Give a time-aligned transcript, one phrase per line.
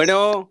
[0.00, 0.50] Bueno,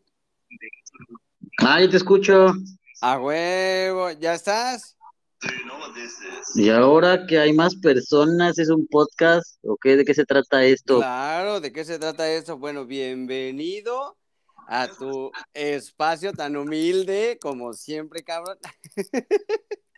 [1.57, 2.54] Ah, yo te escucho.
[3.01, 4.96] a huevo, ¿ya estás?
[6.54, 9.57] Y ahora que hay más personas, ¿es un podcast?
[9.63, 9.96] ¿O qué?
[9.96, 10.97] ¿De qué se trata esto?
[10.97, 12.59] Claro, ¿de qué se trata esto?
[12.59, 14.20] Bueno, bienvenido
[14.67, 18.59] a tu espacio tan humilde como siempre, cabrón.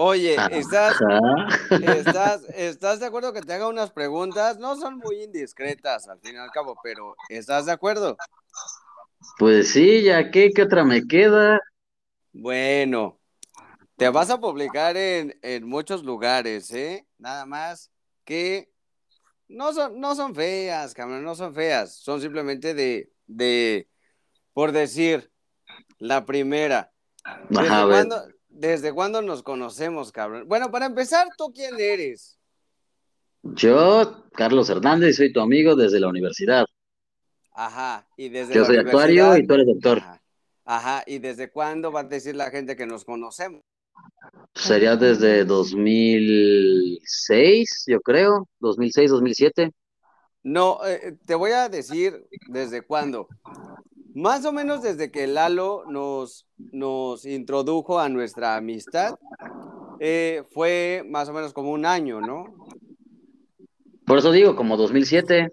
[0.00, 0.94] Oye, ¿estás,
[1.82, 4.56] estás, ¿estás de acuerdo que te haga unas preguntas?
[4.56, 8.16] No son muy indiscretas al fin y al cabo, pero ¿estás de acuerdo?
[9.40, 11.58] Pues sí, ya qué, ¿qué otra me queda?
[12.32, 13.18] Bueno,
[13.96, 17.04] te vas a publicar en, en muchos lugares, ¿eh?
[17.18, 17.90] Nada más
[18.24, 18.70] que
[19.48, 21.96] no son, no son feas, cabrón, no son feas.
[21.96, 23.88] Son simplemente de, de,
[24.52, 25.32] por decir,
[25.98, 26.92] la primera.
[27.50, 27.94] ¿Desde Ajá, a ver.
[27.96, 30.48] cuándo, desde cuándo nos conocemos, cabrón?
[30.48, 32.38] Bueno, para empezar, ¿tú quién eres?
[33.42, 36.66] Yo, Carlos Hernández, soy tu amigo desde la universidad.
[37.52, 39.98] Ajá, y desde Yo la soy actuario y tú eres doctor.
[39.98, 40.20] Ajá,
[40.64, 43.62] ajá, ¿y desde cuándo va a decir la gente que nos conocemos?
[44.54, 48.48] Sería desde 2006, yo creo.
[48.58, 49.70] 2006, 2007.
[50.42, 53.28] No, eh, te voy a decir desde cuándo.
[54.18, 59.14] Más o menos desde que Lalo nos, nos introdujo a nuestra amistad,
[60.00, 62.52] eh, fue más o menos como un año, ¿no?
[64.04, 65.52] Por eso digo, como 2007.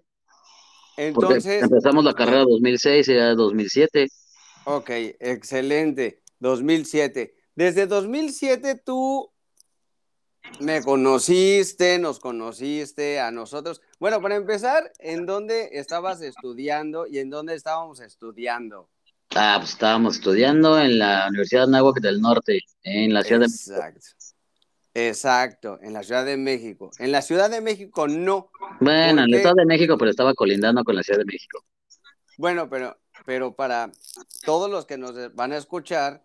[0.95, 4.07] Porque Entonces, empezamos la carrera 2006 y ya 2007.
[4.63, 7.35] ok, excelente, 2007.
[7.53, 9.29] Desde 2007 tú
[10.59, 13.81] me conociste, nos conociste a nosotros.
[13.99, 18.89] Bueno, para empezar, ¿en dónde estabas estudiando y en dónde estábamos estudiando?
[19.35, 23.47] Ah, pues estábamos estudiando en la Universidad de Anáhuac del Norte, en la Ciudad de
[23.47, 23.71] México.
[23.73, 23.99] Exacto.
[24.97, 26.89] Exacto, en la Ciudad de México.
[26.99, 28.49] En la Ciudad de México no.
[28.79, 29.37] Bueno, en ¿Por el qué?
[29.37, 31.65] Estado de México, pero estaba colindando con la Ciudad de México.
[32.37, 33.91] Bueno, pero, pero para
[34.45, 36.23] todos los que nos van a escuchar,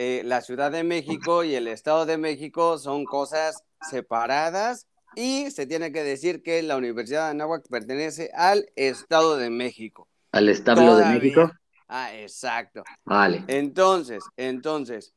[0.00, 4.86] eh, la Ciudad de México y el Estado de México son cosas separadas
[5.16, 10.06] y se tiene que decir que la Universidad de Anáhuac pertenece al Estado de México.
[10.30, 11.04] Al establo de.
[11.04, 11.50] México.
[11.88, 12.84] Ah, exacto.
[13.04, 13.42] Vale.
[13.48, 15.14] Entonces, entonces,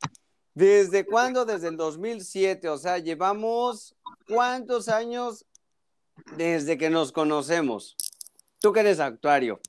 [0.55, 1.45] ¿desde cuándo?
[1.45, 3.95] Desde el 2007, o sea, llevamos
[4.27, 5.45] cuántos años
[6.37, 7.95] desde que nos conocemos.
[8.59, 9.59] Tú que eres actuario.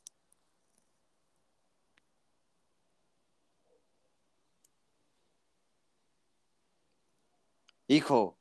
[7.92, 8.38] Hijo.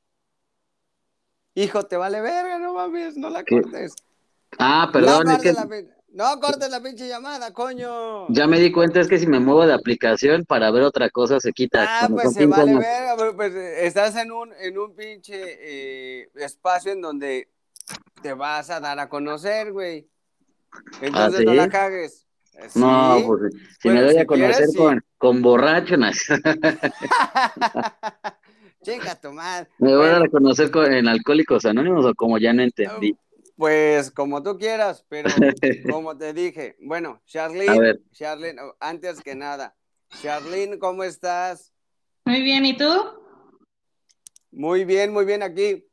[1.56, 3.94] Hijo, te vale verga, no mames, no la cortes.
[4.58, 5.68] Ah, No perdón, es cortes que la,
[6.14, 8.28] no cortes la pinche llamada, coño.
[8.30, 11.42] ya me di cuenta, es que si me muevo de aplicación para ver otra cosa
[11.42, 11.84] se quita.
[11.86, 12.80] Ah, pues se 15 vale años.
[12.80, 17.50] verga, pues eh, estás en un, en un pinche eh, espacio en donde
[18.22, 20.08] te vas a dar a conocer, güey.
[21.02, 22.26] Entonces ¿Ah, no la cagues.
[22.54, 24.78] Eh, No, pues si Bueno, me doy si a conocer quieres, sí.
[24.78, 26.08] con, con borracho, no.
[28.84, 29.70] Chinga tu madre.
[29.78, 32.64] me voy a dar Bueno, a conocer con, en Alcohólicos Anónimos o como ya no
[32.64, 33.16] entendí.
[33.56, 35.30] pues como tú quieras, pero
[35.88, 39.76] como te dije, bueno, A Charlene, ver, Charlene, antes que nada,
[40.22, 41.72] Charlene, ¿cómo estás?
[42.26, 42.86] Muy bien, ¿y tú?
[44.52, 45.86] Muy bien, muy bien aquí.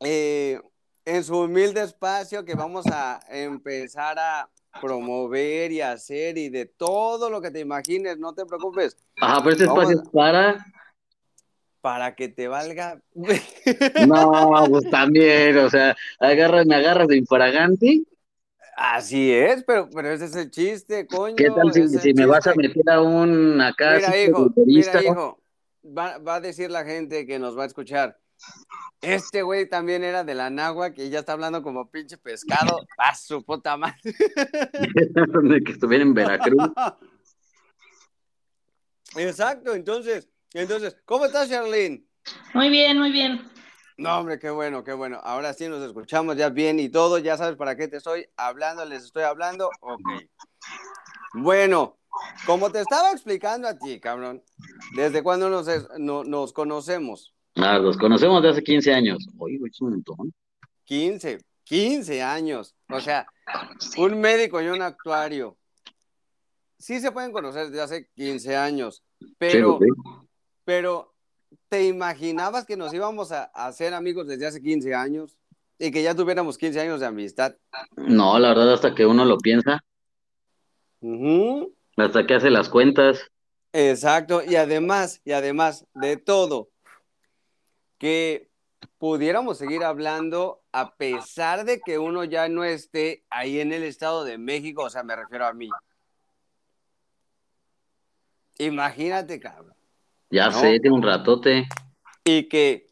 [0.00, 0.60] eh,
[1.04, 4.50] en su humilde espacio que vamos a empezar a
[4.80, 9.50] promover y hacer y de todo lo que te imagines, no te preocupes, ajá, pero
[9.52, 10.66] este Vamos espacio es para.
[11.86, 13.00] Para que te valga.
[14.08, 18.02] No, pues también, o sea, agarras, me agarras de infragante.
[18.76, 21.36] Así es, pero, pero ese es el chiste, coño.
[21.36, 25.40] ¿Qué tal si, me vas a meter a un acá Mira, hijo, mira, hijo,
[25.96, 28.18] va, va a decir la gente que nos va a escuchar.
[29.00, 32.80] Este güey también era de la náhuac y ya está hablando como pinche pescado.
[32.98, 33.96] A su puta madre.
[35.64, 36.68] que estuviera en Veracruz.
[39.16, 42.04] Exacto, entonces, entonces, ¿cómo estás, Charlene?
[42.54, 43.48] Muy bien, muy bien.
[43.98, 45.20] No, hombre, qué bueno, qué bueno.
[45.22, 47.18] Ahora sí nos escuchamos ya bien y todo.
[47.18, 49.70] Ya sabes para qué te estoy hablando, les estoy hablando.
[49.80, 50.00] Ok.
[51.34, 51.98] Bueno,
[52.46, 54.42] como te estaba explicando a ti, cabrón,
[54.94, 57.34] ¿desde cuándo nos, es- no- nos conocemos?
[57.56, 59.26] Ah, los conocemos de hace 15 años.
[59.38, 60.32] Oye, es un montón.
[60.84, 62.74] 15, 15 años.
[62.90, 63.26] O sea,
[63.96, 65.56] un médico y un actuario.
[66.78, 69.02] Sí se pueden conocer desde hace 15 años,
[69.38, 70.25] pero, Sí, sí.
[70.66, 71.14] Pero
[71.68, 75.38] ¿te imaginabas que nos íbamos a, a hacer amigos desde hace 15 años?
[75.78, 77.54] Y que ya tuviéramos 15 años de amistad.
[77.96, 79.84] No, la verdad, hasta que uno lo piensa,
[81.96, 83.20] hasta que hace las cuentas.
[83.72, 86.70] Exacto, y además, y además de todo,
[87.98, 88.50] que
[88.98, 94.24] pudiéramos seguir hablando a pesar de que uno ya no esté ahí en el Estado
[94.24, 95.68] de México, o sea, me refiero a mí.
[98.58, 99.75] Imagínate, cabrón.
[100.30, 100.60] Ya ¿No?
[100.60, 101.66] sé, tiene un ratote.
[102.24, 102.86] Y que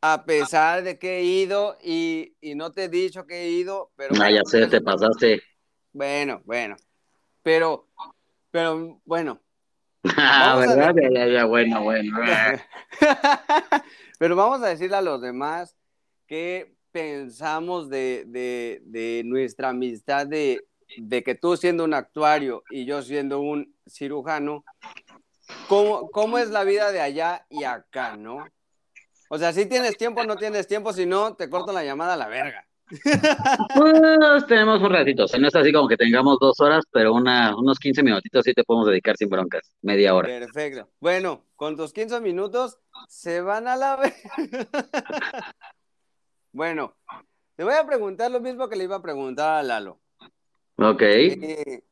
[0.00, 3.90] a pesar de que he ido y, y no te he dicho que he ido,
[3.96, 4.14] pero...
[4.14, 5.42] Ah, bueno, ya sé, te pasaste.
[5.92, 6.76] Bueno, bueno.
[7.42, 7.88] Pero,
[8.50, 9.40] pero, bueno.
[10.16, 10.94] Ah, ¿verdad?
[10.94, 11.12] ver.
[11.12, 12.16] Ya, ya, ya, bueno, bueno.
[14.18, 15.76] Pero vamos a decirle a los demás
[16.26, 20.64] qué pensamos de, de- de nuestra amistad, de,
[20.96, 24.64] de que tú siendo un actuario y yo siendo un cirujano,
[25.68, 28.46] ¿cómo, cómo es la vida de allá y acá, no?
[29.30, 32.16] O sea, si tienes tiempo, no tienes tiempo, si no, te corto la llamada a
[32.16, 32.66] la verga.
[33.74, 37.12] Pues tenemos un ratito, o sea, no es así como que tengamos dos horas, pero
[37.12, 40.28] una, unos 15 minutitos sí te podemos dedicar sin broncas, media hora.
[40.28, 40.88] Perfecto.
[40.98, 42.78] Bueno, con tus 15 minutos
[43.08, 44.14] se van a la vez.
[46.52, 46.96] bueno,
[47.56, 50.00] te voy a preguntar lo mismo que le iba a preguntar a Lalo.
[50.76, 51.02] Ok.
[51.02, 51.82] Eh,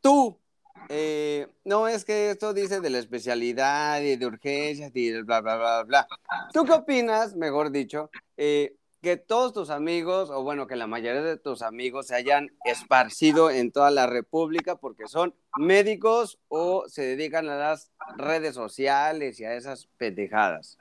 [0.00, 0.40] tú,
[0.88, 5.40] eh, no es que esto dice de la especialidad y de urgencias y del bla,
[5.40, 6.06] bla, bla, bla.
[6.52, 11.22] ¿Tú qué opinas, mejor dicho, eh, que todos tus amigos, o bueno, que la mayoría
[11.22, 17.02] de tus amigos se hayan esparcido en toda la República porque son médicos o se
[17.02, 20.78] dedican a las redes sociales y a esas pendejadas?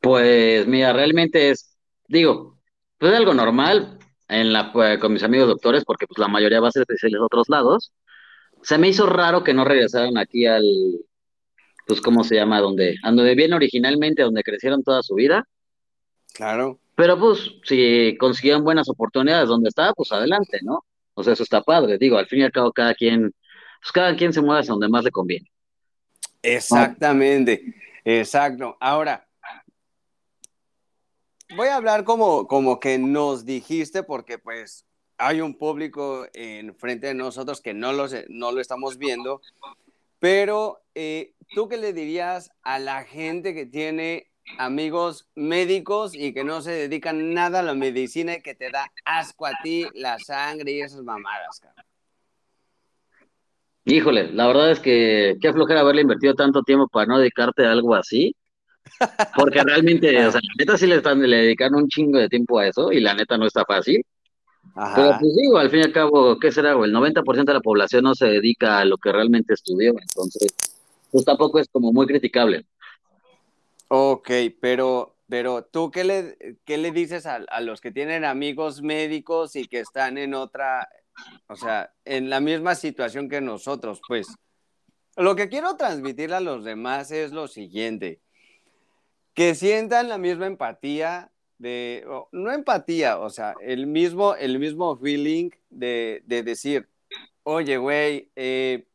[0.00, 1.76] Pues mira, realmente es,
[2.08, 2.58] digo,
[2.98, 3.98] pues es algo normal
[4.28, 7.20] en la, pues, con mis amigos doctores, porque pues la mayoría va a ser especiales
[7.20, 7.92] a otros lados.
[8.62, 10.64] Se me hizo raro que no regresaran aquí al,
[11.86, 12.60] pues, ¿cómo se llama?
[12.60, 15.46] Donde, a donde vienen originalmente, donde crecieron toda su vida.
[16.34, 16.80] Claro.
[16.96, 20.84] Pero pues, si consiguieron buenas oportunidades donde estaba, pues adelante, ¿no?
[21.14, 21.98] O sea, eso está padre.
[21.98, 23.32] Digo, al fin y al cabo, cada quien,
[23.80, 25.50] pues cada quien se mueve hacia donde más le conviene.
[26.42, 27.62] Exactamente,
[28.04, 28.76] exacto.
[28.80, 29.25] Ahora,
[31.50, 34.84] voy a hablar como, como que nos dijiste, porque pues
[35.18, 39.40] hay un público enfrente de nosotros que no lo, sé- no lo estamos viendo,
[40.18, 46.44] pero eh, ¿tú qué le dirías a la gente que tiene amigos médicos y que
[46.44, 50.18] no se dedican nada a la medicina y que te da asco a ti la
[50.18, 51.84] sangre y esas mamadas, cabrón?
[53.84, 57.70] Híjole, la verdad es que qué flojera haberle invertido tanto tiempo para no dedicarte a
[57.72, 58.34] algo así.
[59.36, 62.58] Porque realmente, o sea, la neta sí le están le dedicaron un chingo de tiempo
[62.58, 64.04] a eso y la neta no está fácil.
[64.94, 66.72] Pero pues digo, al fin y al cabo, ¿qué será?
[66.72, 70.54] El 90% de la población no se dedica a lo que realmente estudió, entonces,
[71.10, 72.66] pues tampoco es como muy criticable.
[73.88, 74.30] Ok,
[74.60, 79.56] pero, pero tú qué le, qué le dices a, a los que tienen amigos médicos
[79.56, 80.88] y que están en otra,
[81.46, 84.26] o sea, en la misma situación que nosotros, pues.
[85.16, 88.20] Lo que quiero transmitirle a los demás es lo siguiente,
[89.36, 95.50] que sientan la misma empatía de, no empatía, o sea, el mismo, el mismo feeling
[95.70, 96.88] de, de decir,
[97.42, 98.86] oye, güey, eh,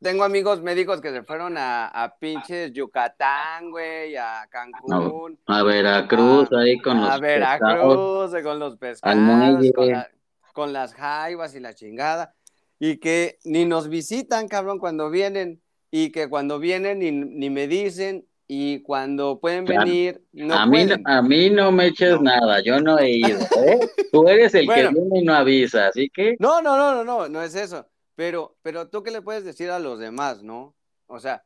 [0.00, 6.52] tengo amigos médicos que se fueron a, a pinches Yucatán, güey, a Cancún, A Veracruz,
[6.52, 9.72] a, ahí con a los pescados, Veracruz, con los pescados, muelle.
[9.72, 10.10] con, la-
[10.52, 12.34] con las jaivas y la chingada,
[12.78, 17.66] y que ni nos visitan, cabrón, cuando vienen, y que cuando vienen ni, ni me
[17.66, 19.84] dicen, y cuando pueden Claro.
[19.86, 21.08] venir, no a mí, no- pueden.
[21.08, 22.22] a mí no me eches No.
[22.22, 23.80] nada, yo no he ido, ¿eh?
[24.12, 24.90] Tú eres el Bueno.
[24.90, 27.86] que viene y no avisa, así que, No, no, no, no, no, no es eso.
[28.14, 30.74] Pero, pero tú qué le puedes decir a los demás, ¿no?
[31.06, 31.42] O sea,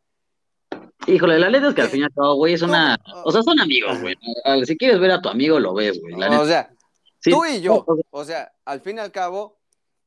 [1.06, 3.42] híjole, la neta es que al fin y al cabo, güey, es una, o sea,
[3.42, 4.16] son amigos, güey.
[4.64, 6.42] Si quieres ver a tu amigo, lo ves, güey, la neta.
[6.42, 6.70] o sea,
[7.20, 9.58] Sí, tú y yo, o sea, o sea, al fin y al cabo,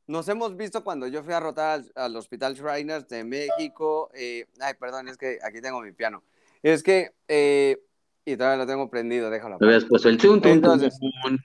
[0.07, 4.09] nos hemos visto cuando yo fui a rotar al, al Hospital Shriners de México.
[4.13, 6.23] eh, ay, perdón, es que aquí tengo mi piano.
[6.61, 7.81] Es que, eh,
[8.25, 9.57] y todavía lo tengo prendido, déjalo.
[9.61, 11.39] habías puesto el tun, Entonces, tun.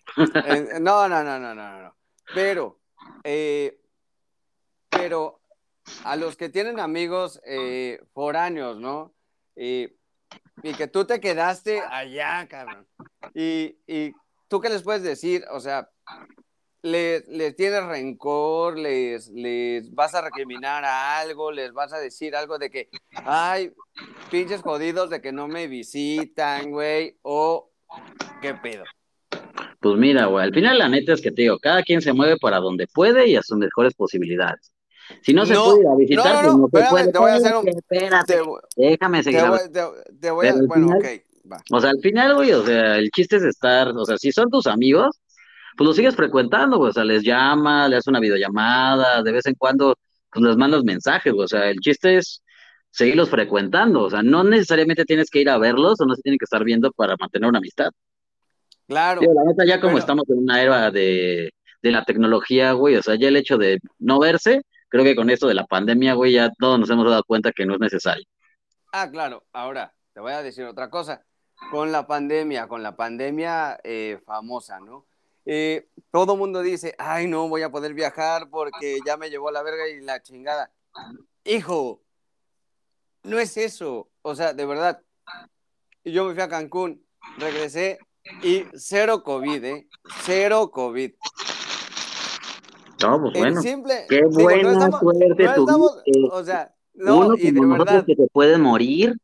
[0.47, 1.97] Eh, no, no, no, no, no, no, no.
[2.35, 2.81] Pero,
[3.23, 3.81] eh,
[4.91, 5.41] pero
[6.05, 9.15] a los que tienen amigos eh, foráneos, ¿no?
[9.57, 9.89] Y,
[10.63, 12.87] y que tú te quedaste allá, cabrón.
[13.35, 14.13] Y, y
[14.49, 15.91] tú qué les puedes decir, o sea,
[16.85, 22.37] les, les tienes rencor, les, les vas a recriminar a algo, les vas a decir
[22.37, 22.91] algo de que,
[23.25, 23.73] ay,
[24.31, 27.71] pinches jodidos de que no me visitan, güey, o
[28.43, 28.85] qué pedo.
[29.81, 32.37] Pues mira, güey, al final la neta es que te digo, cada quien se mueve
[32.37, 34.71] para donde puede y a sus mejores posibilidades.
[35.23, 37.13] Si no se No, puede ir a visitar, no, no, pues no, espérame, puede.
[37.13, 38.35] te voy a hacer un- Espérate,
[38.77, 41.63] Te, déjame seguir te voy, te- te voy a, bueno, final- ok, va.
[41.73, 44.51] O sea, al final, güey, o sea, el chiste es estar, o sea, si son
[44.51, 45.19] tus amigos,
[45.77, 49.47] pues los sigues frecuentando, güey, o sea, les llamas, le haces una videollamada, de vez
[49.47, 49.97] en cuando,
[50.31, 52.43] pues les mandas mensajes, güey, o sea, el chiste es
[52.95, 54.03] seguirlos frecuentando.
[54.03, 56.63] O sea, no necesariamente tienes que ir a verlos o no se tienen que estar
[56.65, 57.91] viendo para mantener una amistad.
[58.87, 59.21] Claro.
[59.23, 61.53] La neta, ya como estamos en una era de,
[61.83, 65.29] de la tecnología, güey, o sea, ya el hecho de no verse, creo que con
[65.31, 68.25] esto de la pandemia, güey, ya todos nos hemos dado cuenta que no es necesario.
[68.93, 69.45] Ah, claro.
[69.53, 71.25] Ahora, te voy a decir otra cosa.
[71.71, 75.07] Con la pandemia, con la pandemia eh, famosa, ¿no?
[75.47, 79.63] Eh, todo mundo dice, ay, no voy a poder viajar porque ya me llevó la
[79.63, 80.71] verga y la chingada.
[81.45, 82.01] Hijo,
[83.25, 84.09] no es eso.
[84.23, 85.03] O sea, de verdad,
[86.05, 87.05] yo me fui a Cancún,
[87.39, 87.99] regresé
[88.43, 89.89] y cero COVID, ¿eh?
[90.23, 91.13] Cero COVID.
[93.03, 93.61] No, pues bueno.
[93.61, 97.67] Simple, Qué digo, no buena estamos- suerte no estamos- o sea, no, Uno y de
[97.67, 99.15] verdad, que se puede morir.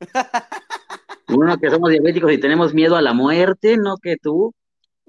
[1.28, 4.52] Uno que somos diabéticos y tenemos miedo a la muerte, no que tú,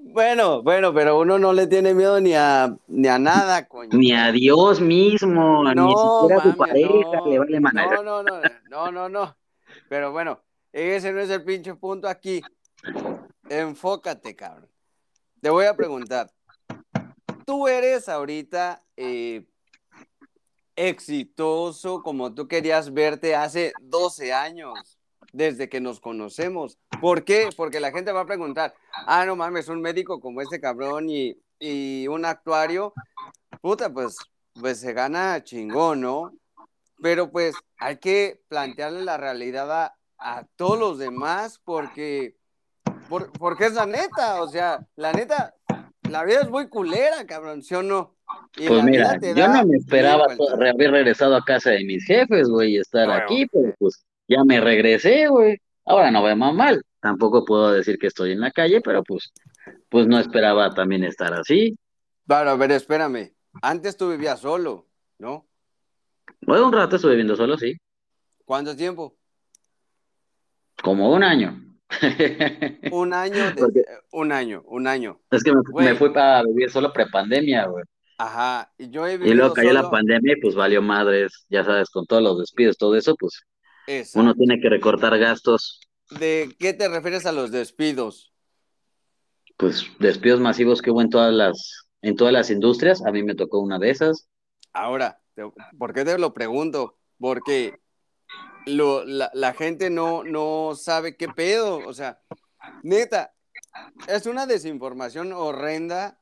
[0.04, 3.90] bueno, bueno, pero uno no le tiene miedo ni a, ni a nada, coño.
[3.96, 7.86] ni a Dios mismo, ni No, siquiera a su pareja, no, le vale madre.
[7.96, 9.36] no, no, no, no, no, no.
[9.88, 10.40] Pero bueno,
[10.72, 12.42] ese no es el pinche punto aquí.
[13.48, 14.68] Enfócate, cabrón.
[15.40, 16.30] Te voy a preguntar.
[17.44, 19.44] Tú eres ahorita eh,
[20.76, 24.98] exitoso como tú querías verte hace 12 años,
[25.32, 26.78] desde que nos conocemos.
[27.00, 27.48] ¿Por qué?
[27.56, 28.74] Porque la gente va a preguntar,
[29.06, 32.92] ah, no mames, un médico como este cabrón y, y un actuario,
[33.60, 34.16] puta, pues,
[34.60, 36.32] pues se gana chingón, ¿no?
[37.00, 42.36] Pero pues hay que plantearle la realidad a, a todos los demás porque,
[43.08, 45.54] por- porque es la neta, o sea, la neta,
[46.08, 48.14] la vida es muy culera, cabrón, ¿sí o no?
[48.56, 52.74] Y Pues mira, yo no me esperaba haber regresado a casa de mis jefes, güey,
[52.74, 55.58] y estar Bueno, aquí, pero pues ya me regresé, güey.
[55.84, 56.82] Ahora no veo más mal.
[57.00, 59.32] Tampoco puedo decir que estoy en la calle, pero pues,
[59.88, 61.76] pues no esperaba también estar así.
[62.26, 63.32] Claro, a ver, espérame.
[63.60, 64.86] Antes tú vivías solo,
[65.18, 65.46] ¿no?
[66.42, 67.76] Bueno, un rato estuve viviendo solo, sí,
[68.44, 69.16] ¿Cuánto tiempo?
[70.82, 71.58] como un año.
[72.90, 75.20] Un año, de- Porque- un año, un año.
[75.30, 77.84] Es que me, fui para vivir solo prepandemia, güey.
[78.18, 81.64] Ajá, y yo he Y vivido luego cayó la pandemia y pues valió madres, ya
[81.64, 83.42] sabes, con todos los despidos, todo eso, pues
[83.98, 84.20] Exacto.
[84.20, 85.80] uno tiene que recortar gastos,
[86.10, 88.32] ¿De qué te refieres a los despidos?
[89.56, 93.04] pues despidos masivos que hubo en todas las, en todas las industrias.
[93.06, 94.28] A mí me tocó una de esas.
[94.72, 95.20] Ahora,
[95.78, 96.98] ¿por qué te lo pregunto?
[97.18, 97.78] Porque
[98.66, 101.78] lo, la, la gente no, no sabe qué pedo.
[101.86, 102.20] O sea,
[102.82, 103.34] neta,
[104.08, 106.18] es una desinformación horrenda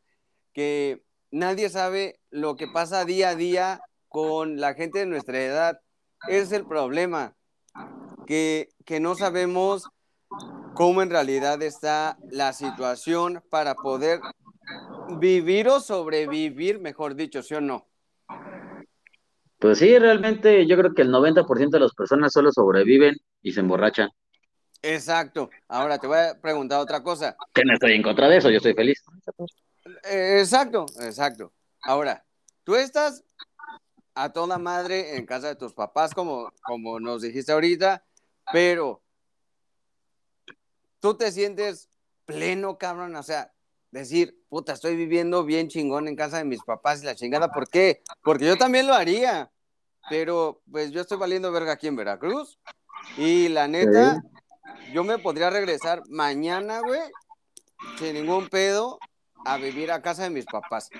[0.52, 5.80] que nadie sabe lo que pasa día a día con la gente de nuestra edad.
[6.28, 7.36] Ese es el problema,
[8.26, 9.88] que, que no sabemos
[10.74, 14.20] cómo en realidad está la situación para poder
[15.18, 17.86] vivir o sobrevivir, mejor dicho, ¿sí o no?
[19.58, 23.60] Pues sí, realmente yo creo que el 90% de las personas solo sobreviven y se
[23.60, 24.08] emborrachan.
[24.82, 25.50] Exacto.
[25.68, 27.36] Ahora te voy a preguntar otra cosa.
[27.52, 29.02] Que no estoy en contra de eso, yo estoy feliz.
[30.04, 31.52] Eh, exacto, exacto.
[31.82, 32.24] Ahora,
[32.64, 33.22] tú estás
[34.22, 38.04] a toda madre en casa de tus papás, como, como nos dijiste ahorita,
[38.52, 39.02] pero
[41.00, 41.88] tú te sientes
[42.26, 43.52] pleno, cabrón, o sea,
[43.90, 47.66] decir, puta, estoy viviendo bien chingón en casa de mis papás y la chingada, ¿por
[47.68, 48.02] qué?
[48.22, 49.50] Porque yo también lo haría,
[50.10, 52.58] pero pues yo estoy valiendo verga aquí en Veracruz
[53.16, 54.22] y la neta,
[54.92, 57.00] yo me podría regresar mañana, güey,
[57.98, 58.98] sin ningún pedo,
[59.46, 60.90] a vivir a casa de mis papás.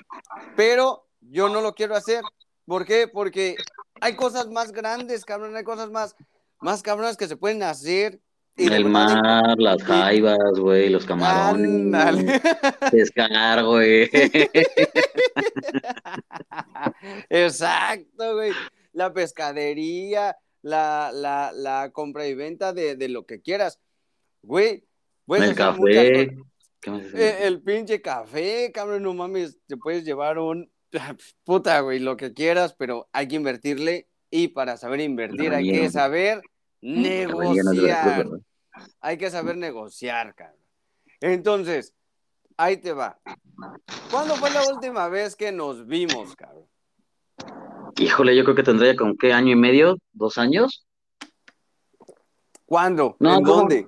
[0.55, 2.23] Pero yo no lo quiero hacer.
[2.65, 3.07] ¿Por qué?
[3.07, 3.55] Porque
[3.99, 6.15] hay cosas más grandes, cabrón, hay cosas más,
[6.59, 8.19] más cabronas que se pueden hacer.
[8.55, 12.41] y El mar, las jaivas, güey, los camarones, Ándale.
[12.91, 14.09] pescar, güey.
[17.29, 18.51] Exacto, güey.
[18.93, 23.79] La pescadería, la, la, la compra y venta de, de lo que quieras.
[24.41, 24.83] Güey,
[25.25, 26.37] puedes El muchas café.
[26.81, 27.13] ¿Qué más es?
[27.13, 30.69] Eh, el pinche café, cabrón, no mames, te puedes llevar un
[31.43, 35.89] puta, güey, lo que quieras, pero hay que invertirle y para saber invertir hay que
[35.89, 36.41] saber
[36.81, 38.27] no negociar.
[39.01, 40.61] Hay que saber negociar, cabrón.
[41.19, 41.93] Entonces,
[42.57, 43.19] ahí te va.
[44.09, 46.65] ¿Cuándo fue la última vez que nos vimos, cabrón?
[47.97, 50.85] Híjole, yo creo que tendría como qué año y medio, dos años.
[52.65, 53.17] ¿Cuándo?
[53.19, 53.57] No, ¿En ¿cómo?
[53.57, 53.87] dónde?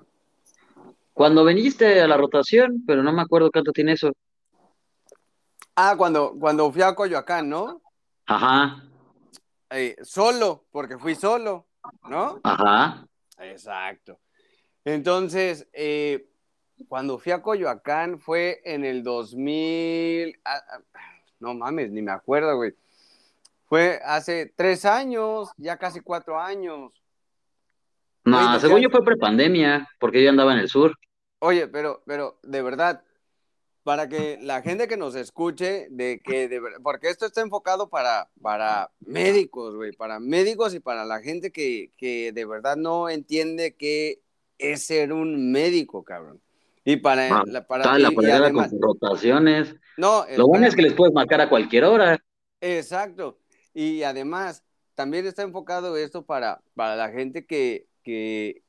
[1.14, 4.12] Cuando viniste a la rotación, pero no me acuerdo cuánto tiene eso.
[5.76, 7.82] Ah, cuando, cuando fui a Coyoacán, ¿no?
[8.26, 8.84] Ajá,
[9.72, 11.66] Eh, solo, porque fui solo,
[12.08, 12.40] ¿no?
[12.44, 13.08] ajá.
[13.40, 14.20] Exacto.
[14.86, 16.30] Entonces, eh,
[16.88, 20.62] cuando fui a Coyoacán fue en el 2000, ah,
[20.94, 21.00] ah,
[21.40, 22.76] no mames, ni me acuerdo, güey.
[23.66, 26.92] Fue hace tres años, ya casi cuatro años.
[28.26, 30.94] No, según yo fue prepandemia, porque yo andaba en el sur.
[31.40, 33.04] Oye, pero, pero de verdad,
[33.84, 38.30] para que la gente que nos escuche, de que de porque esto está enfocado para,
[38.42, 43.76] para médicos, güey, para médicos y para la gente que, que de verdad no entiende
[43.76, 44.22] qué
[44.58, 46.40] es ser un médico, cabrón.
[46.86, 49.76] Y para, Ah, la- para la y- además, con rotaciones.
[49.98, 52.18] no, Lo bueno es que les puedes marcar a cualquier hora.
[52.62, 53.40] Exacto.
[53.74, 54.64] Y además,
[54.96, 58.64] también está enfocado esto para, para la gente que, que,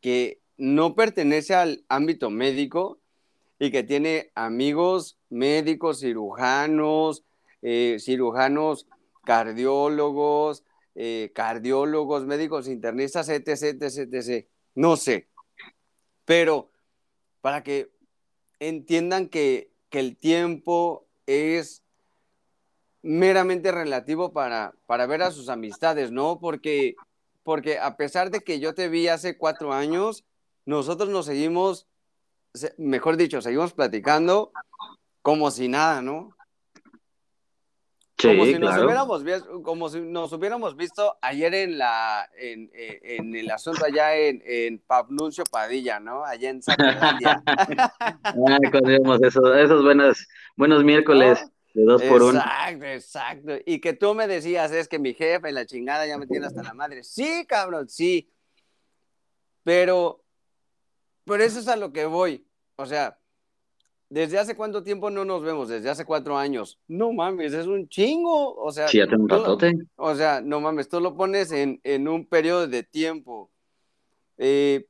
[0.00, 3.00] que no pertenece al ámbito médico
[3.62, 7.22] y que tiene amigos médicos, cirujanos,
[7.62, 8.88] eh, cirujanos
[9.24, 10.64] cardiólogos,
[10.96, 14.46] eh, cardiólogos, médicos internistas, etc, etc, etc.
[14.74, 15.28] No sé.
[16.24, 16.72] Pero
[17.40, 17.92] para que
[18.58, 21.84] entiendan que, que el tiempo es
[23.02, 26.40] meramente relativo para, para ver a sus amistades, ¿no?
[26.40, 26.96] Porque,
[27.44, 30.24] porque a pesar de que yo te vi hace cuatro años,
[30.64, 31.91] nosotros nos seguimos, se-
[32.78, 34.52] mejor dicho, seguimos platicando
[35.22, 36.36] como si nada, ¿no?
[38.18, 42.70] Sí, como si nos hubiéramos visto, como si nos hubiéramos visto ayer en la en,
[42.72, 46.24] eh, en el asunto allá en, en Pabnuncio Padilla, ¿no?
[46.24, 46.60] Allá en
[48.70, 51.44] cuando íbamos esos, esos buenos, buenos miércoles
[51.74, 52.38] de dos por uno.
[52.38, 53.52] Exacto, exacto.
[53.66, 56.62] Y que tú me decías, es que mi jefe, la chingada, ya me tiene hasta
[56.62, 57.02] la madre.
[57.02, 58.30] Sí, cabrón, sí.
[59.64, 60.21] Pero,
[61.24, 62.46] pero eso es a lo que voy.
[62.76, 63.18] O sea,
[64.08, 65.68] ¿desde hace cuánto tiempo no nos vemos?
[65.68, 66.78] Desde hace cuatro años.
[66.88, 68.54] No mames, es un chingo.
[68.56, 69.72] O sea, Sí, ya tengo un lo- ratote.
[69.96, 73.50] o sea, no mames, tú lo pones en, en un periodo de tiempo.
[74.38, 74.86] Eh,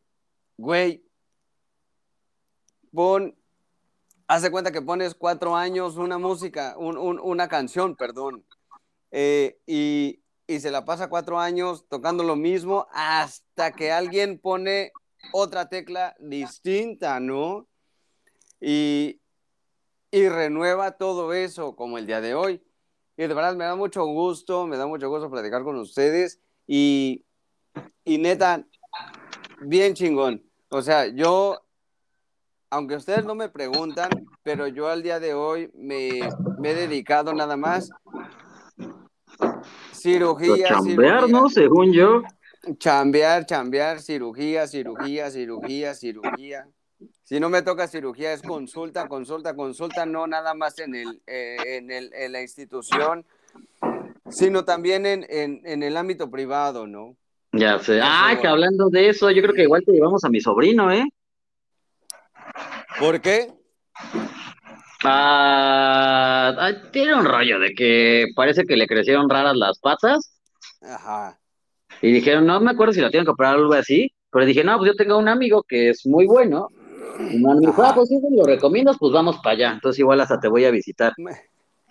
[0.56, 1.02] güey,
[2.92, 3.34] pon,
[4.28, 8.44] haz de cuenta que pones cuatro años una música, un- un- una canción, perdón,
[9.10, 14.92] eh, y, y se la pasa cuatro años tocando lo mismo hasta que alguien pone
[15.32, 17.68] otra tecla distinta, ¿no?
[18.60, 19.20] Y,
[20.10, 22.62] y renueva todo eso como el día de hoy.
[23.16, 27.24] Y de verdad me da mucho gusto, me da mucho gusto platicar con ustedes y,
[28.04, 28.64] y neta,
[29.60, 30.42] bien chingón.
[30.70, 31.60] O sea, yo,
[32.70, 34.10] aunque ustedes no me preguntan,
[34.42, 36.20] pero yo al día de hoy me,
[36.58, 37.90] me he dedicado nada más
[39.92, 41.48] cirugía, Chambear, cirugía, ¿no?
[41.48, 42.22] Según yo.
[42.78, 46.66] Chambear, chambear, cirugía, cirugía, cirugía, cirugía.
[47.24, 51.56] Si no me toca cirugía es consulta, consulta, consulta, no nada más en, el, eh,
[51.64, 53.24] en, el, en la institución,
[54.28, 57.16] sino también en, en, en el ámbito privado, ¿no?
[57.52, 58.00] Ya sé.
[58.02, 61.04] Ah, que hablando de eso, yo creo que igual te llevamos a mi sobrino, ¿eh?
[62.98, 63.52] ¿Por qué?
[65.04, 70.38] Ah, tiene un rollo de que parece que le crecieron raras las patas
[70.80, 71.38] Ajá.
[72.02, 74.76] Y dijeron, no me acuerdo si la tienen que o algo así, pero dije, no,
[74.76, 76.68] pues yo tengo un amigo que es muy bueno.
[77.18, 79.72] Y me dijo, ah, pues si lo recomiendas, pues vamos para allá.
[79.72, 81.12] Entonces igual hasta te voy a visitar.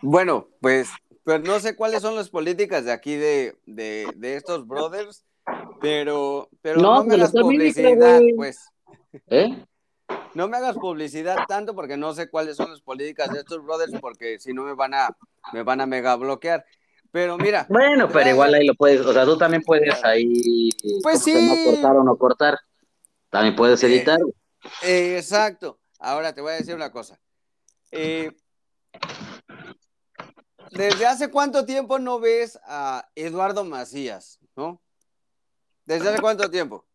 [0.02, 0.90] Bueno, pues,
[1.24, 5.24] pero no sé cuáles son las políticas de aquí de, de, de estos brothers,
[5.80, 8.66] pero, pero No, no, me pero hagas bien, publicidad, pues.
[9.28, 9.66] ¿Eh?
[10.34, 13.94] No me hagas publicidad tanto porque no sé cuáles son las políticas de estos brothers
[14.02, 15.10] porque si no me van a
[15.54, 16.66] me van a mega bloquear.
[17.12, 20.70] Pero mira, Bueno, pero igual ahí lo puedes, o sea, tú también puedes ahí,
[21.04, 21.34] Pues sí.
[21.66, 22.58] cortar o no cortar.
[23.30, 24.20] También puedes Eh, editar.
[24.82, 25.80] eh, exacto.
[26.00, 27.20] Ahora te voy a decir una cosa.
[27.92, 28.32] Eh,
[30.72, 34.40] ¿Desde hace cuánto tiempo no ves a Eduardo Macías?
[34.56, 34.82] ¿No?
[35.86, 36.86] ¿Desde hace cuánto tiempo?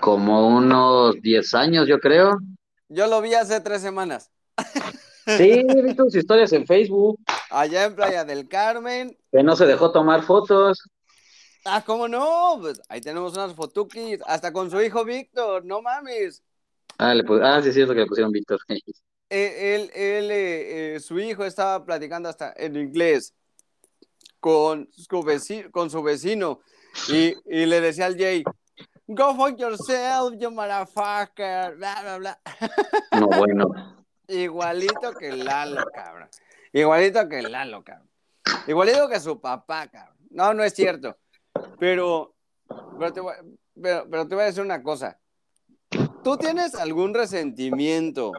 [0.00, 2.38] Como unos 10 años, yo creo.
[2.88, 4.30] Yo lo vi hace tres semanas.
[5.36, 9.16] Sí, he visto sus historias en Facebook, Allá en Playa del Carmen.
[9.30, 10.82] que no se dejó tomar fotos.
[11.64, 12.58] Ah, ¿cómo no?
[12.60, 16.42] Pues ahí tenemos unas fotuquis, hasta con su hijo Víctor, no mames.
[16.96, 18.60] Ah, le ah, sí, es cierto que le pusieron Víctor.
[19.30, 23.34] Eh, Él, él, eh, eh, su hijo estaba platicando hasta en inglés
[24.40, 26.60] con su vecino, con su vecino
[27.10, 28.42] y, y le decía al Jay,
[29.06, 32.40] go fuck yourself, you motherfucker, bla, bla, bla.
[33.20, 33.97] No, bueno.
[34.28, 36.28] Igualito que Lalo, cabrón.
[36.72, 38.10] Igualito que Lalo, cabrón.
[38.66, 40.16] Igualito que su papá, cabrón.
[40.30, 41.16] No, no es cierto.
[41.78, 42.34] Pero,
[42.98, 43.34] pero, te voy,
[43.80, 45.18] pero, pero te voy a decir una cosa.
[46.22, 48.32] ¿Tú tienes algún resentimiento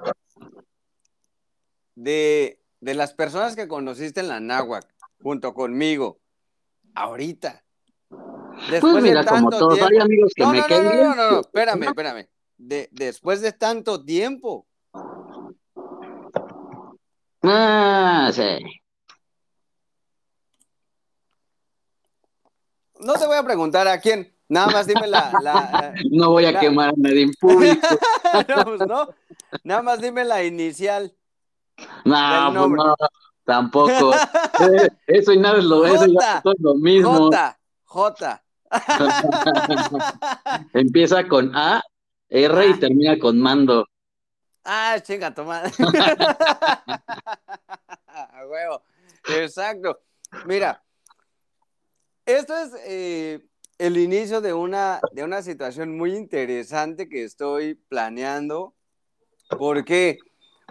[1.95, 4.87] de, de las personas que conociste en la náhuac
[5.21, 6.19] junto conmigo
[6.93, 7.63] ahorita?
[8.81, 11.83] Pues mira, como todos, hay amigos que no, me no, no, no, no, no, espérame,
[11.83, 12.27] espérame.
[12.57, 14.67] De, después de tanto tiempo.
[17.43, 18.57] Ah, sí.
[22.99, 24.33] no te voy a preguntar a quién.
[24.49, 25.31] Nada más dime la.
[25.43, 27.87] la no voy a la- quemar a nadie en público.
[28.49, 29.09] no, pues no.
[29.63, 31.13] Nada más dime la inicial.
[32.03, 32.95] No, pues no,
[33.45, 34.11] tampoco.
[35.07, 37.29] Eso y nada es lo, eso y todo es lo mismo.
[37.31, 37.57] J.
[37.85, 38.43] J.
[40.73, 41.81] Empieza con A,
[42.29, 42.77] R y Ah.
[42.79, 43.85] termina con mando.
[44.71, 45.63] Ah, chinga, toma.
[48.47, 48.83] Huevo.
[49.27, 49.99] Exacto.
[50.45, 50.83] Mira,
[52.25, 53.47] esto es eh,
[53.79, 58.75] el inicio de una, de una situación muy interesante que estoy planeando.
[59.57, 60.19] ¿Por qué?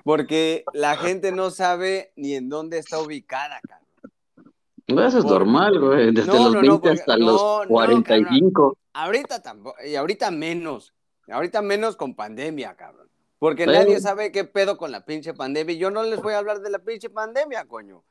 [0.05, 5.09] Porque la gente no sabe ni en dónde está ubicada, cabrón.
[5.09, 6.15] Eso es normal, güey.
[6.15, 8.79] Desde No, los no, 20 no, porque- hasta no, los no, 45.
[8.93, 10.95] Ahorita tampoco, y ahorita menos.
[11.29, 13.08] Ahorita menos con pandemia, cabrón.
[13.39, 15.75] Porque Pero- nadie sabe qué pedo con la pinche pandemia.
[15.75, 18.05] Y yo no les voy a hablar de la pinche pandemia, coño.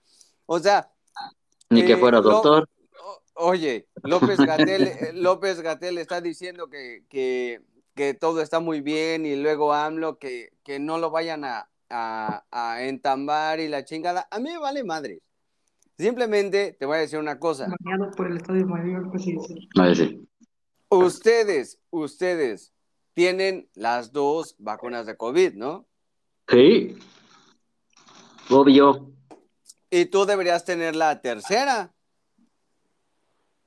[0.45, 0.89] O sea,
[1.69, 2.69] Ni que eh, fuera doctor.
[3.33, 4.89] oye, López Gatel,
[5.21, 7.61] López Gatel está diciendo que, que,
[7.95, 12.45] que todo está muy bien y luego AMLO que, que no lo vayan a, a,
[12.51, 14.27] a entambar y la chingada.
[14.31, 15.21] A mí me vale madre.
[15.97, 17.67] Simplemente te voy a decir una cosa.
[18.15, 19.11] Por el Estadio Mayor.
[19.79, 20.27] A ver, sí.
[20.89, 22.71] Ustedes, ustedes
[23.17, 25.87] tienen las dos vacunas de COVID, ¿no?
[26.47, 26.95] Sí.
[28.47, 29.11] Obvio.
[29.89, 31.91] Y tú deberías tener la tercera.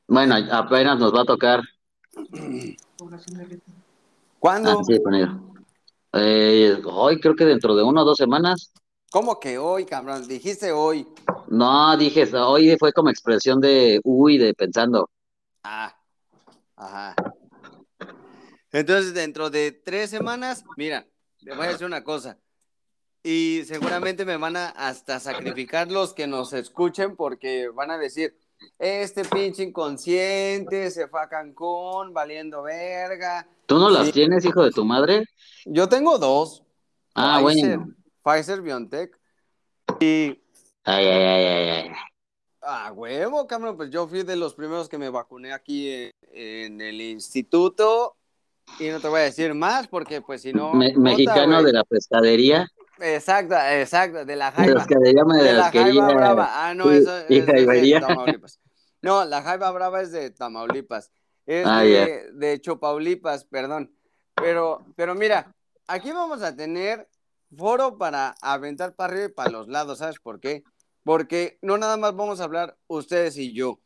[0.06, 1.62] Bueno, apenas nos va a tocar.
[4.38, 4.70] ¿Cuándo?
[4.70, 5.00] Ah, sí.
[6.12, 8.72] Eh, hoy creo que dentro de una o dos semanas.
[9.10, 10.28] ¿Cómo que hoy, cabrón?
[10.28, 11.08] Dijiste hoy.
[11.48, 15.10] No, dije, hoy fue como expresión de uy, de pensando.
[15.64, 15.92] Ah,
[16.76, 17.16] ajá.
[18.72, 21.06] Entonces, dentro de tres semanas, mira,
[21.44, 22.38] te voy a decir una cosa.
[23.22, 28.34] Y seguramente me van a hasta sacrificar los que nos escuchen porque van a decir,
[28.78, 33.46] este pinche inconsciente se fue a Cancún valiendo verga.
[33.66, 34.12] ¿Tú no las Sí.
[34.12, 35.24] tienes, hijo de tu madre?
[35.66, 36.62] Yo tengo dos.
[37.14, 37.94] Ah, Pfizer, bueno.
[38.22, 39.18] Pfizer BioNTech.
[40.00, 40.40] Y
[40.84, 41.90] Ay, ay, ay, ay, ay.
[42.62, 46.80] a huevo, cabrón, pues yo fui de los primeros que me vacuné aquí en, en
[46.80, 48.16] el instituto.
[48.78, 50.74] Y no te voy a decir más porque pues si no...
[50.74, 52.68] Me- mexicano de la pescadería.
[52.98, 54.84] Exacto, exacto, de la jaiba.
[54.86, 55.70] de, De la
[56.12, 56.68] brava.
[56.68, 58.00] Ah, no, eso y es, es de jaibería.
[58.00, 58.60] Tamaulipas.
[59.02, 61.10] No, la jaiba brava es de Tamaulipas.
[61.46, 63.90] Es Ah, de, de Chopaulipas, perdón.
[64.34, 65.54] Pero, pero mira,
[65.86, 67.08] aquí vamos a tener
[67.56, 70.62] foro para aventar para arriba y para los lados, ¿sabes por qué?
[71.02, 73.80] Porque no nada más vamos a hablar ustedes y yo.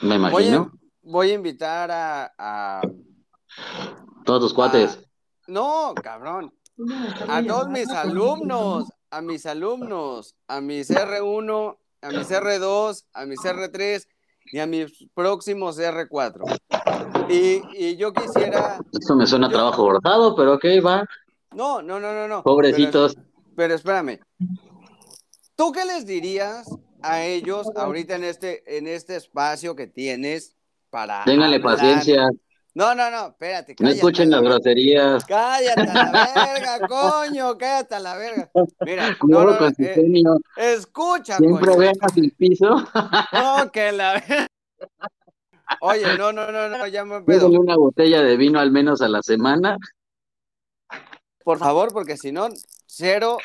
[0.00, 0.72] Me Voy a, imagino.
[1.02, 2.82] voy a invitar a, a-
[4.24, 4.98] Todos tus cuates.
[5.46, 6.52] No, cabrón.
[6.76, 13.04] No, está A todos mis alumnos, a mis alumnos, a mis R1, a mis R2,
[13.12, 14.06] a mis R3
[14.46, 16.58] y a mis próximos R4.
[17.28, 18.78] Y, y yo quisiera...
[18.92, 21.06] Eso me suena a trabajo forzado, pero ok, va.
[21.54, 22.42] No, no, no, no, no.
[22.42, 23.14] Pobrecitos.
[23.14, 24.20] Pero, pero espérame.
[25.56, 26.68] ¿Tú qué les dirías
[27.02, 30.56] a ellos ahorita en este, en este espacio que tienes
[30.90, 31.24] para...
[31.24, 31.76] Ténganle hablar?
[31.76, 32.30] paciencia.
[32.74, 33.76] No, no, no, espérate.
[33.80, 35.24] No escuchen las la- groserías.
[35.26, 36.12] Cállate a la
[36.78, 38.50] verga, coño, cállate a la verga.
[38.80, 41.78] Mira, no, no, su eh, escucha, Siempre coño.
[41.78, 42.84] vean el piso.
[43.32, 44.22] No, que la
[45.80, 47.48] Oye, no, no, no, no, ya me pedo.
[47.48, 49.76] Una botella de vino al menos a la semana.
[51.44, 52.48] Por favor, porque si no,
[52.86, 53.38] cero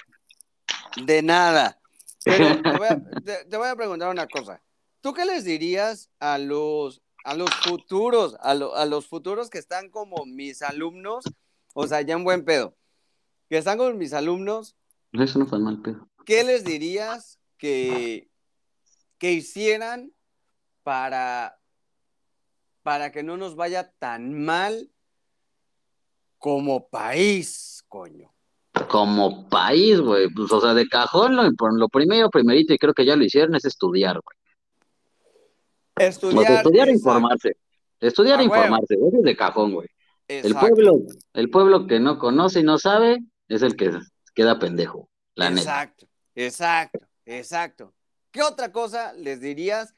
[1.03, 1.79] de nada.
[2.23, 4.61] Pero te voy, a, te- te voy a preguntar una cosa.
[5.01, 9.57] ¿Tú qué les dirías a los, a los futuros, a, lo- a los futuros que
[9.57, 11.25] están como mis alumnos,
[11.73, 12.73] o sea, ya en buen pedo,
[13.49, 14.77] que están como mis alumnos,
[15.11, 16.07] Eso no fue mal pedo.
[16.25, 18.29] ¿qué les dirías que,
[19.17, 20.13] que hicieran
[20.83, 21.59] para,
[22.81, 24.89] para que no nos vaya tan mal
[26.37, 28.33] como país, coño?
[28.89, 30.29] Como país, güey.
[30.29, 33.55] Pues, o sea, de cajón, lo, lo primero, primerito, y creo que ya lo hicieron,
[33.55, 34.36] es estudiar, güey.
[35.97, 36.53] O sea, Estudiar.
[36.53, 37.57] estudiar e informarse.
[37.99, 39.87] Estudiar e Ah, informarse, eso es de cajón, güey.
[40.27, 40.99] El pueblo,
[41.33, 43.91] el pueblo que no conoce y no sabe, es el que
[44.35, 45.61] queda pendejo, la neta.
[45.61, 47.93] Exacto, exacto, exacto.
[48.31, 49.95] ¿Qué otra cosa les dirías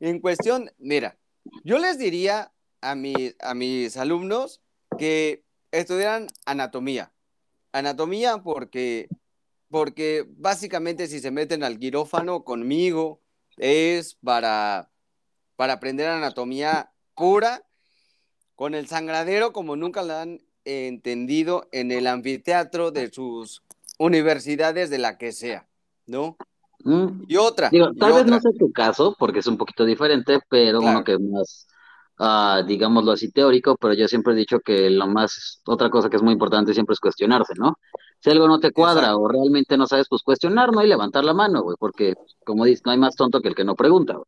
[0.00, 0.70] en cuestión?
[0.76, 1.16] Mira,
[1.64, 4.60] yo les diría a, mi- a mis alumnos
[4.98, 7.12] que estudiaran anatomía.
[7.72, 9.08] Anatomía porque,
[9.70, 13.22] porque básicamente si se meten al quirófano conmigo
[13.56, 14.90] es para,
[15.60, 17.62] para aprender anatomía pura,
[18.56, 23.62] con el sangradero como nunca la han entendido en el anfiteatro de sus
[23.98, 25.68] universidades de la que sea,
[26.06, 26.38] ¿no?
[26.82, 27.24] Mm.
[27.28, 28.36] Y otra, Digo, y tal vez otra.
[28.36, 30.96] no sea tu caso, porque es un poquito diferente, pero Claro.
[30.96, 31.66] uno que es más
[32.18, 36.16] ah, digámoslo así, teórico, pero yo siempre he dicho que lo más, otra cosa que
[36.16, 37.74] es muy importante siempre es cuestionarse, ¿no?
[38.18, 39.20] Si algo no te cuadra Exacto.
[39.20, 40.82] o realmente no sabes, pues cuestionar, ¿no?
[40.82, 42.14] Y levantar la mano, güey, porque
[42.46, 44.24] como dices, no hay más tonto que el que no pregunta, güey.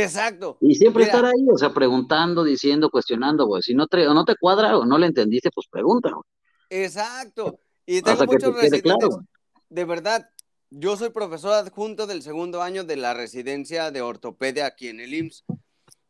[0.00, 0.58] Exacto.
[0.60, 3.62] Y siempre Mira, estar ahí, o sea, preguntando, diciendo, cuestionando, güey.
[3.62, 6.24] Si no te, no te cuadra o no le entendiste, pues pregunta, güey.
[6.70, 7.58] exacto.
[7.84, 9.24] Y tengo muchos te claro.
[9.68, 10.28] De verdad,
[10.70, 15.14] yo soy profesor adjunto del segundo año de la residencia de ortopedia aquí en el
[15.14, 15.44] IMSS.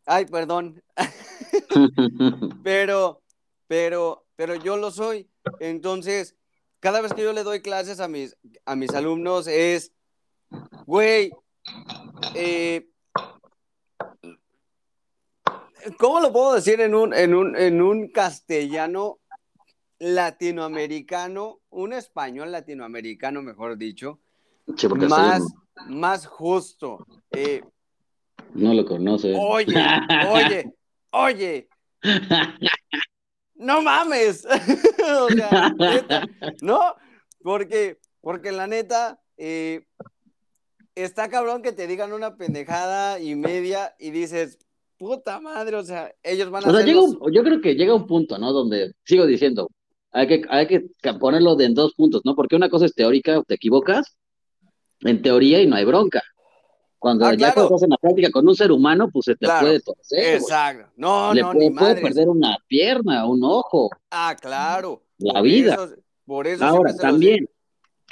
[0.07, 0.83] Ay, perdón.
[2.62, 3.23] Pero,
[3.66, 5.31] pero, pero yo lo soy.
[5.61, 6.37] Entonces,
[6.81, 9.92] cada vez que yo le doy clases a mis, a mis alumnos es,
[10.87, 11.33] güey,
[12.35, 12.91] eh,
[15.99, 19.19] ¿cómo lo puedo decir en un, en un, en un castellano
[19.99, 24.21] latinoamericano, un español latinoamericano, mejor dicho,
[24.77, 25.43] Sí, más,
[25.88, 27.07] más justo?
[27.31, 27.62] Eh,
[28.55, 29.37] no lo conoces.
[29.38, 29.75] oye,
[30.29, 30.73] oye,
[31.11, 31.69] oye,
[33.55, 34.45] no mames.
[35.21, 36.27] o sea, neta,
[36.61, 36.95] ¿no?
[37.43, 39.85] Porque, porque la neta, eh,
[40.94, 44.59] está cabrón que te digan una pendejada y media y dices,
[44.98, 47.74] puta madre, o sea, ellos van a O sea, llega los- un- yo creo que
[47.74, 48.52] llega un punto, ¿no?
[48.52, 49.68] Donde sigo diciendo,
[50.12, 50.85] hay que, hay que
[51.18, 52.35] ponerlo de en dos puntos, ¿no?
[52.37, 54.16] Porque una cosa es teórica, te equivocas
[55.00, 56.22] en teoría y no hay bronca.
[56.98, 57.64] Cuando Ah, ya claro.
[57.64, 59.66] estás en la práctica con un ser humano, pues se te Claro.
[59.66, 60.35] puede torcer.
[60.37, 60.92] Exacto.
[60.96, 63.90] No, Le no, puede, ni puede perder una pierna, un ojo.
[64.12, 65.02] Ah, claro.
[65.18, 65.74] La Por vida.
[65.74, 67.50] eso- por eso Ahora, los también, digo.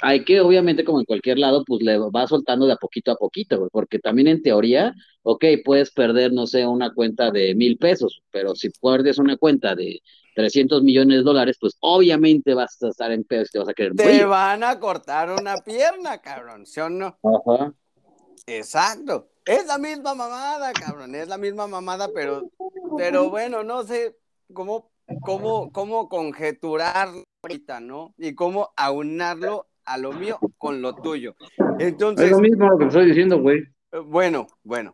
[0.01, 3.15] Hay que, obviamente, como en cualquier lado, pues le va soltando de a poquito a
[3.15, 7.77] poquito, güey, porque también en teoría, ok, puedes perder, no sé, una cuenta de mil
[7.77, 10.01] pesos, pero si pierdes una cuenta de
[10.35, 13.73] 300 millones de dólares, pues obviamente vas a estar en pedos y te vas a
[13.73, 17.17] querer Te van a cortar una pierna, cabrón, ¿sí o no?
[17.23, 17.73] Ajá.
[18.47, 19.29] Exacto.
[19.45, 22.49] Es la misma mamada, cabrón, es la misma mamada, pero,
[22.97, 24.17] pero bueno, no sé
[24.53, 27.09] cómo, cómo, cómo conjeturar
[27.43, 28.13] ahorita, ¿no?
[28.17, 31.35] Y cómo aunarlo a lo mío con lo tuyo.
[31.79, 33.59] Entonces, mismo lo que estoy diciendo, güey.
[33.91, 34.93] Eh, Bueno, bueno.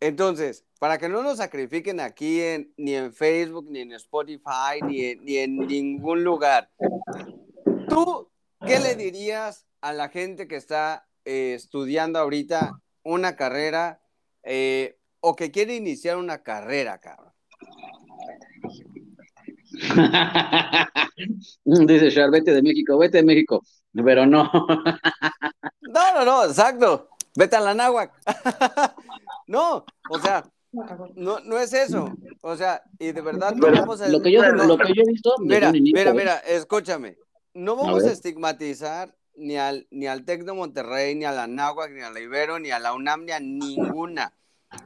[0.00, 5.04] Entonces, para que no nos sacrifiquen aquí en, ni en Facebook, ni en Spotify, ni
[5.04, 6.70] en, ni en ningún lugar,
[7.88, 8.28] ¿tú
[8.66, 12.72] qué le dirías a la gente que está eh, estudiando ahorita
[13.04, 14.00] una carrera
[14.42, 17.32] eh, o que quiere iniciar una carrera, cabrón?
[21.64, 23.62] Dice Char, vete de México, vete de México.
[24.04, 24.50] Pero no.
[25.80, 27.08] No, no, no, exacto.
[27.36, 28.12] Vete a la náhuac.
[29.46, 30.44] no, o sea,
[31.14, 32.12] no, no es eso.
[32.42, 34.08] O sea, y de verdad no Pero vamos a...
[34.08, 37.16] lo que yo, lo que yo he visto, Mira, inicio, mira, mira, escúchame.
[37.54, 41.92] No vamos a, estigmatizar ni al, ni al Tec de Monterrey, ni a la Náhuac,
[41.92, 44.32] ni a la Ibero, ni a la UNAM, ni a ninguna.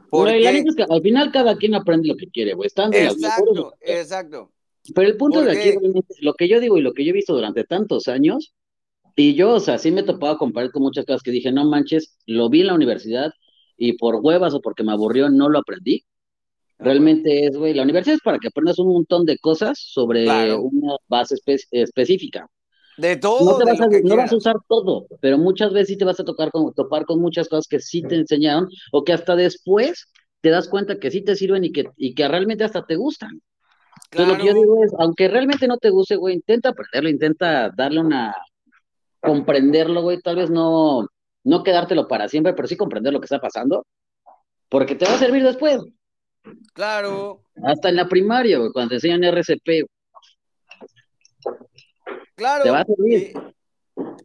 [0.09, 2.67] Porque, es que al final cada quien aprende lo que quiere, güey.
[2.67, 3.47] Están de las mejores.
[3.47, 4.51] exacto, exacto.
[4.95, 5.77] Pero el punto de aquí,
[6.21, 8.53] lo que yo digo y lo que yo he visto durante tantos años,
[9.15, 12.17] y yo, o sea, sí me he topado con muchas cosas que dije, no manches,
[12.25, 13.31] lo vi en la universidad
[13.77, 16.03] y por huevas o porque me aburrió no lo aprendí.
[16.79, 20.57] Realmente es, güey, la universidad es para que aprendas un montón de cosas sobre Claro.
[20.57, 22.47] una base espe- específica.
[22.95, 25.87] De No, todo, te de vas a, no vas a usar todo, pero muchas veces
[25.89, 29.03] sí te vas a tocar con, topar con muchas cosas que sí te enseñaron o
[29.03, 32.63] que hasta después te das cuenta que sí te sirven y que, y que realmente
[32.63, 33.41] hasta te gustan.
[34.11, 34.55] Entonces, lo que yo Claro.
[34.55, 38.33] digo es, aunque realmente no te guste, güey, intenta aprenderlo, intenta darle una,
[39.21, 41.07] comprenderlo, güey, tal vez no,
[41.43, 43.85] no quedártelo para siempre, pero sí comprender lo que está pasando,
[44.69, 45.79] porque te va a servir después,
[46.73, 51.55] Claro, hasta en la primaria, güey, cuando te enseñan RCP, güey.
[52.35, 52.63] claro.
[52.63, 53.33] Te va a servir.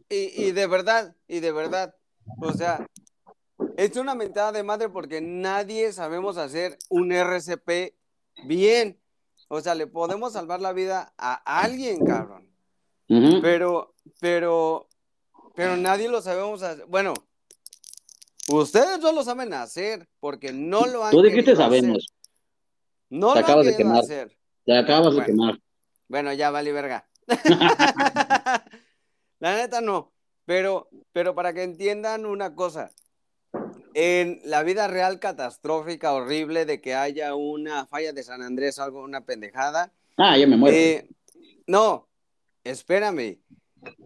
[0.09, 1.95] Y, y- y de verdad, y de verdad.
[2.41, 2.87] O sea,
[3.77, 7.95] es una mentada de madre porque nadie sabemos hacer un RCP
[8.45, 8.99] bien.
[9.49, 12.49] O sea, le podemos salvar la vida a alguien, cabrón.
[13.41, 14.87] Pero, pero,
[15.55, 16.85] pero nadie lo sabemos hacer.
[16.87, 17.13] Bueno,
[18.49, 21.63] ustedes no lo saben hacer porque no lo han Tú dijiste hacer.
[21.63, 22.07] sabemos,
[23.09, 24.03] No Te lo han acabas de querido quemar.
[24.03, 24.37] hacer.
[24.65, 25.25] te acabas de Bueno.
[25.25, 25.59] quemar.
[26.09, 27.07] Bueno, ya vale verga.
[29.39, 30.11] La neta no.
[30.45, 32.91] Pero, pero para que entiendan una cosa,
[33.93, 38.83] en la vida real catastrófica, horrible, de que haya una falla de San Andrés o
[38.83, 40.75] algo, una pendejada, Ah, ya me muero.
[40.75, 41.09] eh,
[41.67, 42.07] no,
[42.69, 43.39] espérame.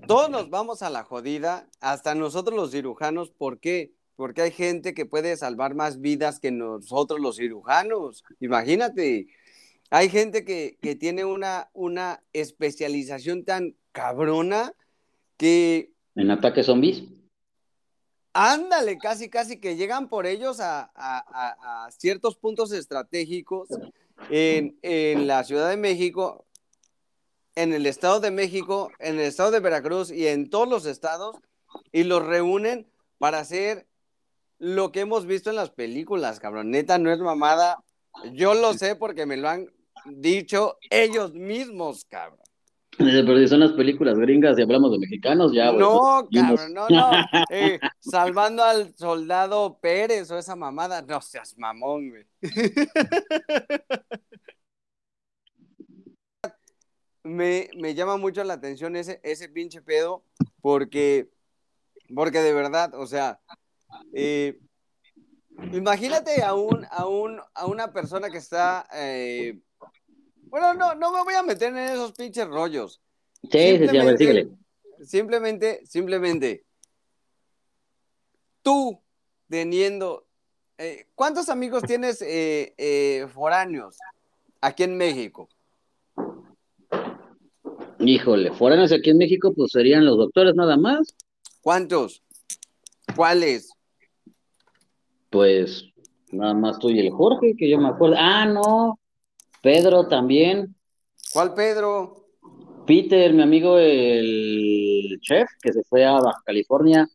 [0.08, 3.32] Todos nos vamos a la jodida, hasta nosotros los cirujanos.
[3.32, 3.94] ¿Por qué?
[4.16, 8.24] Porque hay gente que puede salvar más vidas que nosotros los cirujanos.
[8.40, 9.28] Imagínate.
[9.90, 14.74] Hay gente que, que tiene una, una especialización tan cabrona
[15.38, 17.04] que En ataques zombies.
[18.34, 23.68] ándale, casi, casi que llegan por ellos a, a- a- a ciertos puntos estratégicos
[24.30, 26.46] en, en la Ciudad de México,
[27.56, 31.38] en el Estado de México, en el Estado de Veracruz y en todos los estados
[31.92, 32.88] y los reúnen
[33.18, 33.88] para hacer
[34.58, 36.72] lo que hemos visto en las películas, cabrón.
[36.72, 37.84] Neta, no es mamada.
[38.34, 39.68] Yo lo sé porque me lo han
[40.06, 42.40] dicho ellos mismos, cabrón.
[42.98, 45.72] Pero si son las películas gringas y hablamos de mexicanos, ya.
[45.72, 47.12] No, cabrón, no, no.
[47.50, 51.02] Eh, salvando al soldado Pérez o esa mamada.
[51.02, 52.26] No seas mamón, güey.
[57.24, 60.24] Me, me llama mucho la atención ese, ese pinche pedo
[60.62, 61.30] porque,
[62.14, 63.40] porque de verdad, o sea,
[64.14, 64.60] eh,
[65.72, 68.88] imagínate a, un, a, un, a una persona que está...
[68.94, 69.60] eh,
[70.46, 73.02] bueno, no, no me voy a meter en esos pinches rollos.
[73.44, 74.50] Sí, sí, sí, síguele.
[75.06, 76.66] Simplemente, simplemente,
[78.62, 79.02] tú
[79.50, 80.28] teniendo,
[80.78, 83.98] eh, ¿cuántos amigos tienes eh, eh, foráneos
[84.60, 85.48] aquí en México?
[88.04, 91.16] Híjole, foráneos aquí en México, pues serían los doctores nada más.
[91.62, 92.24] ¿Cuántos?
[93.16, 93.70] ¿Cuáles?
[95.30, 95.86] Pues
[96.32, 98.16] nada más tú y el Jorge, que yo me acuerdo.
[98.18, 99.00] Ah, no,
[99.62, 100.76] Pedro también.
[101.32, 102.26] ¿Cuál Pedro?
[102.88, 107.08] Peter, mi amigo el chef, que se fue a Baja California.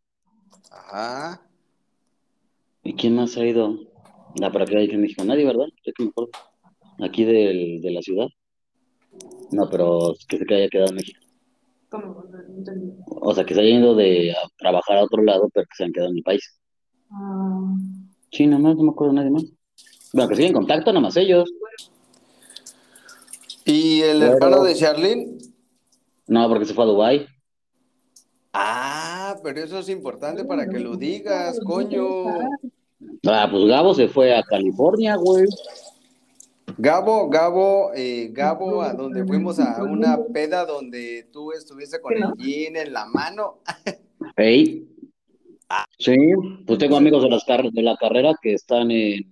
[0.71, 1.43] Ajá.
[2.85, 3.77] ¿Y quién más ha ido?
[4.39, 5.67] La para acá aquí en México, nadie, ¿verdad?
[5.85, 6.31] Yo que me acuerdo.
[7.01, 8.29] Aquí del, de la ciudad.
[9.53, 11.21] No, pero que se haya quedado en México.
[11.89, 12.25] ¿Cómo?
[12.31, 12.93] No entendí.
[13.07, 15.85] O sea, que se hayan ido de a trabajar a otro lado, pero que se
[15.85, 16.43] han quedado en el país.
[17.11, 17.75] Ah,
[18.33, 19.45] Sí, nada más, no me acuerdo de nadie más.
[20.13, 21.49] Bueno, que siguen en contacto, nada más ellos.
[23.65, 25.39] ¿Y el Pero- hermano de Charlene?
[26.27, 27.27] No, porque se fue a Dubái.
[28.53, 32.05] Ah, pero eso es importante para que lo digas, coño.
[33.29, 35.45] Ah, pues Gabo se fue a California, güey.
[36.79, 42.25] Gabo, Gabo, eh, Gabo, a donde fuimos a una peda donde tú estuviste con el
[42.39, 43.61] jean en la mano.
[44.37, 44.87] Ey.
[45.99, 46.17] Sí,
[46.67, 49.25] pues tengo amigos de, las car- de la carrera que están en,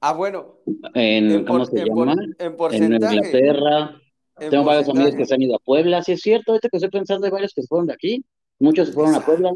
[0.00, 0.56] Ah, bueno,
[0.94, 2.12] en en, ¿cómo por- se en llama?
[2.12, 3.14] en En porcentaje.
[3.16, 4.00] Inglaterra.
[4.38, 6.76] en Tengo varios amigos que se han ido a Puebla, sí es cierto, ahorita que
[6.76, 8.22] estoy pensando hay varios que se fueron de aquí,
[8.60, 9.52] muchos se fueron a Puebla.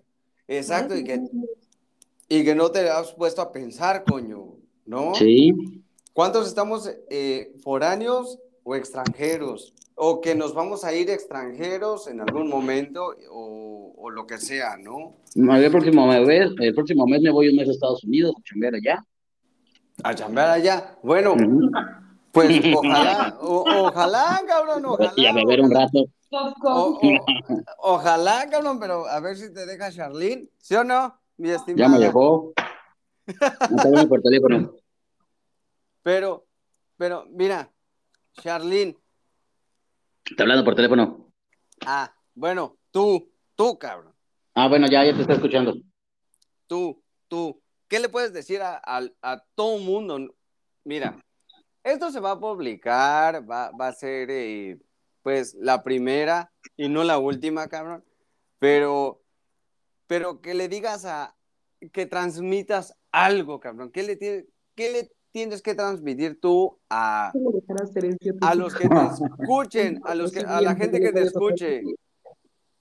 [0.48, 1.20] Exacto, y que,
[2.28, 4.54] y que no te has puesto a pensar, coño,
[4.86, 5.14] ¿no?
[5.14, 5.52] Sí,
[6.12, 9.72] ¿Cuántos estamos eh, foráneos o extranjeros?
[9.94, 14.76] O que nos vamos a ir extranjeros en algún momento o, o lo que sea,
[14.78, 15.14] ¿no?
[15.34, 18.74] el próximo mes, el próximo mes me voy un mes a Estados Unidos a chambear
[18.74, 19.04] allá.
[20.02, 20.96] A chambear allá.
[21.02, 21.34] Bueno,
[22.32, 25.12] pues ojalá, o- ojalá, cabrón, ojalá.
[25.16, 26.04] Y a beber un rato.
[26.62, 31.50] O- o- ojalá, cabrón, pero a ver si te deja Charlene, ¿sí o no, mi
[31.50, 31.86] estimada?
[31.86, 32.52] Ya me dejó.
[33.70, 34.72] No voy por teléfono.
[36.02, 36.46] Pero,
[36.96, 37.70] pero, mira,
[38.34, 38.96] Charlene,
[40.24, 41.32] Está hablando por teléfono.
[41.86, 44.14] ah, bueno, tú, tú, cabrón,
[44.54, 45.74] Ah, bueno, ya, ya te está escuchando.
[46.66, 50.34] tú, tú, ¿qué le puedes decir a, a, a todo mundo?
[50.84, 51.18] Mira,
[51.82, 54.78] esto se va a publicar, va, va a ser, eh,
[55.22, 58.04] pues, la primera y no la última, cabrón,
[58.58, 59.22] pero,
[60.06, 61.36] pero que le digas a,
[61.92, 67.32] que transmitas algo, cabrón, ¿qué le, tiene- qué le tienes que transmitir tú a,
[68.40, 68.96] a los que te
[69.42, 71.82] escuchen, a los que, a la gente que te escuche,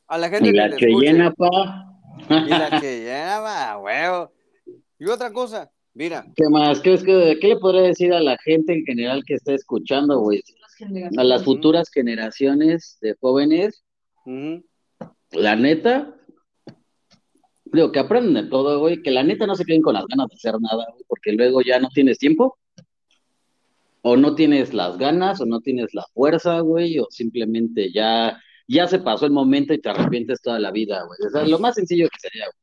[0.07, 2.01] a la gente Y que la te escuche, pa.
[2.29, 4.31] y la que lleva, huevo.
[4.97, 6.79] Y otra cosa, mira, ¿Qué más?
[6.81, 10.19] ¿Qué, es que, ¿Qué le podría decir a la gente en general que está escuchando,
[10.19, 10.43] güey?
[11.17, 13.83] A las futuras generaciones de jóvenes,
[15.31, 16.15] la neta,
[17.71, 20.27] digo, que aprendan de todo, güey, que la neta no se queden con las ganas
[20.29, 22.57] de hacer nada, güey, porque luego ya no tienes tiempo,
[24.01, 28.87] o no tienes las ganas, o no tienes la fuerza, güey, o simplemente ya, ya
[28.87, 31.19] se pasó el momento y te arrepientes toda la vida, güey.
[31.27, 32.55] O sea, lo más sencillo que sería, güey,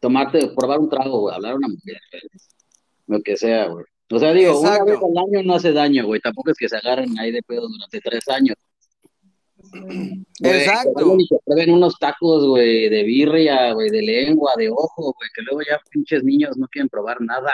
[0.00, 2.22] tomarte, probar un trago, güey, hablar a una mujer, güey,
[3.06, 3.84] lo que sea, güey.
[4.12, 6.76] O sea, digo, una vez al año no hace daño, güey, tampoco es que se
[6.76, 8.56] agarren ahí de pedo durante tres años.
[10.42, 11.16] Exacto.
[11.18, 15.62] y prueben unos tacos, güey, de birria, güey, de lengua, de ojo, güey, que luego
[15.68, 17.52] ya pinches niños no quieren probar nada.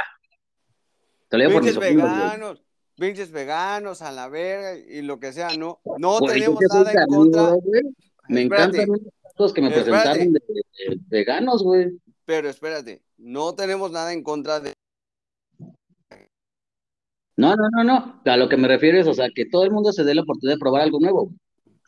[1.29, 2.63] Te lo digo por mis pinches veganos,
[2.97, 7.07] pinches veganos a la verga y lo que sea, no, no Güey, tenemos nada en
[7.09, 7.83] contra, güey,
[8.29, 8.83] Me Espérate.
[8.83, 9.01] encantan los
[9.33, 9.91] tacos que me Espérate.
[9.91, 10.41] presentaron de,
[10.89, 11.99] de veganos, güey.
[12.25, 14.73] pero espérate, no tenemos nada en contra de...
[17.39, 18.23] No, no, no, no.
[18.25, 20.23] A lo que me refiero es, o sea, que todo el mundo se dé la
[20.23, 21.31] oportunidad de probar algo nuevo.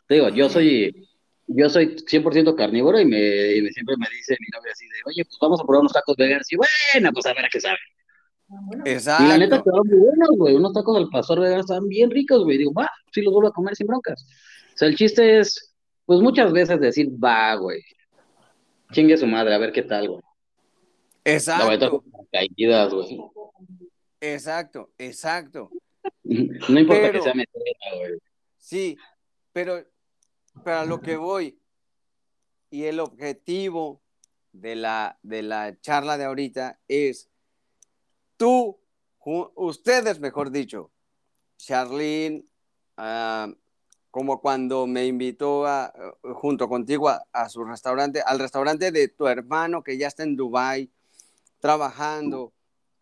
[0.09, 1.07] Te digo, yo soy,
[1.45, 4.95] yo soy 100% carnívoro y me, y me- siempre me dice mi novia así de,
[5.05, 6.51] oye, pues vamos a probar unos tacos veganos.
[6.51, 7.77] Y bueno, pues a ver a qué sabe.
[8.49, 8.83] Ah, bueno.
[8.87, 9.23] Exacto.
[9.23, 10.55] Y la neta quedaron muy buenos, güey.
[10.55, 12.57] Unos tacos al pastor Vegara estaban bien ricos, güey.
[12.57, 14.25] Digo, va, sí los vuelvo a comer sin broncas.
[14.73, 15.75] O sea, el chiste es,
[16.07, 17.83] pues muchas veces decir, va, güey.
[18.91, 20.21] Chingue su madre, a ver qué tal, güey.
[21.23, 23.19] Exacto, caídas, güey.
[24.19, 25.69] exacto, exacto.
[26.23, 27.63] No importa que sea metera,
[27.95, 28.19] güey.
[28.57, 28.97] Sí,
[29.53, 29.83] pero
[30.63, 31.59] para lo que voy
[32.69, 34.01] y el objetivo
[34.51, 37.29] de la, de la charla de ahorita es
[38.37, 38.79] tú,
[39.55, 40.91] ustedes, mejor dicho,
[41.57, 42.45] Charlene,
[42.97, 43.51] ah,
[44.11, 45.93] como cuando me invitó a,
[46.33, 50.35] junto contigo a, a su restaurante, al restaurante de tu hermano que ya está en
[50.35, 50.89] Dubai
[51.59, 52.53] trabajando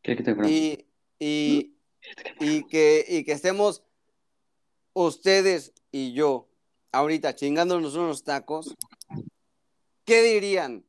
[0.01, 0.85] ¿Quieres que te y,
[1.19, 1.77] y,
[2.39, 3.83] y que, y que estemos
[4.93, 6.46] ustedes y yo
[6.91, 8.75] ahorita chingándonos unos tacos,
[10.05, 10.83] ¿qué dirían?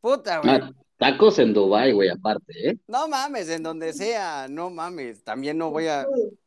[0.00, 0.50] Puta, güey.
[0.54, 2.78] Ah, tacos en Dubai, güey, aparte, ¿eh?
[2.86, 5.22] No mames, en donde sea, no mames.
[5.24, 6.06] También no voy a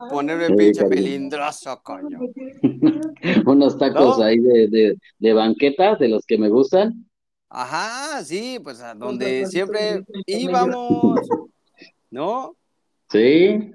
[0.09, 0.95] ponerme Sí, pinche cariño.
[1.01, 2.19] melindroso, coño.
[3.45, 4.24] Unos tacos ¿No?
[4.24, 7.07] ahí de, de, de banqueta, de los que me gustan.
[7.49, 11.19] Ajá, sí, pues a donde siempre íbamos,
[12.09, 12.55] ¿no?
[13.11, 13.74] Sí.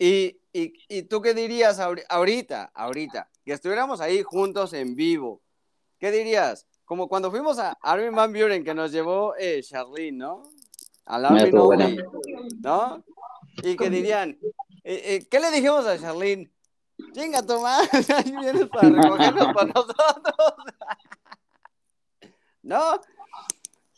[0.00, 5.42] Y, y, y tú qué dirías ahori- ahorita, ahorita, que estuviéramos ahí juntos en vivo?
[5.98, 6.66] ¿Qué dirías?
[6.84, 10.42] Como cuando fuimos a Armin Van Buren, que nos llevó eh, Charlene, ¿no?
[11.06, 11.86] Al Armin buena.
[11.86, 12.02] Only,
[12.60, 13.04] ¿no?
[13.62, 14.38] Y que dirían,
[14.84, 16.50] eh, eh, ¿qué le dijimos a Charlene?
[17.12, 20.54] Chinga madre, ahí vienes para recogernos para nosotros.
[22.62, 23.00] ¿No?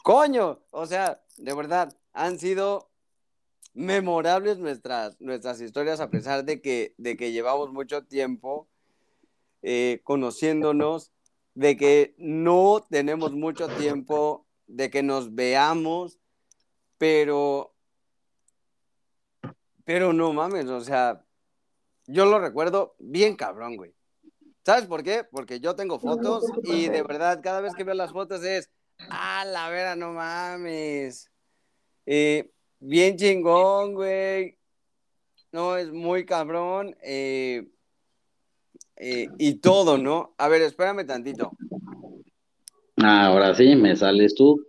[0.03, 2.91] Coño, o sea, de verdad, han sido
[3.75, 8.69] memorables nuestras, nuestras historias a pesar de que, de que llevamos mucho tiempo
[9.67, 11.11] eh, conociéndonos,
[11.55, 16.19] de que no tenemos mucho tiempo, de que nos veamos,
[16.99, 17.75] pero,
[19.85, 21.25] pero no mames, o sea,
[22.07, 23.95] yo lo recuerdo bien cabrón, güey.
[24.67, 25.25] ¿Sabes por qué?
[25.25, 28.71] Porque yo tengo fotos y de verdad cada vez que veo las fotos es,
[29.09, 31.31] ah, la vera, no mames.
[32.05, 32.51] Eh,
[32.81, 34.59] bien chingón, güey.
[35.53, 36.97] No, es muy cabrón.
[37.03, 37.67] eh,
[38.97, 40.35] eh, y todo, ¿no?
[40.39, 41.51] A ver, espérame tantito.
[43.03, 44.61] Ah, ahora sí, me sales tú.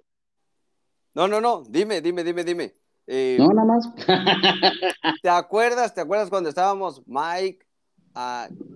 [1.14, 2.76] No, no, no, dime, dime, dime, dime.
[3.08, 3.88] Eh, No, nada más.
[5.22, 5.94] ¿Te acuerdas?
[5.94, 7.60] ¿Te acuerdas cuando estábamos Mike,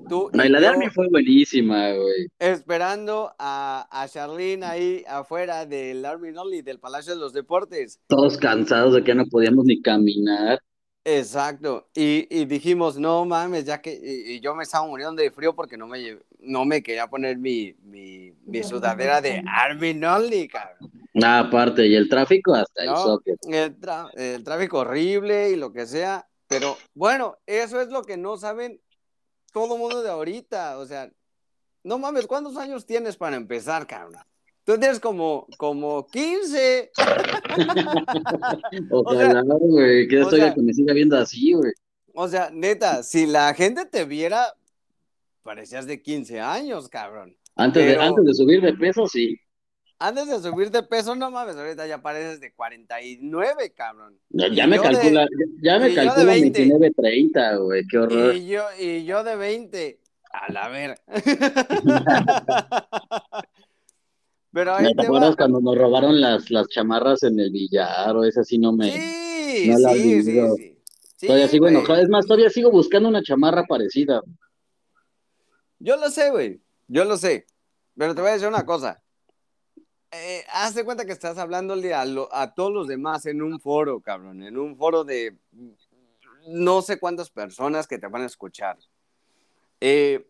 [0.08, 2.28] tú No, y la de yo Army fue buenísima, güey.
[2.38, 8.00] esperando a, a Charlene ahí afuera del Army Only, del Palacio de los Deportes?
[8.08, 10.60] Todos cansados de que no podíamos ni caminar.
[11.06, 11.90] Exacto.
[11.96, 15.56] Y, y dijimos, no mames, ya que y, y yo me estaba muriendo de frío
[15.56, 20.92] porque no me, no me quería poner mi, mi, mi sudadera de Army Only, cabrón.
[21.24, 22.98] Ah, aparte, y el tráfico hasta el ¿no?
[22.98, 23.40] socket.
[23.48, 26.28] El, tra- el tráfico horrible y lo que sea.
[26.48, 28.82] Pero bueno, eso es lo que no saben
[29.52, 30.78] todo mundo de ahorita.
[30.78, 31.10] O sea,
[31.84, 34.24] no mames, ¿cuántos años tienes para empezar, cabrón?
[34.70, 36.92] Tú tienes como, como 15.
[38.92, 41.72] Ojalá, güey, que o estoy sea- que me siga viendo así, güey.
[42.14, 44.54] O sea, neta, si la gente te viera,
[45.42, 47.36] parecías de 15 años, cabrón.
[47.56, 49.40] Antes, Pero- de, antes de subir de peso, sí.
[49.98, 54.20] Antes de subir de peso, no mames, ahorita ya pareces de 49, cabrón.
[54.30, 55.28] Ya, ya me yo de- calcula, ya,
[55.64, 56.60] ya me calcula 20.
[56.60, 58.36] 29, 30, güey, qué horror.
[58.36, 60.00] Y yo, y yo de 20,
[60.32, 61.00] a la ver.
[64.52, 68.24] Pero ahí ¿Me te acuerdas cuando nos robaron las, las chamarras en el billar o
[68.24, 68.92] esa sí no me...
[68.92, 70.76] Sí, no la sí, sí, sí.
[71.18, 72.02] Sí, todavía sigo enojado.
[72.02, 74.22] Es más, todavía sigo buscando una chamarra parecida.
[75.80, 76.62] Yo lo sé, güey.
[76.88, 77.46] Yo lo sé.
[77.98, 79.02] Pero te voy a decir una cosa.
[80.12, 83.60] Eh, haz de cuenta que estás hablándole a, lo- a todos los demás en un
[83.60, 84.42] foro, cabrón.
[84.44, 85.38] En un foro de
[86.48, 88.78] no sé cuántas personas que te van a escuchar.
[89.82, 90.26] Eh,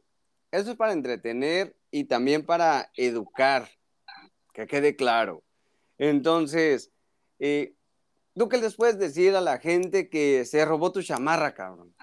[0.51, 3.69] eso es para entretener y también para educar.
[4.53, 5.43] Que quede claro.
[5.97, 6.91] Entonces,
[7.39, 7.75] eh,
[8.35, 11.93] ¿tú qué les puedes decir a la gente que se robó tu chamarra, cabrón?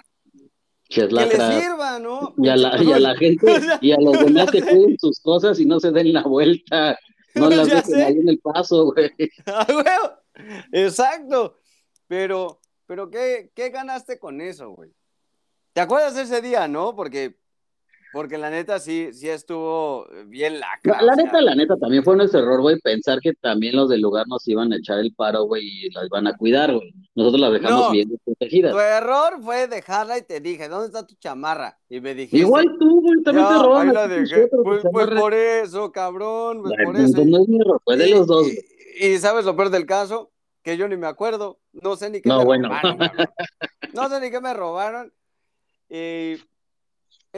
[0.89, 1.61] Que les Cheslacra.
[1.61, 2.35] sirva, ¿no?
[2.39, 3.47] Y a, la, y a la gente
[3.81, 6.99] y a los demás que cuiden sus cosas y no se den la vuelta.
[7.35, 8.03] No las Ya dejen sé.
[8.03, 9.11] ahí en el paso, güey.
[9.45, 10.57] Ah, güey.
[10.73, 11.59] Exacto.
[12.07, 14.91] Pero, pero ¿qué, qué ganaste con eso, güey?
[15.75, 16.97] ¿Te acuerdas de ese día, no?
[16.97, 17.37] Porque,
[18.13, 20.97] porque la neta sí, sí estuvo bien lacra.
[21.03, 24.01] La, la neta, la neta, también fue nuestro error, güey, pensar que también los del
[24.01, 26.93] lugar nos iban a echar el paro, güey, y las iban a cuidar, güey.
[27.15, 27.91] Nosotros las dejamos No.
[27.91, 28.73] bien protegidas.
[28.73, 31.79] Tu error fue dejarla y te dije, ¿dónde está tu chamarra?
[31.89, 34.37] Y me dijiste, Igual tú, güey, también "Ya, te roban ahí a la ti dejé".
[34.37, 37.25] nosotros, Pues, pues por eso, cabrón, pues por pues, eso.
[37.25, 38.47] no es mi error, fue de Y- los dos.
[38.49, 40.31] y- y, sabes lo peor del caso,
[40.63, 41.59] que yo ni me acuerdo.
[41.73, 42.69] No sé ni qué No, me bueno.
[42.69, 42.99] robaron.
[42.99, 43.27] cabrón.
[43.95, 45.13] No sé ni qué me robaron.
[45.89, 46.35] Y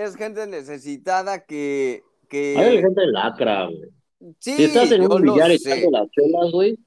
[0.04, 2.04] es gente necesitada que.
[2.28, 2.56] que...
[2.56, 3.90] Hay gente lacra, güey.
[4.38, 6.78] Sí, Si estás en yo un billar echando las chelas, güey.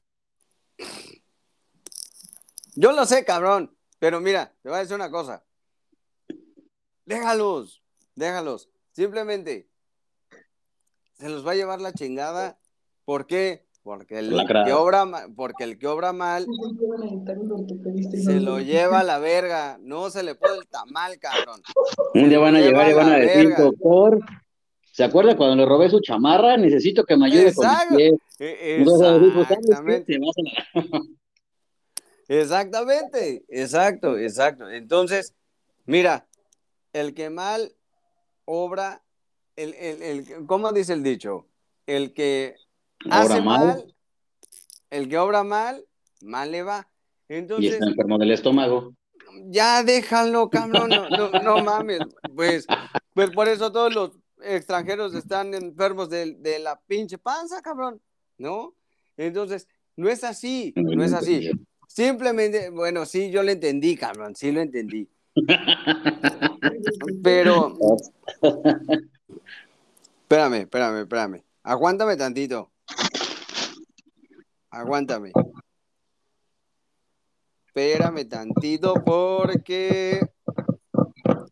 [2.76, 3.76] Yo lo sé, cabrón.
[4.00, 5.46] Pero mira, te voy a decir una cosa.
[7.06, 7.84] Déjalos,
[8.16, 8.70] déjalos.
[8.92, 9.70] Simplemente
[11.14, 12.60] se los va a llevar la chingada.
[13.06, 13.66] ¿Por qué?
[13.84, 14.30] Porque el
[14.66, 16.46] que obra porque el que obra mal
[18.24, 19.80] se lo lleva a la verga.
[19.82, 21.62] No se le puede el tamal, cabrón.
[22.14, 23.64] Un día van a llegar y van a decir, verga.
[23.64, 24.20] doctor,
[24.92, 26.58] ¿se acuerda cuando le robé su chamarra?
[26.58, 27.88] Necesito que me ayude Exacto.
[27.90, 28.20] con mis pies.
[28.40, 29.50] E- pues.
[29.50, 30.20] Exactamente.
[32.28, 34.70] Exactamente, exacto, exacto.
[34.70, 35.34] Entonces,
[35.86, 36.28] mira,
[36.94, 37.74] el que mal
[38.46, 39.04] obra,
[39.58, 41.48] el, el, el- ¿cómo dice el dicho?
[41.88, 42.56] El que
[43.06, 43.68] Obra hace mal.
[43.68, 43.96] mal,
[44.90, 45.86] el que obra mal,
[46.22, 46.88] mal le va.
[47.30, 48.94] Y Entonces, está enfermo del estómago.
[49.48, 52.00] ya déjalo, cabrón, no, no, no mames.
[52.36, 52.66] Pues,
[53.14, 54.12] pues por eso todos los
[54.44, 58.02] extranjeros están enfermos de, de la pinche panza, cabrón,
[58.38, 58.76] ¿no?
[59.18, 61.52] Entonces, no es así, no es así.
[61.88, 65.10] Simplemente, bueno, sí, yo lo entendí, cabrón, sí lo entendí.
[67.22, 67.78] Pero,
[70.24, 71.44] espérame, espérame, espérame.
[71.64, 72.71] Aguántame tantito.
[74.72, 75.32] Aguántame.
[77.68, 80.20] Espérame tantito porque...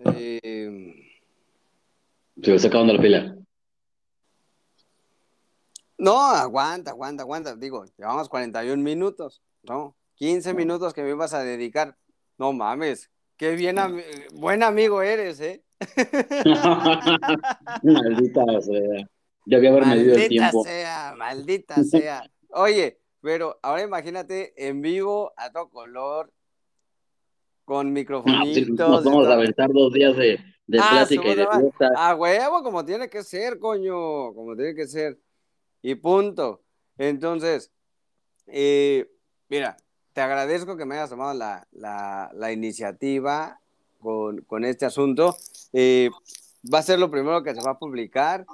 [0.06, 0.94] eh,
[2.42, 3.36] Se me está acabando la pila.
[5.98, 7.56] no, aguanta, aguanta, aguanta.
[7.56, 9.96] Digo, llevamos 41 minutos, ¿no?
[10.16, 11.96] 15 minutos que me ibas a dedicar.
[12.38, 13.78] No mames, qué bien,
[14.34, 15.62] buen amigo eres, ¿eh?
[17.84, 19.10] Maldita sea.
[19.46, 20.64] Debí haber medido el Maldita tiempo.
[20.64, 22.30] sea, maldita sea.
[22.52, 26.32] Oye, pero ahora imagínate en vivo, a todo color,
[27.66, 28.66] con No, microfonitos.
[28.66, 31.92] sí, nos vamos a aventar dos días de, de Ah, plática y de fiesta.
[31.96, 35.20] A huevo, como tiene que ser, coño, como tiene que ser.
[35.82, 36.62] Y punto.
[36.98, 37.72] Entonces,
[38.48, 39.10] eh,
[39.50, 39.78] mira,
[40.14, 43.60] te agradezco que me hayas tomado la, la- la iniciativa
[44.00, 45.36] con, con este asunto.
[45.72, 46.10] Eh,
[46.74, 48.46] va a ser lo primero que se va a publicar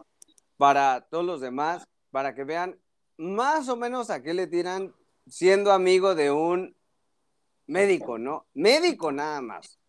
[0.58, 2.78] para todos los demás, para que vean
[3.18, 4.94] más o menos a qué le tiran
[5.28, 6.76] siendo amigo de un
[7.68, 8.46] médico, ¿no?
[8.54, 9.80] Médico nada más.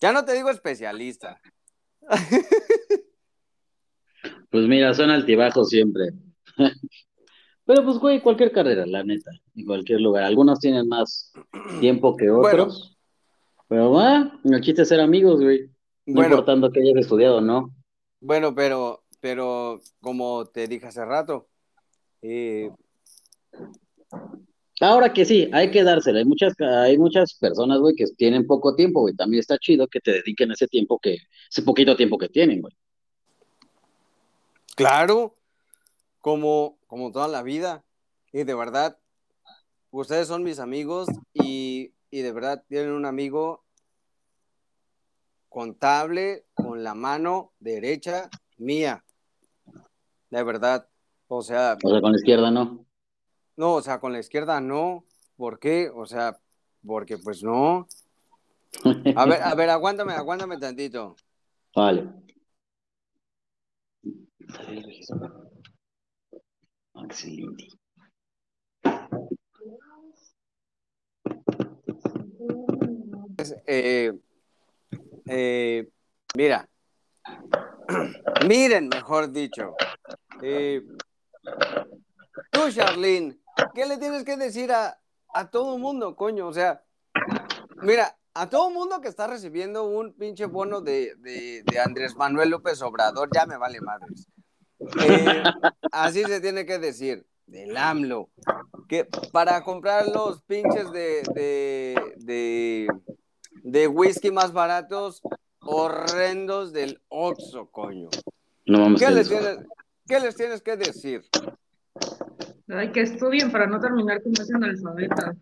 [0.00, 1.40] Ya no te digo especialista.
[4.50, 6.10] Pues mira, son altibajos siempre.
[7.64, 10.24] Pero pues, güey, cualquier carrera, la neta, en cualquier lugar.
[10.24, 11.32] Algunos tienen más
[11.78, 12.64] tiempo que Bueno.
[12.64, 12.98] otros.
[13.68, 15.68] Pero va, el chiste es ser amigos, güey.
[16.06, 17.72] No Bueno, importando que hayas estudiado no.
[18.18, 21.48] bueno, pero, pero como te dije hace rato,
[22.22, 22.70] eh,
[24.80, 26.20] Ahora que sí, hay que dársela.
[26.20, 29.14] Hay muchas, hay muchas personas, güey, que tienen poco tiempo, güey.
[29.14, 31.18] También está chido que te dediquen ese tiempo que,
[31.50, 32.74] ese poquito tiempo que tienen, güey.
[34.74, 35.36] claro,
[36.22, 37.84] como, como toda la vida,
[38.32, 38.98] y de verdad,
[39.90, 43.62] ustedes son mis amigos y, y de verdad tienen un amigo
[45.50, 49.04] contable con la mano derecha mía,
[50.30, 50.88] de verdad,
[51.32, 52.84] o sea, O sea, con la izquierda no.
[53.56, 55.04] no, o sea, con la izquierda no,
[55.36, 55.88] ¿por qué?
[55.94, 56.36] O sea,
[56.84, 57.86] porque pues no.
[59.14, 61.14] A ver, a ver, aguántame, aguántame tantito.
[61.76, 62.08] Vale.
[67.04, 67.68] Excelente.
[73.66, 74.12] Eh,
[75.26, 75.88] eh,
[76.34, 76.68] mira,
[78.48, 79.76] miren, mejor dicho.
[80.42, 80.82] Eh,
[82.50, 83.38] tú, Charlene,
[83.74, 84.98] ¿qué le tienes que decir a,
[85.32, 86.46] a todo mundo, coño?
[86.48, 86.82] O sea,
[87.82, 92.50] mira, a todo mundo que está recibiendo un pinche bono de, de- de Andrés Manuel
[92.50, 94.26] López Obrador, ya me vale madres.
[95.04, 95.42] Eh,
[95.92, 98.30] así se tiene que decir, del AMLO.
[98.88, 101.22] Que para comprar los pinches de,
[102.16, 102.88] de,
[103.62, 105.22] de, whisky más baratos,
[105.60, 108.08] horrendos del Oxxo, coño.
[108.66, 109.28] No vamos ¿Qué a eso.
[109.30, 109.58] tienes,
[110.10, 111.22] ¿Qué les tienes que decir?
[112.66, 115.36] Ay, que estudien para no terminar como ese analfabeta.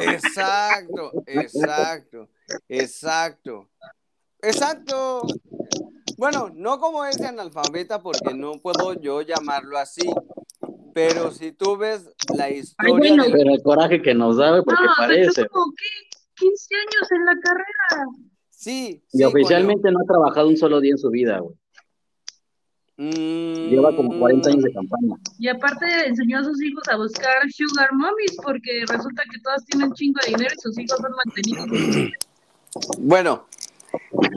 [0.00, 2.28] Exacto, exacto,
[2.68, 3.68] exacto,
[4.40, 5.22] exacto.
[6.16, 10.08] Bueno, no como ese analfabeta porque no puedo yo llamarlo así,
[10.94, 14.84] pero si tú ves la historia bueno, del- Pero el coraje que nos da, porque
[14.84, 15.48] No, parece.
[15.48, 18.06] como que 15 años en la carrera.
[18.50, 21.56] Sí, Y sí, oficialmente no ha trabajado un solo día en su vida, güey.
[22.96, 25.16] Lleva como 40 años de campaña.
[25.38, 29.88] Y aparte enseñó a sus hijos a buscar sugar mommies porque resulta que todas tienen
[29.88, 32.10] un chingo de dinero y sus hijos son mantenidos.
[32.98, 33.46] Bueno,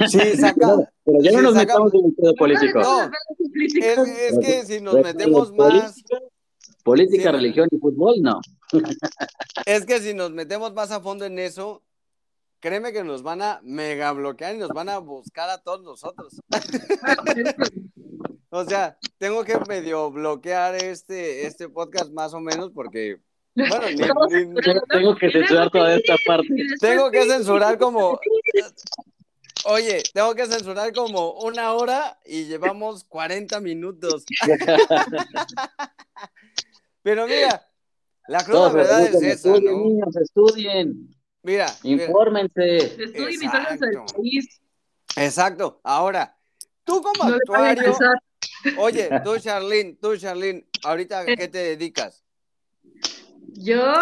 [0.08, 0.90] sí, saca.
[1.06, 2.80] Pero ya no Sí, nos saca- metamos en el pedo político.
[2.80, 3.12] No,
[3.80, 5.96] Es, es que si nos metemos más,
[6.84, 7.36] Política, Sí.
[7.38, 8.40] religión y fútbol, no.
[9.66, 11.82] es que si nos metemos más a fondo en eso,
[12.60, 16.40] créeme que nos van a mega bloquear y nos van a buscar a todos nosotros.
[18.58, 23.18] O sea, tengo que medio bloquear este, este podcast más o menos porque,
[23.54, 26.48] bueno, ni- ni- Tengo que censurar toda esta parte.
[26.80, 28.18] tengo que censurar como,
[29.66, 34.24] oye, tengo que censurar como una hora y llevamos 40 minutos.
[37.02, 37.68] Pero mira,
[38.28, 39.84] la cruda Todos verdad es esa, estudien, ¿no?
[39.86, 42.78] niños, estudien, Mira, infórmense.
[42.78, 44.16] Estudien y sálganse del Exacto.
[44.16, 44.62] país.
[45.18, 45.80] exacto.
[45.84, 46.36] Ahora,
[46.84, 48.18] tú como No actuario, empezar.
[48.78, 52.24] Oye, tú Charlene, tú Charlene, ahorita ¿a qué te dedicas?
[53.58, 53.94] Yo,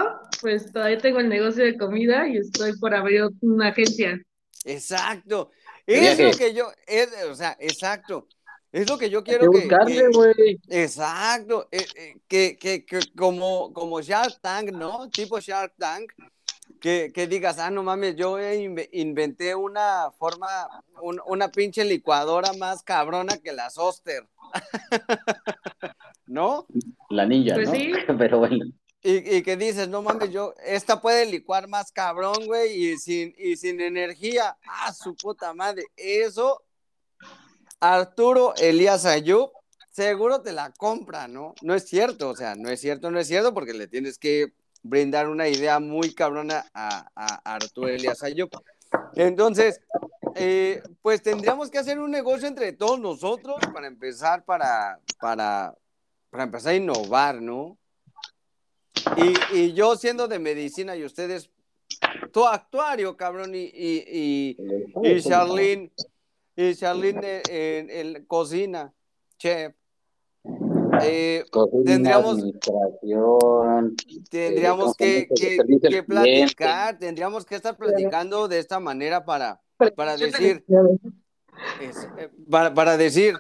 [0.42, 4.22] pues todavía tengo el negocio de comida y estoy por abrir una agencia.
[4.66, 5.52] Exacto.
[5.86, 8.28] Es lo que yo, es, o sea, exacto.
[8.72, 13.72] Es lo que yo quiero que, buscarle, que- exacto, eh, eh, que, que, que como,
[13.72, 15.10] como Shark Tank, ¿no?
[15.12, 16.12] Tipo Shark Tank,
[16.84, 20.48] que, que digas, ah, no mames, yo inve- inventé una forma,
[21.02, 24.28] un- una pinche licuadora más cabrona que las Oster.
[26.28, 26.68] ¿No?
[27.10, 27.76] La ninja, Pues ¿no?
[27.76, 27.94] sí.
[28.18, 28.66] Pero bueno.
[29.02, 33.34] Y, y que dices, no mames, yo, esta puede licuar más cabrón, güey, y sin,
[33.38, 34.58] y sin energía.
[34.68, 35.86] Ah, su puta madre.
[35.96, 36.64] Eso,
[37.80, 39.52] Arturo Elías Ayub,
[39.90, 41.54] seguro te la compra, ¿no?
[41.62, 44.54] No es cierto, o sea, no es cierto, no es cierto, porque le tienes que
[44.84, 47.10] brindar una idea muy cabrona a,
[47.56, 47.88] Arturo
[48.22, 48.50] Ayub.
[49.16, 49.82] Entonces,
[50.36, 55.74] eh, pues tendríamos que hacer un negocio entre todos nosotros para empezar, para, para,
[56.30, 57.78] para empezar a innovar, ¿no?
[59.18, 61.50] Y, y yo siendo de medicina y ustedes,
[62.32, 64.58] tu actuario, cabrón, y, y,
[65.04, 65.92] y, Charlene,
[66.56, 68.94] y Charlene en, en- en cocina,
[69.38, 69.74] chef.
[71.08, 71.44] Eh,
[71.86, 72.42] Tendríamos-
[74.30, 75.58] tendríamos que, que-
[76.04, 79.60] platicar, tendríamos que estar platicando de esta manera para,
[79.96, 80.64] para decir,
[81.82, 83.36] es- eh, para, para decir,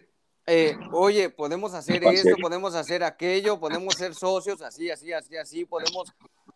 [0.45, 5.65] eh, oye, podemos hacer esto, podemos hacer aquello, podemos ser socios, así, así, así, así,
[5.65, 6.11] podemos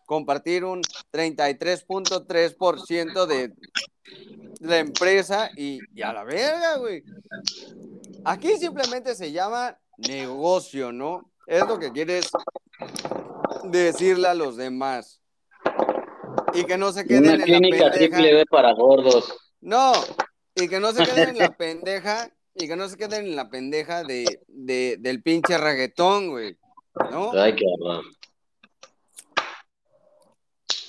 [0.06, 0.80] compartir un
[1.12, 3.52] 33.3% de
[4.60, 7.02] la empresa y, y a la verga, güey.
[8.24, 11.30] Aquí simplemente se llama negocio, ¿no?
[11.46, 12.30] Es lo que quieres
[13.64, 15.22] decirle a los demás.
[16.54, 18.22] Y que no se queden Una en la triple pendeja.
[18.36, 19.36] B para gordos.
[19.60, 19.92] No,
[20.54, 23.48] y que no se queden en la pendeja, y que no se queden en la
[23.50, 26.56] pendeja de, de- del pinche reggaetón, güey.
[27.10, 27.32] ¿No?
[27.32, 28.04] Ay, qué horror.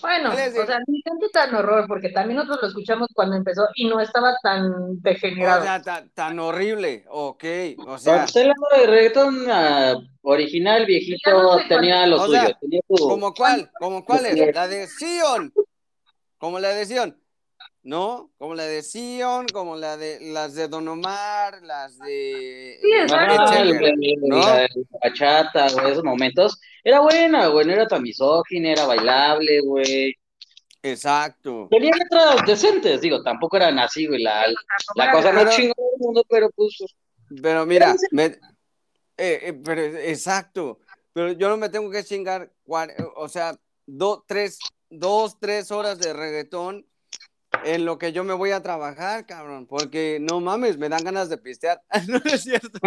[0.02, 3.88] Bueno, o sea, ni tanto tan horror, porque también nosotros lo escuchamos cuando empezó y
[3.88, 5.64] no estaba tan O degenerado.
[5.64, 7.44] sea, tan, tan horrible, ok.
[7.88, 12.42] O sea, hablando de reggaetón ah, original, viejito, no sé tenía lo O suyo.
[12.42, 13.10] sea, tenía su...
[13.10, 13.70] ¿como cuál?
[13.80, 14.56] ¿Como cuál es?
[14.56, 15.54] La de Sion.
[16.38, 17.18] Como la de Sion.
[17.82, 18.30] ¿No?
[18.38, 22.78] Como la de Sion, como la de las de Don Omar, las de.
[22.82, 23.08] Sí, el-
[24.28, 24.38] ¿no?
[24.38, 24.68] la
[25.02, 26.60] bachata, güey, esos momentos.
[26.84, 30.14] Era buena, güey, no era tan misógina, era bailable, güey.
[30.84, 31.68] Exacto.
[31.70, 34.46] Tenía letras decentes, digo, tampoco eran así, güey, la,
[34.96, 36.78] la cosa Pero- no chingona del mundo, pero pues...
[37.42, 38.40] Pero mira, me- eh,
[39.18, 40.80] eh, pero exacto.
[41.14, 42.52] Pero yo no me tengo que chingar,
[43.16, 43.56] o sea,
[43.86, 44.58] do- tres,
[44.90, 46.86] dos, tres horas de reggaetón
[47.66, 51.30] en lo que yo me voy a trabajar, cabrón, porque no mames, me dan ganas
[51.30, 51.82] de pistear.
[52.08, 52.80] no es cierto.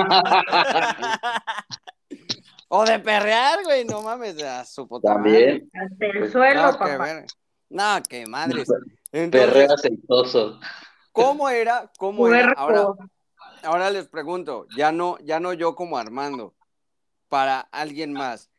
[2.69, 5.69] o de perrear, güey, no mames, a su puta madre.
[5.69, 6.99] También, Hasta el suelo, No, que papá.
[7.05, 7.27] ver-
[7.69, 8.69] No, que madres.
[9.11, 9.25] perreo
[9.65, 10.61] Entonces, aceitoso.
[11.13, 11.91] ¿cómo era?
[11.99, 12.53] ¿Cómo era?
[12.57, 12.87] Ahora,
[13.63, 16.55] ahora les pregunto, ya no, ya no yo como Armando,
[17.29, 18.51] para alguien más.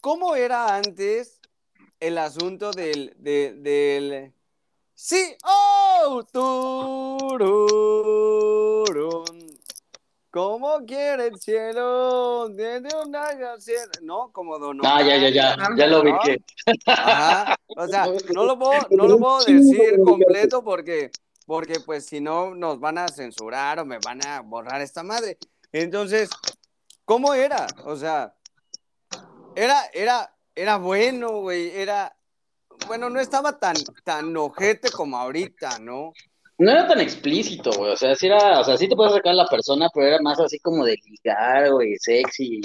[0.00, 1.40] ¿Cómo era antes
[2.00, 4.32] el asunto del, de- del,
[4.98, 7.68] sí, oh, tururún.
[10.30, 13.88] ¿Cómo quiere el cielo desde una gracia-?
[14.02, 16.42] No, como Don Ah, ya, ya, ya, Omar, ya lo vi que...
[16.86, 21.12] Ajá, o sea, no lo puedo, no lo puedo decir completo porque,
[21.46, 25.38] porque pues si no nos van a censurar o me van a borrar esta madre.
[25.72, 26.28] Entonces,
[27.04, 27.68] ¿cómo era?
[27.84, 28.34] O sea,
[29.54, 32.17] era, era, era bueno, güey, era,
[32.86, 36.12] bueno, no estaba tan, tan ojete como ahorita, ¿no?
[36.58, 37.92] no era tan explícito, güey.
[37.92, 40.20] O sea, sí era, o sea, sí te puedes sacar a la persona, pero era
[40.20, 42.60] más así como de ligar, güey, sexy.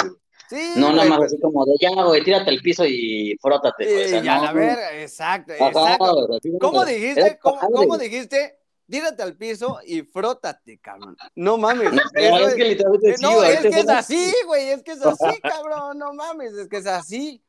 [0.50, 3.86] Sí, No, nada más pues, así como de ya, güey, tírate al piso y frótate,
[3.86, 4.06] güey.
[4.06, 5.98] O sea, y a no, verga, exacto, Ajá,
[6.42, 7.40] sí, ¿Cómo dijiste?
[7.42, 8.60] ¿Cómo, dijiste?
[8.90, 11.16] Tírate al piso y frótate, cabrón.
[11.36, 11.94] No mames.
[11.94, 15.98] No, es es- que literalmente sí, es que así, güey, es que es así, cabrón,
[15.98, 17.44] no mames, es que es así.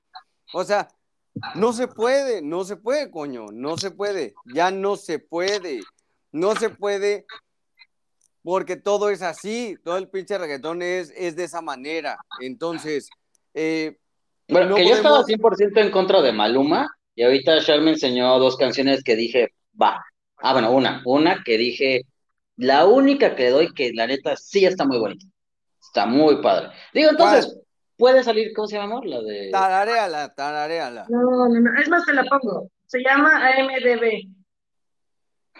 [0.52, 0.88] O sea,
[1.54, 5.80] no se puede, no se puede, coño, no se puede, ya no se puede,
[6.32, 7.26] no se puede
[8.42, 12.18] porque todo es así, todo el pinche reggaetón es, es de esa manera.
[12.40, 13.08] Entonces,
[13.54, 13.96] eh,
[14.48, 17.92] Bueno, no que yo estaba podemos- 100% en contra de Maluma y ahorita Char me
[17.92, 20.04] enseñó dos canciones que dije, va.
[20.38, 22.02] Ah, bueno, una, una que dije,
[22.56, 25.24] la única que doy que la neta sí está muy bonita.
[25.80, 26.68] Está muy padre.
[26.92, 27.56] Digo, entonces,
[27.96, 28.94] puede salir, ¿cómo se llama?
[28.94, 29.06] amor?
[29.06, 29.50] La de...
[29.50, 31.06] tarareala, tarareala.
[31.08, 31.80] No, no, no.
[31.80, 32.68] Es más, te la pongo.
[32.86, 34.28] Se llama AMDB.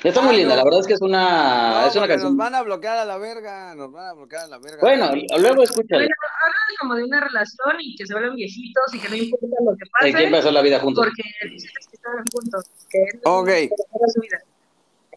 [0.02, 0.56] Está Ah, muy linda, no.
[0.56, 2.30] la verdad es que es una, No, Ah, es una canción.
[2.32, 4.78] nos van a bloquear a la verga, nos van a bloquear a la verga.
[4.80, 6.00] Bueno, luego escúchala.
[6.02, 9.14] Bueno, habla de como de una relación y que se vuelven viejitos y que no
[9.16, 11.04] importa lo que ¿En qué pase, empezó la vida juntos?
[11.06, 11.22] porque
[11.54, 12.64] es que estaban juntos.
[12.90, 13.48] Que Ok.
[14.12, 14.38] su vida.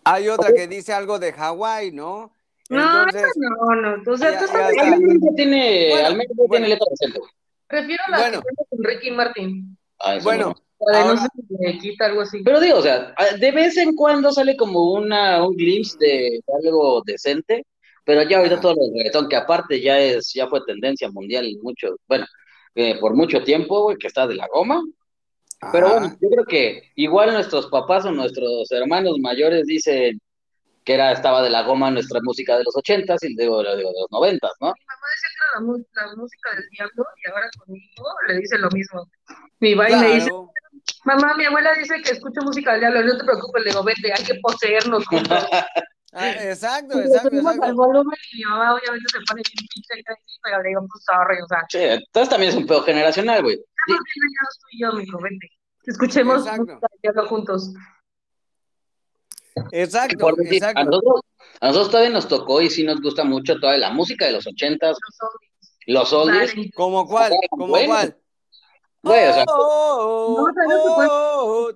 [0.03, 2.31] Hay otra que dice algo de Hawái, ¿no?
[2.69, 4.11] No, Entonces, no, no.
[4.11, 4.93] O sea, Ya- tú ya sabes, está.
[4.93, 6.51] Al menos ya tiene, Bueno, al menos ya bueno.
[6.51, 7.19] tiene letra decente.
[7.19, 7.31] güey.
[7.67, 8.41] prefiero la Bueno.
[8.41, 9.77] que con Ricky Martin.
[9.99, 11.05] Ah, Bueno, no.
[11.05, 12.41] No sé si me quita algo así.
[12.43, 17.01] Pero digo, o sea, de vez en cuando sale como una, un glimpse de algo
[17.05, 17.65] decente,
[18.05, 21.57] pero ya ahorita todo el reggaetón, que aparte ya es, ya fue tendencia mundial y
[21.57, 22.25] mucho, bueno,
[22.75, 24.81] eh, por mucho tiempo, güey, que está de la goma.
[25.71, 25.99] Pero Ajá.
[25.99, 30.21] bueno, yo creo que igual nuestros papás o nuestros hermanos mayores dicen
[30.87, 33.83] que era, estaba de la goma nuestra música de los ochentas y digo, digo, de
[33.83, 34.67] los noventas, ¿no?
[34.67, 38.57] Mi mamá decía que era la, la música del diablo y ahora conmigo le dice
[38.57, 39.11] lo mismo.
[39.59, 40.49] Mi y me dice, Claro.
[41.03, 44.13] mamá, mi abuela dice que escucho música del diablo, no te preocupes, le digo, vete,
[44.13, 45.45] hay que poseernos juntos.
[46.13, 47.75] Ah, exacto, Y exacto, subimos al exacto.
[47.75, 51.37] volumen y mi mamá obviamente se pone bien pinche crazy, pero le digo, pues sorry,
[51.43, 53.55] o sea, Sí, entonces también es un pedo generacional, güey.
[53.55, 55.47] estamos bien dañados tú y yo, mijo, vente.
[55.85, 56.63] Escuchemos Exacto.
[56.63, 57.73] música del diablo juntos.
[59.71, 60.89] Exacto, Por decir, a exacto.
[60.91, 61.21] nosotros,
[61.61, 64.47] a nosotros todavía nos tocó y sí nos gusta mucho toda la música de los
[64.47, 64.97] ochentas,
[65.85, 66.53] Los oldies.
[66.75, 67.31] ¿Como cuál?
[67.49, 67.87] ¿Como Bueno.
[67.87, 68.17] cuál?
[69.03, 70.53] güey, o sea, Oh, No,
[70.95, 71.07] puede.
[71.09, 71.71] oh,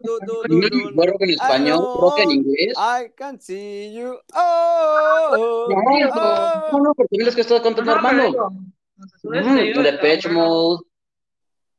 [0.95, 2.73] rock en español, I rock en inglés.
[2.77, 4.17] I can see you.
[4.33, 5.75] Oh, No,
[6.13, 6.69] oh.
[6.73, 8.51] no, no, porque es lo que estoy contando, hermano.
[9.23, 10.45] negros, Depeche cabrón.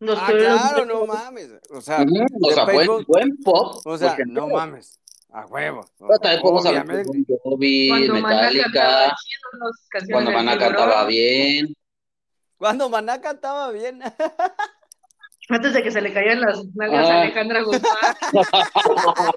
[0.00, 1.50] Mode, Ah, claro, no mames.
[1.70, 2.04] O sea,
[2.42, 3.80] o sea, buen, buen pop.
[3.84, 4.98] o sea, no mames.
[5.34, 5.84] A huevo.
[5.98, 7.34] Pero también podemos hablar de Obviamente.
[7.42, 11.74] Jovi, Cuando Maná Metallica, cantaba chido las canciones cuando Maná cantaba bien.
[12.58, 14.00] Cuando Maná cantaba bien.
[15.48, 17.20] Antes de que se le caían las nalgas a Ah.
[17.22, 18.16] Alejandra Guzmán.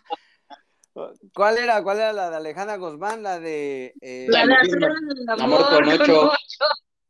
[1.33, 1.83] ¿Cuál era?
[1.83, 3.21] ¿Cuál era la de Alejandra Guzmán?
[3.23, 3.93] La de.
[4.01, 6.31] eh, La de Amor hacer con- el Amor amor con con ocho.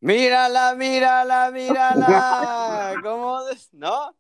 [0.02, 2.94] Mírala, mírala, mírala.
[3.04, 3.40] ¿Cómo?
[3.74, 4.16] ¿No?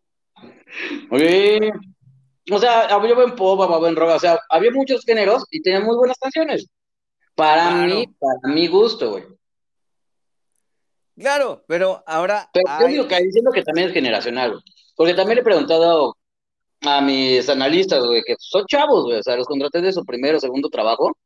[1.17, 1.59] Sí.
[2.51, 5.83] O sea, había buen pop, había buen rock, o sea, había muchos géneros y tenían
[5.83, 6.67] muy buenas canciones.
[7.35, 7.95] Para Claro.
[7.95, 9.23] mí, para mi gusto, güey.
[11.17, 12.49] Claro, pero ahora.
[12.53, 14.63] Pero yo hay- digo que diciendo que también es generacional, güey.
[14.95, 16.15] Porque también le he preguntado
[16.81, 20.37] a mis analistas, güey, que son chavos, güey, o sea, los contraté de su primero
[20.37, 21.17] o segundo trabajo.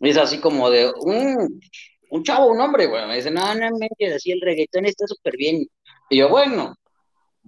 [0.00, 1.60] Y es así como de un,
[2.10, 3.06] un chavo, un hombre, güey.
[3.06, 5.66] Me dicen, no, no, me así el reggaetón está súper bien.
[6.10, 6.74] Y yo, bueno,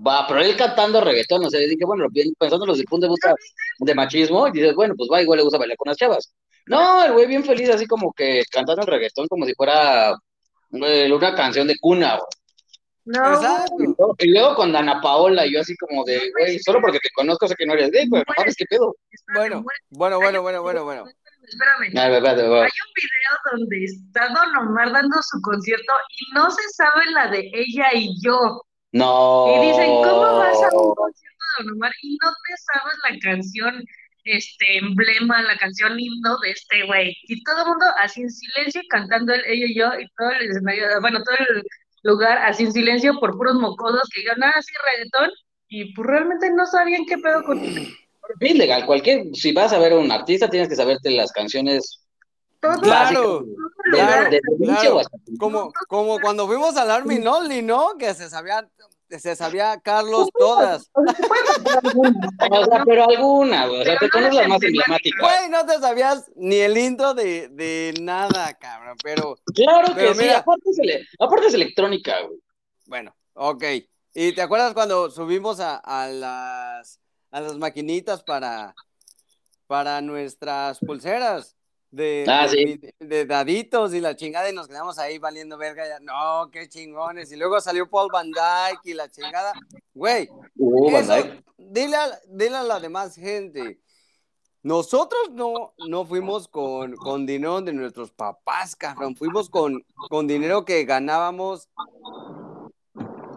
[0.07, 2.07] va, pero él cantando reggaetón, o sea, dije, bueno,
[2.39, 3.35] pensándolo desde el punto de vista
[3.79, 6.33] de machismo, y dices, bueno, pues va, igual le gusta bailar con las chavas.
[6.67, 10.15] No, el güey bien feliz, así como que cantando el reggaetón como si fuera
[10.71, 12.29] güey, una canción de cuna, güey.
[13.07, 13.75] No, Exacto.
[14.19, 17.49] Y luego- con Dana Paola, y yo así como de, güey, solo porque te conozco
[17.49, 18.95] sé que no eres gay, güey, no mames, qué pedo.
[19.35, 21.05] Bueno, bueno, bueno, bueno, bueno, bueno.
[21.43, 21.99] Espérame.
[21.99, 22.61] A ver, espérate, güey.
[22.61, 27.29] Hay un video donde está Don Omar dando su concierto y no se sabe la
[27.29, 28.63] de ella y yo.
[28.93, 29.47] No.
[29.55, 33.19] Y dicen, ¿cómo vas a un concierto de Don Omar y no te sabes la
[33.21, 33.85] canción,
[34.25, 37.17] este, emblema, la canción himno de este güey?
[37.29, 40.51] Y todo el mundo así en silencio cantando el, ella y yo y todo el
[40.51, 41.63] escenario, bueno, todo el
[42.03, 45.31] lugar así en silencio por puros mocosos que digan, ah, sí, reggaetón.
[45.69, 49.93] Y pues realmente no sabían qué pedo con Es legal, cualquier, si vas a ver
[49.93, 52.00] a un artista, tienes que saberte las canciones
[52.61, 52.81] todo.
[52.81, 53.45] Claro,
[53.93, 54.31] claro,
[54.63, 55.01] claro.
[55.39, 57.97] Como, como cuando fuimos al Army Only, ¿no?
[57.99, 58.69] Que se sabía,
[59.09, 60.91] se sabía Carlos todas.
[61.01, 64.11] O sea, se pueden cantar algunas, O sea, pero alguna, güey, o sea, te no
[64.13, 65.21] conoces las más emblemáticas.
[65.21, 68.97] Güey, no te sabías ni el intro de, de nada, cabrón.
[69.03, 72.39] Pero Claro que Pero sí, aparte es, ele- aparte es electrónica, güey.
[72.87, 73.65] bueno, ok.
[74.15, 77.01] ¿Y te acuerdas cuando subimos a, a las,
[77.31, 78.75] a las maquinitas para,
[79.67, 81.57] para nuestras pulseras?
[81.91, 82.65] De, Ah, de, sí.
[82.65, 85.87] vi- de daditos y la chingada y nos quedamos ahí valiendo verga.
[85.89, 85.99] Ya.
[86.01, 87.33] No, qué chingones.
[87.33, 89.53] Y luego salió Paul Van Dyke y la chingada.
[89.95, 91.15] Güey, Uh, eso,
[91.59, 93.81] dile a, dile a la demás gente.
[94.63, 99.17] Nosotros no, no fuimos con, con dinero de nuestros papás, cabrón.
[99.17, 101.69] Fuimos con, con dinero que ganábamos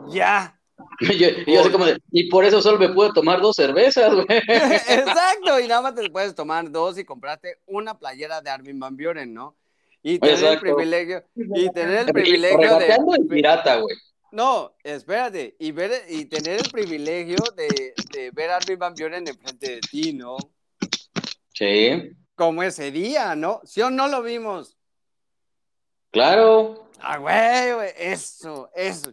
[0.09, 0.59] ya.
[1.19, 4.25] Yo, yo así como de, y por eso solo me puedo tomar dos cervezas, güey.
[4.47, 8.95] Exacto, y nada más te puedes tomar dos y comprarte una playera de Armin Van
[8.95, 9.55] Buren, ¿no?
[10.01, 13.25] Y tener el privilegio, y tener el privilegio de...
[13.29, 13.95] pirata, güey.
[14.31, 19.27] No, espérate, y ver y tener el privilegio de, de ver a Armin Van Buren
[19.27, 20.35] enfrente de ti, ¿no?
[21.53, 23.61] Sí, Como ese día, ¿no?
[23.63, 24.77] ¿Sí o no lo vimos?
[26.11, 26.83] claro.
[27.05, 29.11] Ah, güey, güey, eso, eso,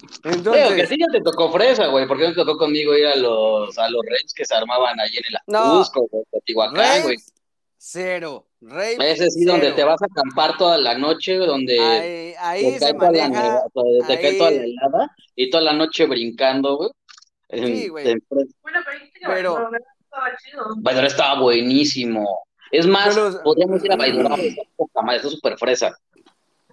[0.00, 3.06] Digo, que Entonces, sí ya te tocó fresa, güey, porque no te tocó conmigo ir
[3.06, 5.58] a los, a los raves que se armaban ahí en el No.
[5.58, 7.16] Ajusco, güey, Teotihuacán, güey.
[7.76, 12.34] cero, raves, Ese sí, donde te vas a acampar toda la noche, güey, donde Ahí,
[12.38, 15.50] ahí te, se cae toda la maneja, neva- te cae ahí- toda la helada y
[15.50, 16.90] toda la noche brincando, güey.
[17.52, 18.08] Sí, güey.
[18.10, 19.70] en- Bueno, pero Pero-
[20.04, 20.64] estaba chido.
[20.78, 22.44] Baidora estaba buenísimo.
[22.70, 25.92] Es más, Pero- podríamos ir a Baidora, güey, está poca madre, está súper fresa.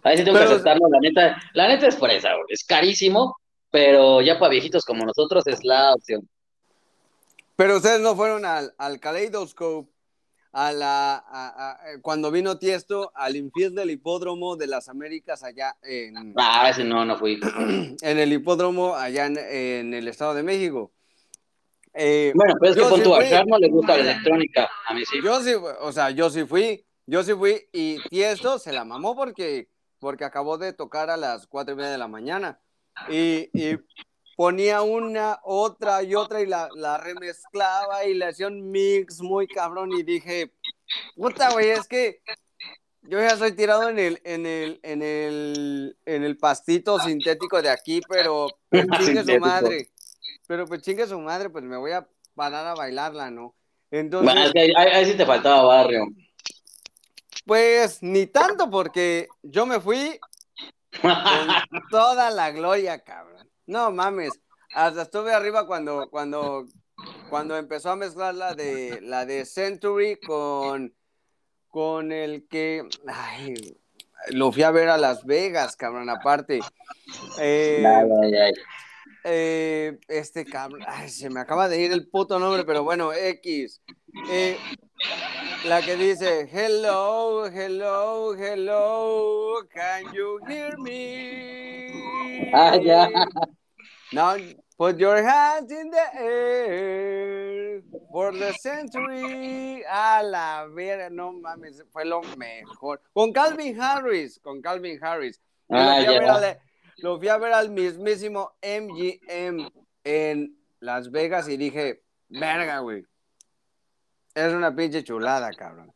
[0.08, 2.46] Ahí sí tengo Pero- que aceptarlo, la neta, la neta es fresa, güey.
[2.50, 3.36] Es carísimo,
[3.72, 6.28] pero ya para viejitos como nosotros es la opción.
[7.56, 9.90] Pero ustedes no fueron al, al Kaleidoscope,
[10.54, 15.44] a la, a- a- eh, cuando vino Tiesto, al infiel del hipódromo de las Américas
[15.44, 17.40] allá en, Ah, ese no, no fui.
[18.02, 20.92] en el hipódromo allá en, en el Estado de México.
[21.94, 23.26] Eh, Bueno, pero es que con sí tu fui.
[23.48, 24.70] no le gusta la electrónica.
[24.88, 25.18] A mí sí.
[25.24, 29.16] yo sí, o sea, yo sí fui, yo sí fui y Tiesto se la mamó
[29.16, 29.68] porque,
[30.00, 32.60] porque acabó de tocar a las cuatro y media de la mañana
[33.10, 33.78] y, y
[34.36, 39.48] ponía una, otra y otra y la, la remezclaba y le hacía un mix muy
[39.48, 40.54] cabrón y dije,
[41.16, 42.22] puta, güey, es que
[43.04, 47.70] yo ya soy tirado en el, en el, en el, en el pastito sintético de
[47.70, 49.90] aquí, pero, pero chingue su madre,
[50.48, 53.56] pero pues chingue su madre, pues me voy a parar a bailarla, ¿no?
[53.90, 56.06] Entonces, ahí- ahí sí te faltaba barrio.
[57.48, 60.20] Pues ni tanto porque yo me fui
[61.02, 61.12] con
[61.90, 63.50] toda la gloria, cabrón.
[63.66, 64.34] No mames.
[64.74, 66.66] Hasta estuve arriba cuando, cuando,
[67.30, 70.94] cuando empezó a mezclar la de la de Century con,
[71.70, 73.78] con el que ay,
[74.32, 76.60] lo fui a ver a Las Vegas, cabrón, aparte.
[77.40, 78.54] Eh, Ay, ay, ay.
[79.24, 83.82] eh, este cabrón, ay, se me acaba de ir el puto nombre, pero bueno, X.
[84.30, 84.58] Eh,
[85.68, 92.50] la que dice, hello, hello, hello, can you hear me?
[92.54, 93.08] Ah, ya.
[94.14, 94.38] Now
[94.78, 99.84] put your hands in the air for the century.
[99.90, 103.02] A la vera, no mames, fue lo mejor.
[103.14, 105.40] Con Calvin Harris, con Calvin Harris.
[105.70, 106.34] Lo, Ah, fui a ver ya.
[106.36, 106.58] al,
[107.00, 109.70] lo fui a ver al mismísimo MGM
[110.06, 113.04] en Las Vegas y dije, verga, güey.
[114.38, 115.92] Es una pinche chulada, cabrón.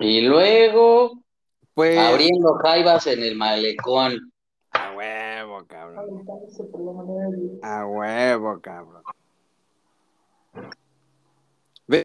[0.00, 1.22] Y luego,
[1.74, 4.32] Pues, abriendo jaivas en el malecón.
[4.72, 6.26] a huevo, cabrón.
[7.62, 9.02] A huevo, cabrón.
[11.86, 12.04] ¿Qué,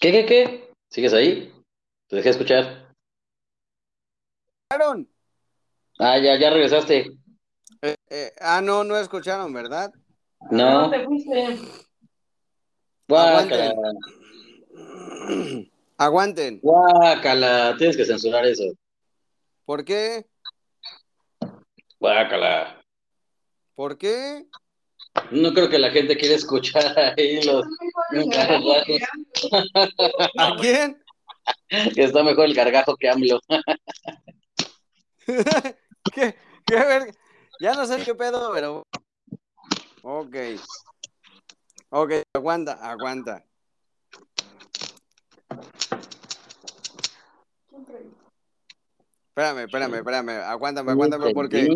[0.00, 0.72] qué, qué?
[0.88, 1.52] ¿Sigues ahí?
[2.08, 2.94] Te dejé escuchar.
[5.98, 7.12] Ah, ya, ya regresaste.
[7.82, 9.92] Eh, eh, ah, no, no escucharon, ¿verdad?
[10.50, 10.82] No.
[10.82, 11.58] ¿Dónde fuiste?
[13.08, 13.74] Guácala.
[15.98, 16.60] Aguanten.
[16.62, 17.74] Guácala.
[17.78, 18.64] Tienes que censurar eso.
[19.64, 20.26] ¿Por qué?
[22.00, 22.80] Guácala.
[23.74, 24.46] ¿Por qué?
[25.30, 27.64] No creo que la gente quiera escuchar ahí los
[30.38, 31.02] ¿A quién?
[31.94, 33.38] que está mejor el gargajo que AMLO.
[36.14, 36.34] ¿Qué,
[36.66, 37.14] qué ver-
[37.60, 38.86] Ya no sé qué pedo, pero.
[40.02, 40.36] Ok.
[41.90, 43.44] Ok, aguanta, aguanta.
[49.28, 50.30] Espérame, espérame, espérame.
[50.42, 51.68] Aguántame, aguántame, porque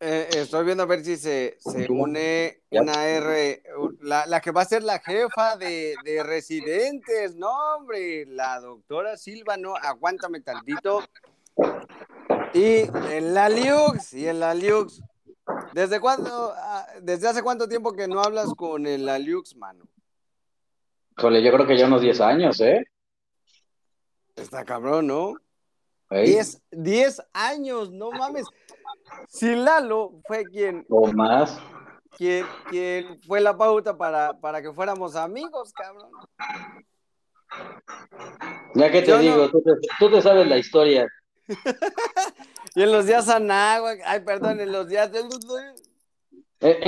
[0.00, 3.62] eh, estoy viendo a ver si se, se une una R,
[4.00, 7.36] la, la que va a ser la jefa de, de residentes.
[7.36, 11.04] No, hombre, la doctora Silva, no, aguántame tantito.
[12.52, 15.00] Y en la Liux, y en la Liux.
[15.72, 19.84] ¿Desde cuándo, ah, desde hace cuánto tiempo que no hablas con el Liux, mano?
[21.18, 22.84] Híjole, yo creo que ya unos 10 años, ¿eh?
[24.34, 25.34] Está cabrón, ¿no?
[26.10, 28.46] Ey, 10, 10 años, no mames.
[29.28, 31.58] Si Lalo fue quien, O más.
[32.16, 36.10] quién, quién fue la pauta para, para que fuéramos amigos, cabrón.
[38.74, 41.08] Ya que te Yo no- digo, tú, te, tú te sabes la historia.
[42.74, 45.28] Y en los días anáhuac, ay, perdón, en los días de En,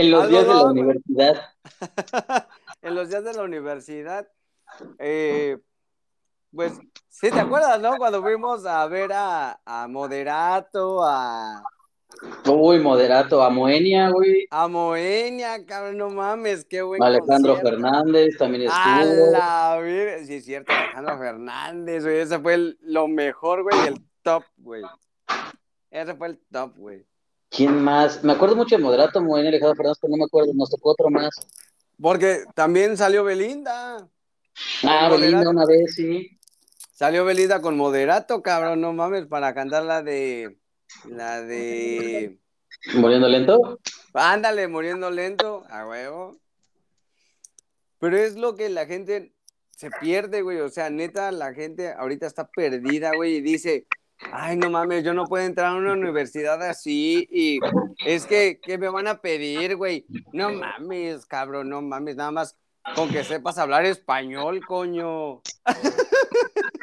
[0.00, 1.34] en los días de la universidad.
[2.82, 4.28] en los días de la universidad,
[4.98, 5.58] eh,
[6.54, 6.72] pues,
[7.08, 7.96] sí, ¿te acuerdas, no?
[7.96, 11.62] Cuando fuimos a ver a, a Moderato, a,
[12.46, 14.46] Uy, moderato, a Moenia, güey.
[14.50, 17.70] a Moenia, cabrón, no mames, qué buen Alejandro concierto.
[17.82, 19.30] Fernández también A estuvo.
[19.32, 24.07] la vir- sí es cierto, Alejandro Fernández, güey, ese fue el- lo mejor, güey, el
[24.28, 24.82] top, güey.
[25.90, 27.06] Ese fue el top, güey.
[27.48, 28.22] ¿Quién más?
[28.22, 30.52] Me acuerdo mucho de moderato, Moenia, Alejandro Fernández, pero no me acuerdo.
[30.54, 31.30] Nos tocó otro más.
[32.00, 34.06] Porque también salió Belinda.
[34.84, 35.08] Ah.
[35.10, 36.38] Belinda una vez, sí.
[36.92, 40.58] Salió Belinda con Moderato, cabrón, no mames, para cantar la de.
[41.06, 42.38] La de.
[42.94, 43.80] Muriendo lento.
[44.12, 46.36] Ándale, muriendo lento, a huevo.
[47.98, 49.32] Pero es lo que la gente
[49.70, 50.60] se pierde, güey.
[50.60, 53.86] O sea, neta, la gente ahorita está perdida, güey, y dice.
[54.32, 57.60] Ay, no mames, yo no puedo entrar a una universidad así y
[58.04, 60.06] es que, ¿qué me van a pedir, güey?
[60.32, 62.56] No mames, cabrón, no mames, nada más
[62.94, 65.40] con que sepas hablar español, coño.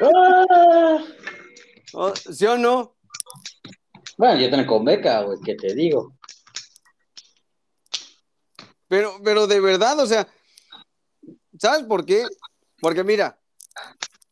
[0.02, 0.98] ¡Ah!
[1.94, 2.96] ¿O- ¿Sí o no?
[4.18, 6.14] Bueno, yo tengo con beca, güey, ¿qué te digo?
[8.88, 10.28] Pero, pero de verdad, o sea,
[11.60, 12.24] ¿sabes por qué?
[12.80, 13.40] Porque mira,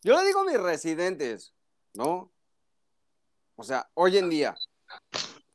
[0.03, 1.53] yo le digo a mis residentes,
[1.93, 2.31] ¿no?
[3.55, 4.55] O sea, hoy en día,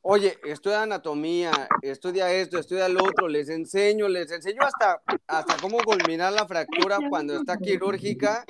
[0.01, 5.79] oye, estudia anatomía, estudia esto, estudia lo otro, les enseño, les enseño hasta, hasta cómo
[5.79, 8.45] culminar la fractura cuando está quirúrgica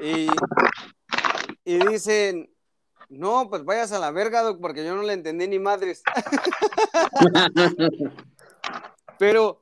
[0.00, 0.28] y,
[1.64, 2.50] y dicen,
[3.08, 6.02] no, pues vayas a la verga, doc, porque yo no le entendí ni madres.
[9.18, 9.60] Pero,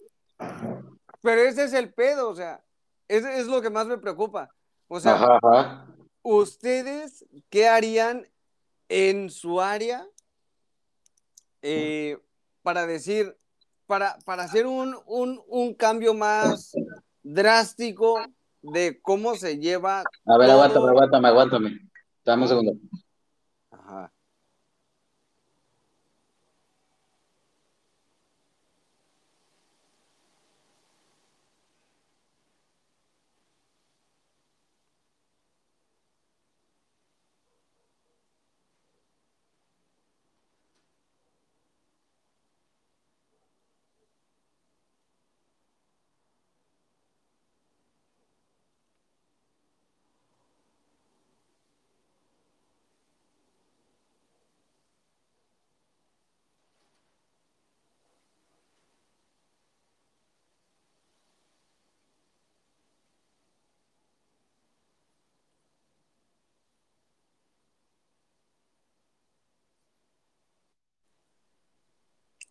[1.23, 2.63] pero ese es el pedo, o sea,
[3.09, 4.51] ese es lo que más me preocupa.
[4.87, 5.87] O sea, Ajá, ajá.
[6.21, 8.29] ¿ustedes qué harían
[8.89, 10.07] en su área
[11.63, 12.19] eh,
[12.63, 13.37] para decir,
[13.87, 16.73] para, para hacer un, un, un cambio más
[17.23, 18.21] drástico
[18.63, 20.01] de cómo se lleva?
[20.27, 20.53] A ver, todo?
[20.53, 21.91] aguántame, aguántame, aguántame.
[22.25, 22.73] Dame un segundo.
[23.71, 24.13] Ajá.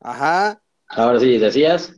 [0.06, 0.62] Ajá.
[0.90, 1.92] Ahora sí, decías.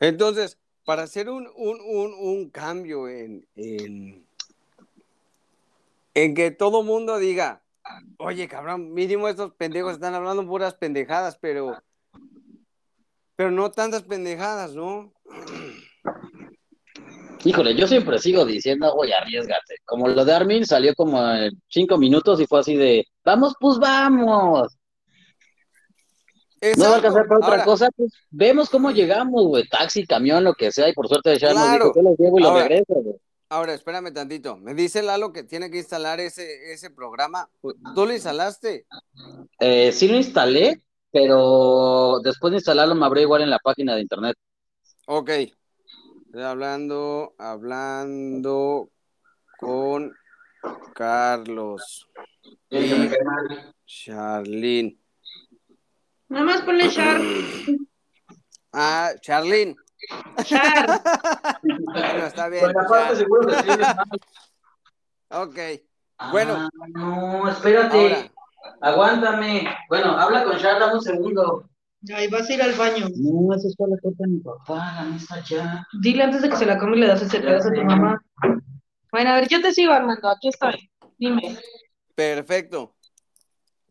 [0.00, 4.26] Entonces, para hacer un, un, un, un cambio en, en,
[6.14, 7.62] en que todo mundo diga,
[8.18, 11.80] oye, cabrón, mínimo estos pendejos están hablando puras pendejadas, pero,
[13.36, 15.12] pero no tantas pendejadas, ¿no?
[17.44, 19.76] Híjole, yo siempre sigo diciendo, oye, arriesgate.
[19.84, 23.78] Como lo de Armin salió como en cinco minutos y fue así de, vamos, pues
[23.78, 24.75] vamos.
[26.78, 29.68] No va a alcanzar para otra cosa, pues vemos cómo llegamos, güey.
[29.68, 30.88] Taxi, camión, lo que sea.
[30.88, 31.84] Y por suerte ya nos Claro.
[31.84, 32.62] dijo que los llevo y los Ahora.
[32.68, 33.16] regreso, güey.
[33.48, 34.56] Ahora, espérame tantito.
[34.56, 37.48] Me dice Lalo que tiene que instalar ese, ese programa.
[37.94, 38.86] ¿Tú lo instalaste?
[39.60, 40.82] Eh, sí lo instalé,
[41.12, 44.36] pero después de instalarlo me abrió igual en la página de internet.
[45.06, 45.30] Ok.
[45.30, 48.90] Estoy hablando, hablando
[49.60, 50.12] con
[50.94, 52.08] Carlos
[52.70, 53.08] y
[53.86, 54.98] Charlene.
[56.28, 57.20] Nada más ponle Char.
[58.72, 59.76] Ah, Charlene.
[60.44, 61.02] Char.
[61.62, 62.72] Bueno, está bien.
[62.88, 63.96] Char.
[65.30, 65.58] Ok.
[66.30, 66.54] Bueno.
[66.56, 67.96] Ah, no, espérate.
[67.96, 68.30] Ahora,
[68.80, 69.66] Aguántame.
[69.88, 71.68] Bueno, habla con Char, dame un segundo.
[72.14, 73.06] Ay, vas a ir al baño.
[73.16, 75.86] No, eso es para la torta de mi papá, la mesa ya.
[76.00, 78.22] Dile antes de que se la come y le das ese pedazo a tu mamá.
[79.10, 80.28] Bueno, a ver, yo te sigo, Armando.
[80.28, 80.90] Aquí estoy.
[81.18, 81.58] Dime.
[82.14, 82.94] perfecto.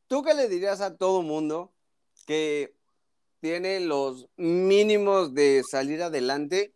[0.07, 1.73] ¿Tú qué le dirías a todo mundo
[2.25, 2.73] que
[3.41, 6.73] tiene los mínimos de salir adelante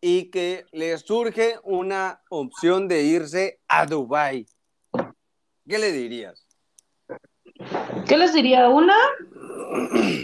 [0.00, 4.46] y que le surge una opción de irse a Dubai?
[5.68, 6.46] ¿Qué le dirías?
[8.08, 8.68] ¿Qué les diría?
[8.68, 8.94] Una,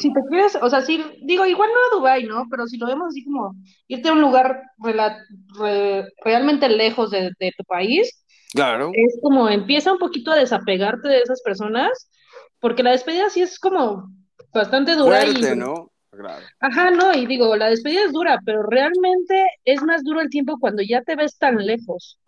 [0.00, 2.44] si te quieres, o sea, sí, digo, igual no a Dubái, ¿no?
[2.50, 3.54] Pero si lo vemos así como
[3.88, 5.18] irte a un lugar rela-
[5.58, 8.92] re- realmente lejos de, de tu país, Claro.
[8.94, 12.08] es como empieza un poquito a desapegarte de esas personas,
[12.60, 14.08] porque la despedida sí es como
[14.52, 15.90] bastante dura y ¿no?
[16.10, 16.44] Claro.
[16.60, 20.58] Ajá, no, y digo, la despedida es dura, pero realmente es más duro el tiempo
[20.60, 22.20] cuando ya te ves tan lejos.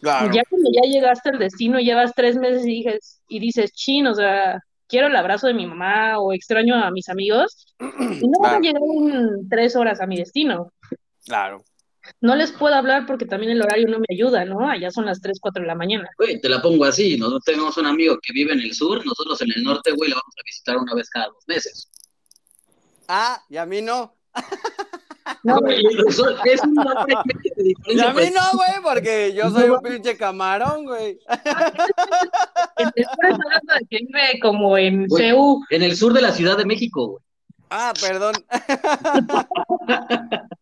[0.00, 0.32] Claro.
[0.32, 4.14] Ya cuando ya llegaste al destino, llevas tres meses y dices, y dices, chin, o
[4.14, 8.56] sea, quiero el abrazo de mi mamá o extraño a mis amigos, y no van
[8.56, 8.62] a Claro.
[8.62, 10.72] llegar en tres horas a mi destino.
[11.24, 11.62] Claro.
[12.20, 14.68] No les puedo hablar porque también el horario no me ayuda, ¿no?
[14.68, 16.08] Allá son las tres, cuatro de la mañana.
[16.16, 19.40] Güey, te la pongo así, nosotros tenemos un amigo que vive en el sur, nosotros
[19.42, 21.90] en el norte, güey, lo vamos a visitar una vez cada dos meses.
[23.08, 24.14] Ah, y a mí no.
[25.42, 26.82] No, Güey, es un de
[27.54, 28.10] Y diferencia.
[28.10, 31.18] a mí no, güey, porque yo soy un pinche camarón, güey.
[32.94, 35.22] estás hablando de que vive como en Güey.
[35.22, 35.60] CEU.
[35.70, 37.22] En el sur de la Ciudad de México, güey.
[37.70, 38.34] Ah, perdón.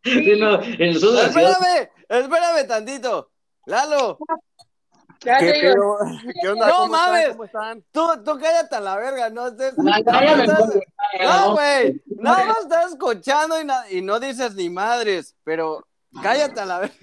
[0.04, 0.80] Sí, no, en.
[0.96, 3.30] Espérame, espérame tantito.
[3.66, 4.18] Lalo.
[6.56, 7.20] No ¿Cómo mames.
[7.20, 7.32] están?
[7.32, 7.84] ¿Cómo están?
[7.90, 9.74] tú, tú cállate a la verga, no estés.
[9.92, 10.02] Ay,
[11.20, 12.00] no güey.
[12.06, 15.84] No, nada más estás escuchando y, na- y no dices ni madres, pero
[16.22, 16.94] cállate a la verga.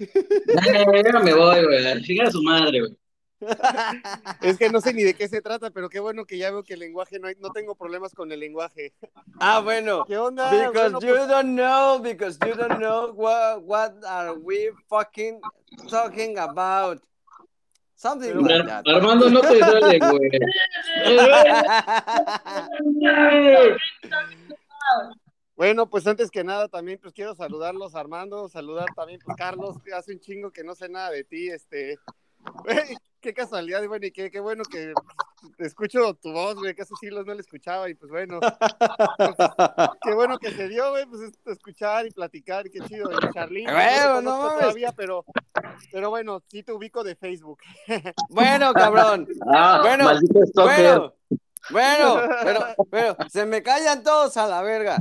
[1.04, 1.86] Ya me voy, güey.
[1.86, 2.96] A chingar a su madre, güey.
[4.42, 6.62] Es que no sé ni de qué se trata, pero qué bueno que ya veo
[6.62, 8.94] que el lenguaje no hay, no tengo problemas con el lenguaje.
[9.38, 10.04] Ah, bueno.
[10.06, 10.50] ¿Qué onda?
[10.50, 15.40] Because Bueno, you pues, don't know, because you don't know what, what are we fucking
[15.90, 17.00] talking about.
[17.94, 18.84] Something Pero- like that.
[18.86, 20.30] Armando, no te sale, güey.
[25.56, 29.92] bueno, pues antes que nada también pues quiero saludarlos, Armando, saludar también pues Carlos, que
[29.94, 31.98] hace un chingo que no sé nada de ti, este,
[32.64, 34.92] güey, qué casualidad, y bueno, y qué, qué bueno que
[35.58, 38.40] escucho tu voz, güey, que hace siglos no la escuchaba, y pues bueno,
[40.02, 43.32] qué bueno que se dio, güey, pues esto, escuchar y platicar, y qué chido, y
[43.32, 45.24] Charlene, Bueno, no no todavía, pero,
[45.90, 47.58] pero bueno, sí te ubico de Facebook.
[48.30, 49.26] bueno, cabrón.
[49.52, 50.10] Ah, Bueno.
[50.54, 51.12] Bueno,
[51.70, 54.98] bueno, pero, pero se me callan todos a la verga.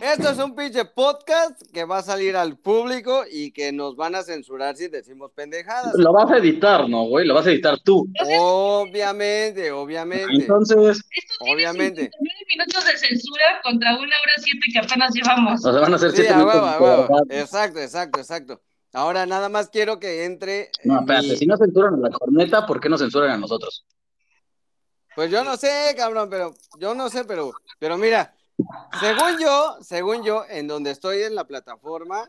[0.00, 4.14] Esto es un pinche podcast que va a salir al público y que nos van
[4.14, 5.92] a censurar si decimos pendejadas.
[5.96, 7.26] Lo vas a editar, ¿no, güey?
[7.26, 8.06] Lo vas a editar tú.
[8.38, 12.02] Obviamente, obviamente, Entonces, Esto tiene obviamente.
[12.02, 15.64] 59 minutos de censura contra una hora siete que apenas llevamos.
[15.64, 17.10] o sea, van a ser Sí, siete a minutos.
[17.30, 18.60] Exacto, exacto, exacto.
[18.92, 20.70] Ahora nada más quiero que entre.
[20.84, 23.36] No, eh, espérate, mi- si no censuran a la corneta, ¿por qué no censuran a
[23.36, 23.84] nosotros?
[25.16, 28.32] Pues yo no sé, cabrón, pero yo no sé, pero, pero mira,
[29.00, 32.28] según yo, según yo, en donde estoy en la plataforma,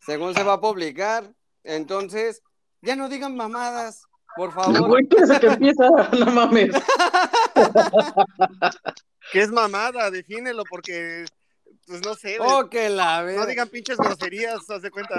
[0.00, 1.32] según se va a publicar,
[1.64, 2.42] entonces,
[2.80, 4.04] ya no digan mamadas,
[4.36, 4.88] por favor.
[4.88, 5.88] Güey, ¿quién es el que empieza?
[6.18, 6.70] No mames.
[9.32, 10.10] ¿Qué es mamada?
[10.10, 11.26] Defínelo porque,
[11.88, 15.18] pues no sé, güey, Oh, que la no digan pinches groserías, haz de cuenta.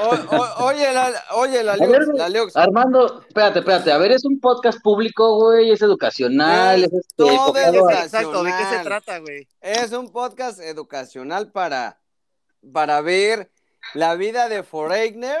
[0.00, 2.54] O- o- oye, la, oye, la ver, Lux.
[2.56, 3.90] Armando, espérate, espérate.
[3.92, 8.04] A ver, es un podcast público, güey, es educacional, Es es este, todo a- educacional.
[8.04, 9.48] Exacto, ¿de qué se trata, güey?
[9.60, 11.98] Es un podcast educacional para,
[12.72, 13.50] para ver
[13.94, 15.40] la vida de Foreigner,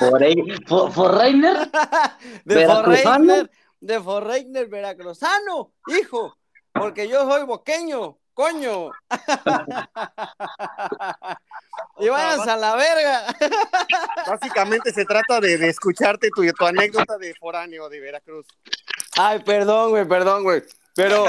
[0.00, 0.34] por ahí.
[0.66, 1.70] For- Forreiner,
[2.44, 2.84] de ¿Veracruzano?
[3.26, 3.50] Foreigner,
[3.80, 6.36] de Foreigner veracruzano, hijo,
[6.72, 8.92] porque yo soy boqueño, coño.
[11.98, 13.34] y váyanse a la verga.
[14.28, 18.46] Básicamente se trata de, de escucharte tu, tu anécdota de foráneo de Veracruz.
[19.16, 20.62] Ay, perdón, güey, perdón, güey.
[20.94, 21.24] Pero,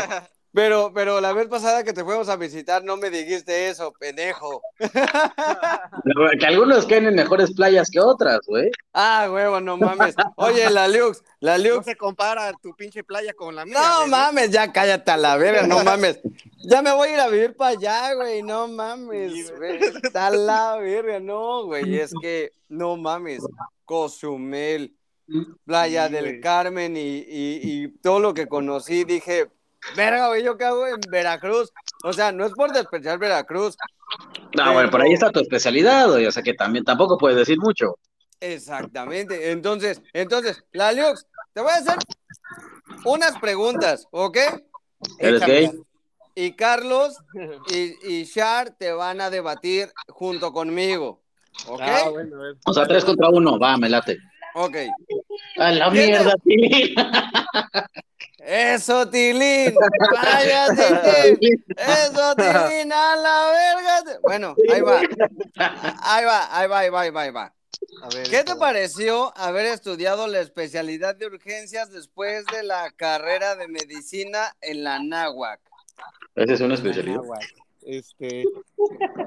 [0.54, 4.61] pero, pero la vez pasada que te fuimos a visitar no me dijiste eso, pendejo.
[6.40, 8.72] que algunos caen en mejores playas que otras, güey.
[8.94, 10.15] Ah, huevo, no mames.
[10.38, 11.86] Oye, la Lux, la No Lux.
[11.86, 13.78] se compara tu pinche playa con la mía.
[13.80, 16.19] No güey, mames, ya cállate a la verga, no mames.
[16.69, 19.32] Ya me voy a ir a vivir para allá, güey, no mames.
[19.32, 19.80] Sí, güey.
[20.03, 23.44] Está la verga, no, güey, es que no mames.
[23.86, 24.95] Cozumel,
[25.65, 26.41] Playa Sí, del güey.
[26.41, 29.48] Carmen y, y, y todo lo que conocí, dije,
[29.95, 31.72] verga, güey, ¿yo qué hago en Veracruz?
[32.03, 33.77] O sea, no es por despreciar Veracruz.
[34.56, 36.26] No, bueno, por ahí está tu especialidad, güey.
[36.26, 37.97] O sea que también tampoco puedes decir mucho.
[38.39, 39.51] Exactamente.
[39.51, 41.97] Entonces, entonces, la Lux, te voy a hacer
[43.03, 44.38] unas preguntas, ¿ok?
[45.19, 45.72] ¿Eres gay?
[46.35, 47.18] Y Carlos
[47.69, 51.22] y, y Char te van a debatir junto conmigo.
[51.68, 51.81] ¿Ok?
[51.84, 52.38] Ah, bueno.
[52.65, 54.18] O sea, tres contra uno, va, me late.
[54.56, 54.77] Ok.
[55.57, 56.95] A la ¿Qué mierda, Tilín.
[58.45, 59.76] Eso, Tilín.
[60.14, 61.66] Vaya, Tilín.
[61.76, 64.20] Eso, Tilín, a la verga.
[64.24, 65.02] Bueno, ahí va.
[66.02, 67.53] Ahí va, ahí va, ahí va, ahí va, ahí va.
[68.02, 73.56] A ver, ¿Qué te pareció haber estudiado la especialidad de urgencias después de la carrera
[73.56, 75.60] de medicina en la náhuac?
[76.36, 77.22] Esa es una especialidad.
[77.90, 78.45] Este,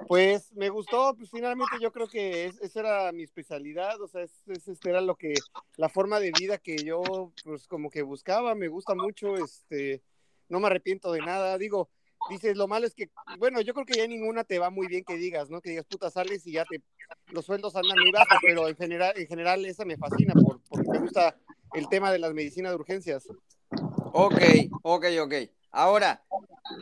[0.06, 4.22] pues me gustó, pues finalmente yo creo que es- esa era mi especialidad, o sea,
[4.22, 5.44] es, es- este era lo que,
[5.76, 10.02] la forma de vida que yo, pues como que buscaba, me gusta mucho, este,
[10.48, 11.89] no me arrepiento de nada, digo,
[12.28, 15.02] dices, lo malo es que, bueno, yo creo que ya ninguna te va muy bien
[15.05, 15.60] que digas, ¿no?
[15.60, 16.82] Que digas, puta, sales y ya te,
[17.32, 20.89] los sueldos andan muy bajos, pero en general, en general esa me fascina por, porque
[20.89, 21.36] me gusta
[21.72, 23.26] el tema de las medicinas de urgencias.
[24.12, 24.40] Ok,
[24.82, 25.34] ok, ok.
[25.73, 26.23] Ahora,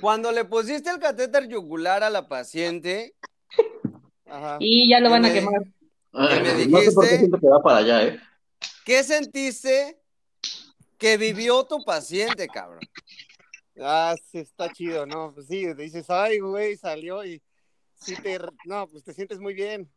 [0.00, 3.14] cuando le pusiste el catéter yugular a la paciente,
[4.26, 4.58] Ajá.
[4.60, 5.62] Y ya lo van a ¿Qué me- quemar.
[6.12, 7.18] Ay, me no sé por qué dijiste?
[7.18, 8.20] siento que va para allá, ¿eh?
[8.84, 10.00] ¿qué sentiste
[10.98, 12.80] que vivió tu paciente, cabrón?
[13.80, 15.32] Ah, sí, está chido, ¿no?
[15.34, 17.42] Pues sí, dices, ay, güey, salió y
[17.94, 19.90] sí te, no, pues te sientes muy bien.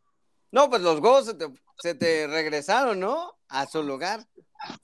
[0.50, 1.46] No, pues los huevos se te,
[1.78, 3.36] se te regresaron, ¿no?
[3.48, 4.26] A su lugar.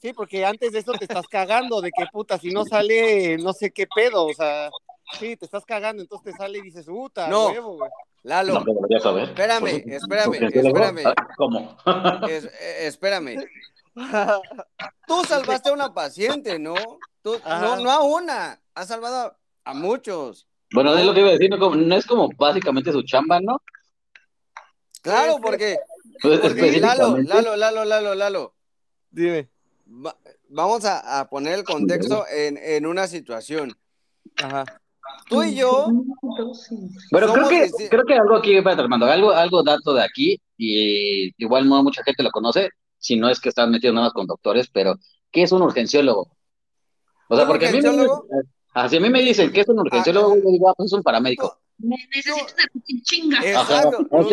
[0.00, 3.52] Sí, porque antes de eso te estás cagando de que puta, si no sale, no
[3.52, 4.70] sé qué pedo, o sea,
[5.18, 7.48] sí, te estás cagando, entonces te sale y dices, puta, No.
[7.48, 7.90] huevo, güey.
[8.22, 9.24] Lalo, No, saber.
[9.30, 11.14] Espérame, espérame, espérame.
[11.36, 11.76] ¿Cómo?
[12.28, 13.36] es- eh, espérame.
[15.06, 16.74] Tú salvaste a una paciente, ¿no?
[17.22, 20.46] Tú, no, no a una, has salvado a muchos.
[20.72, 23.40] Bueno, es lo que iba a decir, no, como- no es como básicamente su chamba,
[23.40, 23.60] ¿no?
[25.02, 25.78] Claro, porque,
[26.22, 27.16] Pues, porque Lalo.
[27.18, 28.54] Lalo, Lalo, Lalo, Lalo.
[29.10, 29.48] Dime.
[29.90, 30.16] Va-
[30.48, 33.76] vamos a, a poner el contexto en, en una situación.
[34.42, 34.64] Ajá.
[35.28, 35.88] Tú y yo,
[37.10, 41.32] Bueno, creo que, creo que algo aquí, espérate, Armando, algo, algo dato de aquí, y
[41.42, 44.26] igual no mucha gente lo conoce, si no es que están metidos nada más con
[44.26, 44.96] doctores, pero
[45.32, 46.36] ¿qué es un urgenciólogo?
[47.28, 48.06] O sea, ¿Un porque a mí me,
[48.74, 51.02] así a mí me dicen que es un urgenciólogo, yo digo, ah, pues es un
[51.02, 51.59] paramédico.
[51.82, 52.36] Me necesito
[53.02, 53.38] chinga.
[53.38, 54.28] Exacto, una güey,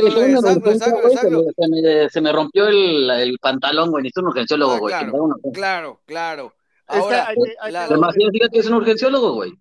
[2.10, 4.94] se me- rompió el, el pantalón, güey, necesito un urgenciólogo, Ah, güey.
[4.94, 5.12] que
[5.54, 6.02] claro.
[6.06, 6.54] Claro,
[6.88, 9.54] Ahora, hay que- que- Lalo, Además, ¿quién diga que es un urgenciólogo, güey?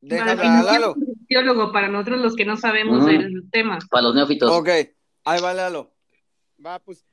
[0.00, 0.54] déjame Para un
[1.88, 3.78] nosotros los que no sabemos del tema.
[3.90, 4.50] Para los neófitos.
[4.50, 4.68] Ok,
[5.24, 5.92] ahí va Lalo.
[6.64, 7.04] Va, pues,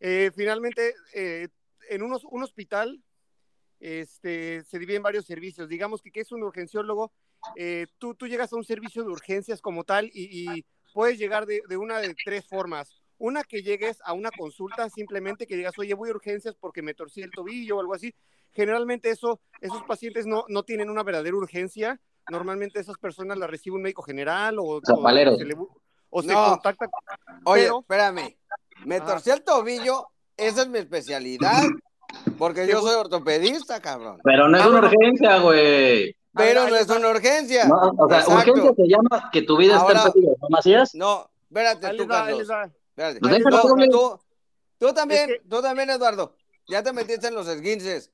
[0.00, 1.48] eh, finalmente, eh,
[1.88, 3.00] en unos, un hospital
[3.78, 5.68] este, se divide en varios servicios.
[5.68, 7.12] Digamos que, ¿qué es un urgenciólogo?
[7.54, 11.46] Eh, tú, tú llegas a un servicio de urgencias como tal y, y puedes llegar
[11.46, 12.90] de, de una de tres formas.
[13.18, 16.92] Una que llegues a una consulta, simplemente que digas, oye, voy a urgencias porque me
[16.94, 18.14] torcí el tobillo o algo así.
[18.52, 22.00] Generalmente eso, esos pacientes no, no tienen una verdadera urgencia.
[22.30, 25.54] Normalmente esas personas las recibe un médico general o, o se, le
[26.10, 26.50] o se No.
[26.50, 26.86] contacta
[27.44, 28.36] Oye, Pero- espérame.
[28.84, 30.06] Me torcí el tobillo,
[30.36, 31.62] esa es mi especialidad.
[32.38, 34.18] Porque yo soy ortopedista, cabrón.
[34.22, 36.14] Pero no es Ah, una urgencia, güey.
[36.36, 37.64] Pero no es una urgencia.
[37.66, 38.52] No, o sea, Exacto.
[38.52, 40.94] urgencia se llama que tu vida Ahora- está en peligro, ¿no, Macías?
[40.94, 42.38] No, espérate Ahí tú, les va, ahí Carlos.
[42.40, 42.64] les va.
[42.64, 43.20] Espérate.
[43.20, 43.90] Pues.
[43.90, 44.20] Tú,
[44.78, 46.34] tú también, Es que- tú también, Eduardo.
[46.68, 48.10] Ya te metiste en los esguinces.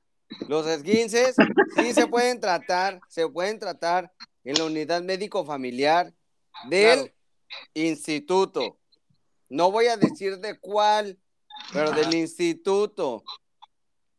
[0.47, 1.35] Los esguinces
[1.75, 4.11] sí se pueden tratar, se pueden tratar
[4.43, 6.13] en la unidad médico familiar
[6.69, 7.13] del Claro.
[7.73, 8.77] instituto.
[9.49, 11.19] No voy a decir de cuál,
[11.71, 13.23] pero del instituto.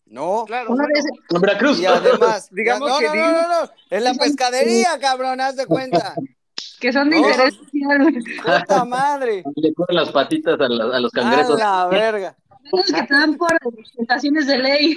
[0.07, 0.45] ¿No?
[0.47, 1.81] Claro, Una vez, En Veracruz.
[1.81, 5.67] Y además, Digamos no, que no, no, no, no, en la pescadería, cabrón, haz de
[5.67, 6.15] cuenta.
[6.81, 7.29] que son de No.
[7.29, 8.15] interés social.
[8.61, 9.43] Puta madre.
[9.57, 11.59] Le ponen las patitas a, la- a los A cangrejos.
[11.59, 12.37] la verga.
[12.73, 14.97] Los que te dan por presentaciones de ley.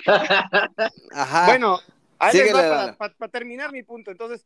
[1.14, 1.46] Ajá.
[1.48, 1.80] Bueno,
[2.20, 2.76] ahí les Síguele, va Lalo.
[2.76, 4.12] para, para- para terminar mi punto.
[4.12, 4.46] Entonces,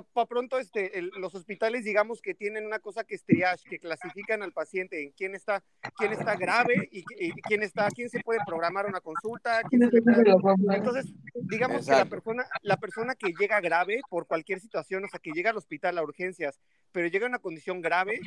[0.00, 3.78] para pronto, este, el- los hospitales, digamos que tienen una cosa que es triage, que
[3.78, 5.62] clasifican al paciente en quién está,
[5.98, 10.00] quién está grave y, y quién está, quién se puede programar una consulta, quién se
[10.00, 10.32] puede-
[10.74, 12.10] Entonces, digamos que la Exacto.
[12.10, 15.98] persona, la persona que llega grave por cualquier situación, o sea, que llega al hospital
[15.98, 16.58] a urgencias,
[16.90, 18.20] pero llega a una condición grave,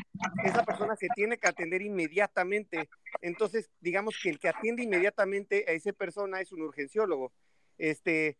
[0.44, 2.90] esa persona se tiene que atender inmediatamente.
[3.22, 7.32] Entonces, digamos que el que atiende inmediatamente a esa persona es un urgenciólogo.
[7.78, 8.38] Este,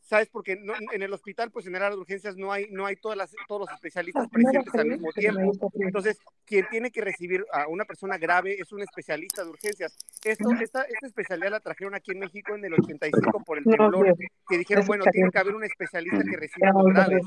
[0.00, 0.28] ¿sabes?
[0.28, 2.96] Porque no- en el hospital, pues en el área de urgencias no hay, no hay
[2.96, 5.70] todas las, todos los especialistas presentes al mismo tiempo.
[5.74, 9.96] Entonces, quien tiene que recibir a una persona grave es un especialista de urgencias.
[10.24, 14.14] Esto, esta, esta especialidad la trajeron aquí en México en el 85 por el temblor,
[14.48, 17.22] que dijeron, bueno, tiene que haber un especialista que reciba los graves.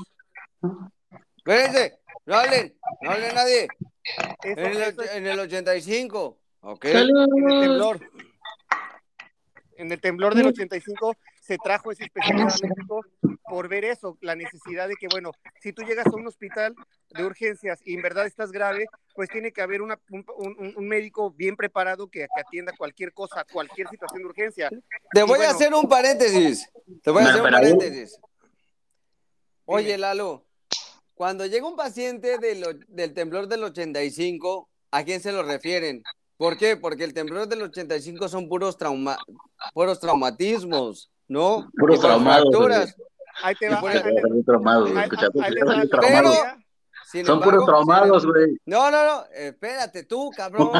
[1.36, 3.68] Espérense, no hablen, no hable nadie.
[4.44, 6.38] Eso- En el, eso es en el 85.
[6.62, 6.84] Ok.
[6.84, 7.08] en el
[7.60, 8.00] temblor.
[9.76, 11.14] En el temblor del 85
[11.50, 13.00] se trajo ese especialista a México
[13.48, 16.76] por ver eso, la necesidad de que, bueno, si tú llegas a un hospital
[17.08, 18.86] de urgencias y en verdad estás grave,
[19.16, 23.12] pues tiene que haber una- un, un- un médico bien preparado que, que atienda cualquier
[23.12, 24.70] cosa, cualquier situación de urgencia.
[25.12, 26.70] Te voy a hacer un paréntesis.
[27.02, 28.20] Te voy a hacer un paréntesis.
[29.64, 30.46] Oye, Lalo,
[31.14, 36.04] cuando llega un paciente del, del temblor del 85, ¿a quién se lo refieren?
[36.36, 36.76] ¿Por qué?
[36.76, 39.18] Porque el temblor del 85 son puros, trauma,
[39.74, 41.70] puros traumatismos, ¿no?
[41.78, 42.94] Puros traumados.
[43.42, 43.80] Ahí te va.
[44.44, 44.90] traumados.
[46.00, 46.32] Pero-.
[47.10, 48.56] Sin Son embargo, puros traumados, sin- güey.
[48.66, 50.70] No, no, no, espérate tú, cabrón.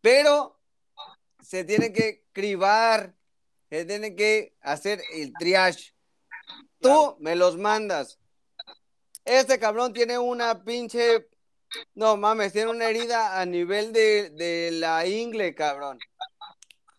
[0.00, 0.58] Pero
[1.40, 3.14] se tiene que cribar,
[3.70, 5.94] se tiene que hacer el triage.
[6.80, 8.18] Tú me los mandas.
[9.24, 11.28] Este cabrón tiene una pinche.
[11.94, 15.98] No mames, tiene una herida a nivel de, de la ingle, cabrón.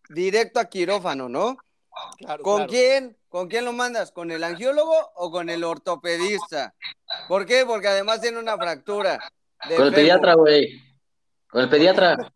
[0.10, 1.58] Directo a quirófano, ¿no?
[2.18, 2.70] Claro, ¿Con claro.
[2.72, 3.18] quién?
[3.30, 4.12] ¿Con quién lo mandas?
[4.12, 6.74] ¿Con el angiólogo o con el ortopedista?
[7.28, 7.66] ¿Por qué?
[7.66, 9.20] Porque además tiene una fractura.
[9.76, 10.80] Con el pediatra, güey.
[11.50, 12.32] Con el pediatra.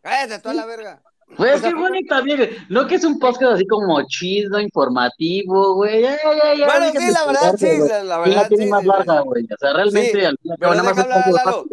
[0.00, 1.02] Cállate toda la verga.
[1.36, 2.38] Güey, O sea, qué también.
[2.38, 2.50] güey.
[2.68, 6.02] No que es un podcast así como chido, informativo, güey.
[6.02, 8.70] Ya, ya, ya, Bueno, sí, la verdad, sí, la, la Sí, verdad, la tiene sí,
[8.70, 9.44] más larga, güey.
[9.44, 11.64] O sea, realmente, Sí, al final, pero nada más es Lalo.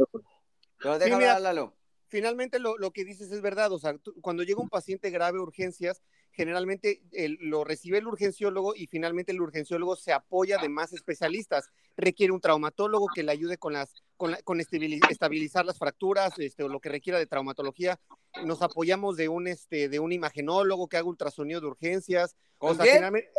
[1.18, 1.36] mira.
[1.36, 1.74] hablar, Lalo.
[2.14, 5.40] Finalmente lo, lo que dices es verdad, o sea, tú- cuando llega un paciente grave
[5.40, 10.70] a urgencias, generalmente el- lo recibe el urgenciólogo y finalmente el urgenciólogo se apoya de
[10.70, 11.70] más especialistas.
[11.98, 16.38] Requiere un traumatólogo que le ayude con las con, la- con estabili- estabilizar las fracturas,
[16.38, 18.00] este, o lo que requiera de traumatología.
[18.46, 22.36] Nos apoyamos de un este de un imagenólogo que haga ultrasonido de urgencias.
[22.60, 22.86] ¿Con o sea,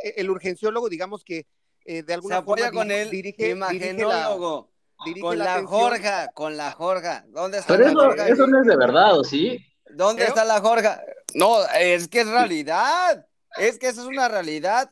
[0.02, 1.46] eh, el urgenciólogo, digamos que
[1.86, 3.70] eh, de Se alguna apoya forma con el dirige, dirige la,
[4.08, 4.70] imagenólogo,
[5.04, 5.80] dirige con la la atención.
[5.80, 7.24] Jorja, con la Jorja.
[7.28, 8.28] ¿Dónde está Pero la eso, Jorja?
[8.28, 9.64] eso no es de verdad, ¿o sí?
[9.90, 10.26] ¿Dónde ¿Eh?
[10.28, 11.00] está la Jorja?
[11.34, 13.26] No, es que es realidad.
[13.56, 14.90] Es que esa es una realidad.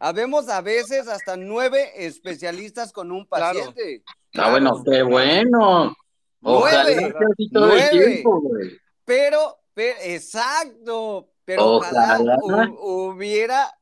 [0.00, 3.58] Habemos a veces hasta nueve especialistas con un Claro.
[3.58, 4.02] paciente.
[4.36, 5.94] Ah, bueno, qué bueno.
[6.42, 7.00] Ojalá Nueve.
[7.00, 7.88] sea así todo Nueve.
[7.92, 8.70] el tiempo, güey.
[9.04, 11.28] Pero, pero, exacto.
[11.44, 12.66] Pero ojalá, Ojalá.
[12.68, 12.78] hu-
[13.14, 13.72] hubiera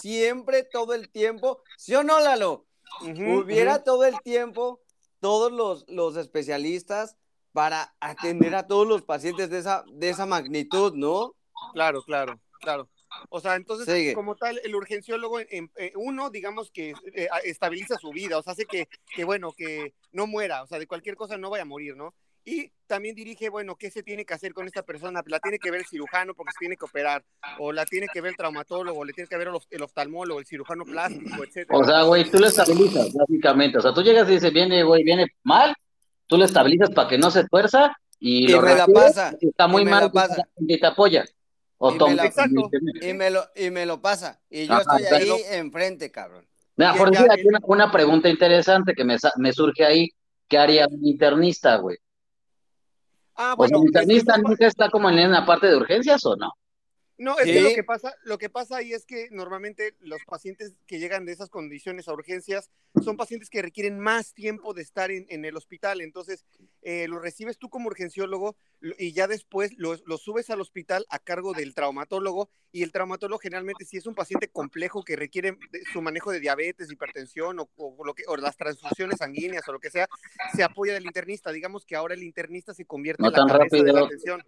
[0.00, 2.66] siempre, todo el tiempo, ¿sí o no, Lalo?
[3.02, 4.80] Ujú, hubiera todo el tiempo
[5.20, 7.16] todos los, los especialistas
[7.52, 11.34] para atender a todos los pacientes de esa, de esa magnitud, ¿no?
[11.72, 12.88] Claro, claro, claro.
[13.30, 14.14] O sea, entonces, Sigue.
[14.14, 18.66] como tal, el urgenciólogo, en- uno, digamos que eh, estabiliza su vida, o sea, hace
[18.66, 21.96] que, que, bueno, que no muera, o sea, de cualquier cosa no vaya a morir,
[21.96, 22.14] ¿no?
[22.50, 25.22] Y también dirige, bueno, ¿qué se tiene que hacer con esta persona?
[25.26, 27.22] La tiene que ver el cirujano porque se tiene que operar,
[27.58, 29.82] o la tiene que ver el traumatólogo, o le tiene que ver el, of- el
[29.82, 31.78] oftalmólogo, el cirujano plástico, etcétera.
[31.78, 33.76] O sea, güey, tú lo estabilizas, básicamente.
[33.76, 35.74] O sea, tú llegas y dices, viene, güey, viene mal,
[36.26, 39.66] tú lo estabilizas para que no se tuerza y, Y lo me la pasa, está
[39.66, 40.42] muy y me mal, la pasa.
[40.56, 41.26] y te apoya.
[41.76, 42.70] O Y me toma- la- Exacto.
[43.02, 44.40] Y me lo, y me lo pasa.
[44.48, 46.48] Y yo Ajá, estoy ahí enfrente, cabrón.
[46.76, 50.08] Mira, por decir, aquí una, una pregunta interesante que me, sa- me surge ahí.
[50.48, 51.98] ¿Qué haría un internista, güey?
[53.38, 56.52] Ah, O ¿el internista nunca está como en la parte de urgencias o no?
[57.20, 60.74] No, es que lo que pasa, lo que pasa ahí es que normalmente los pacientes
[60.86, 62.70] que llegan de esas condiciones a urgencias
[63.02, 66.00] son pacientes que requieren más tiempo de estar en, en el hospital.
[66.00, 66.44] Entonces,
[66.82, 71.06] eh, lo recibes tú como urgenciólogo lo- y ya después lo, lo subes al hospital
[71.10, 72.50] a cargo del traumatólogo.
[72.70, 76.38] Y el traumatólogo generalmente, si es un paciente complejo que requiere de- su manejo de
[76.38, 80.08] diabetes, hipertensión o, o lo que, o las transfusiones sanguíneas o lo que sea,
[80.54, 81.50] se apoya del internista.
[81.50, 84.06] Digamos que ahora el internista se convierte No en la tan cabeza de la rápido.
[84.06, 84.42] atención.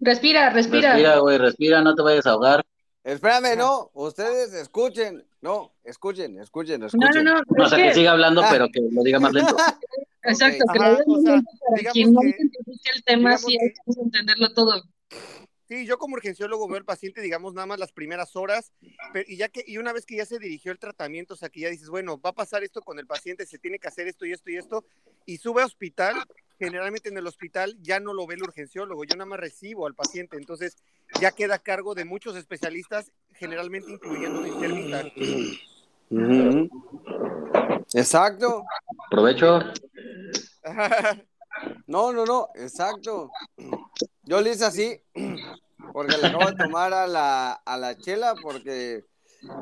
[0.00, 0.92] Respira, respira.
[0.92, 2.64] Respira, güey, respira, no te vayas a ahogar.
[3.04, 7.24] Espérame, no, ustedes escuchen, no, escuchen, escuchen, No, escuchen.
[7.24, 7.42] no, no.
[7.46, 8.48] O es sea, que que- siga hablando, Ah.
[8.50, 9.54] pero que lo diga más lento.
[10.22, 10.72] Exacto, Ok.
[10.72, 13.36] que Ajá, le den o un sea, tiempo para quien no que- identifique el tema,
[13.36, 14.82] sí que- hay que entenderlo todo.
[15.68, 18.72] Sí, yo como urgenciólogo veo al paciente, digamos, nada más las primeras horas,
[19.12, 21.48] pero, y ya que, y una vez que ya se dirigió el tratamiento, o sea,
[21.48, 24.06] que ya dices, bueno, va a pasar esto con el paciente, se tiene que hacer
[24.06, 24.84] esto y esto y esto,
[25.26, 26.16] y sube a hospital,
[26.58, 29.94] generalmente en el hospital ya no lo ve el urgenciólogo, yo nada más recibo al
[29.94, 30.76] paciente, entonces
[31.20, 35.04] ya queda a cargo de muchos especialistas, generalmente incluyendo un internista.
[36.10, 36.68] Ujú.
[37.92, 38.64] Exacto.
[39.10, 39.60] Provecho.
[41.86, 43.30] No, no, no, exacto.
[44.24, 45.00] Yo le hice así
[45.92, 49.04] porque le acabo de tomar a la, a la chela porque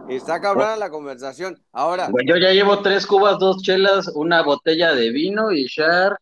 [0.09, 1.63] está cabrona la conversación.
[1.73, 6.17] Ahora, Güey, yo ya llevo tres cubas, dos chelas, una botella de vino y Shar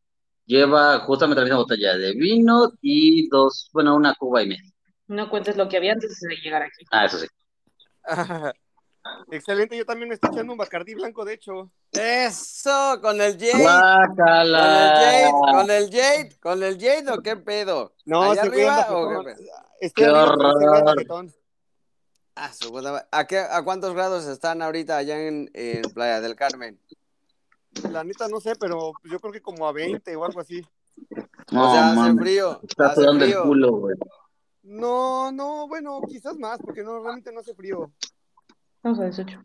[0.50, 4.72] lleva justamente la misma botella de vino y dos, bueno, una cuba y media.
[5.06, 6.84] No cuentes lo que había antes de llegar aquí.
[6.90, 7.26] Ah, eso sí.
[9.30, 11.70] Excelente, yo también me estoy echando un bacardí blanco, de hecho.
[11.92, 13.64] eso, con el Jade,
[14.16, 14.52] con el.
[14.52, 17.94] Jade, con el Jade, con el Jade o qué pedo.
[18.04, 19.46] No, ¿Allá arriba o qué pedo?
[19.80, 21.28] Estoy Qué horror.
[22.34, 22.76] Ah, su.
[23.10, 26.78] ¿A, qué, ¿A cuántos grados están ahorita allá en, en Playa del Carmen?
[27.90, 30.60] La neta no sé, pero yo creo que como a 20 o algo así.
[31.50, 33.96] No, o sea, hace frío, Está sudando el culo, güey.
[34.62, 37.90] No, no, bueno, quizás más, porque no, realmente no hace frío.
[38.82, 39.40] Vamos a 18.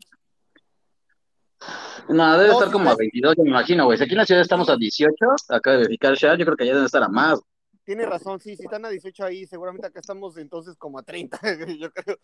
[2.08, 3.96] No, debe No, estar como a es- 22, yo me imagino, güey.
[3.98, 5.14] Si aquí en la ciudad estamos a 18,
[5.48, 7.40] acaba de verificar Shar, yo creo que allá deben estar a más.
[7.84, 11.38] tiene razón, sí, si están a 18 ahí, seguramente acá estamos entonces como a 30,
[11.80, 12.16] yo creo.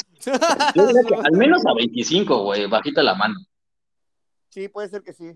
[0.74, 3.36] Yo diría que al menos a 25, güey, bajita la mano.
[4.50, 5.32] Sí, puede ser que sí.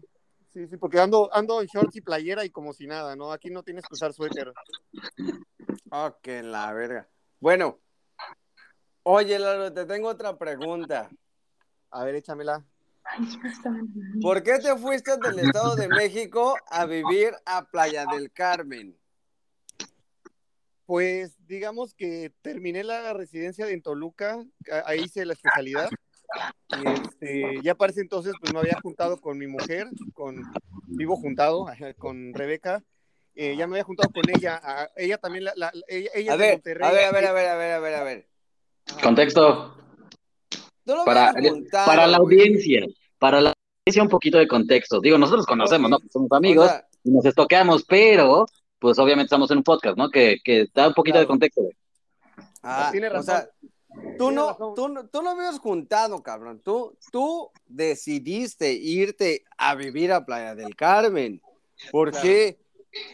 [0.57, 3.31] Sí, sí, porque ando, ando en shorts y playera y como si nada, ¿no?
[3.31, 4.55] Aquí no tienes que usar suéter.
[5.91, 7.07] Ok, la verga.
[7.39, 7.79] Bueno,
[9.03, 11.11] oye, Lalo, te tengo otra pregunta.
[11.91, 12.65] A ver, échamela.
[14.23, 18.99] ¿Por qué te fuiste del Estado de México a vivir a Playa del Carmen?
[20.87, 24.43] Pues digamos que terminé la residencia de en Toluca,
[24.87, 25.91] ahí hice la especialidad.
[26.83, 30.37] Y este, ya para ese entonces, pues me había juntado con mi mujer, con
[30.87, 31.67] vivo juntado
[31.99, 32.83] con Rebeca.
[33.35, 34.59] eh, ya me había juntado con ella.
[34.63, 36.89] a- ella también, la, la- ella, ella A ver, Monterrey.
[36.89, 38.27] a ver, a ver, a ver, a ver, a ver, a ver.
[39.03, 39.75] Contexto.
[41.05, 42.39] Para, juntado, para la güey.
[42.41, 42.87] audiencia,
[43.19, 43.53] para la
[43.85, 45.01] audiencia un poquito de contexto.
[45.01, 45.91] Digo, nosotros conocemos.
[45.91, 45.99] ¿no?
[46.13, 48.47] Somos amigos O sea, y nos estoqueamos, pero
[48.79, 50.11] pues obviamente estamos en un podcast, ¿no?
[50.11, 51.63] Que, que da un poquito de contexto.
[51.63, 51.75] güey.
[52.63, 53.25] ah, Tiene o razón.
[53.25, 53.49] sea,
[54.19, 56.61] tú no, tú, no- tú no habías juntado, cabrón.
[56.61, 61.41] Tú, tú decidiste irte a vivir a Playa del Carmen.
[61.91, 62.27] ¿Por Claro.
[62.27, 62.59] qué?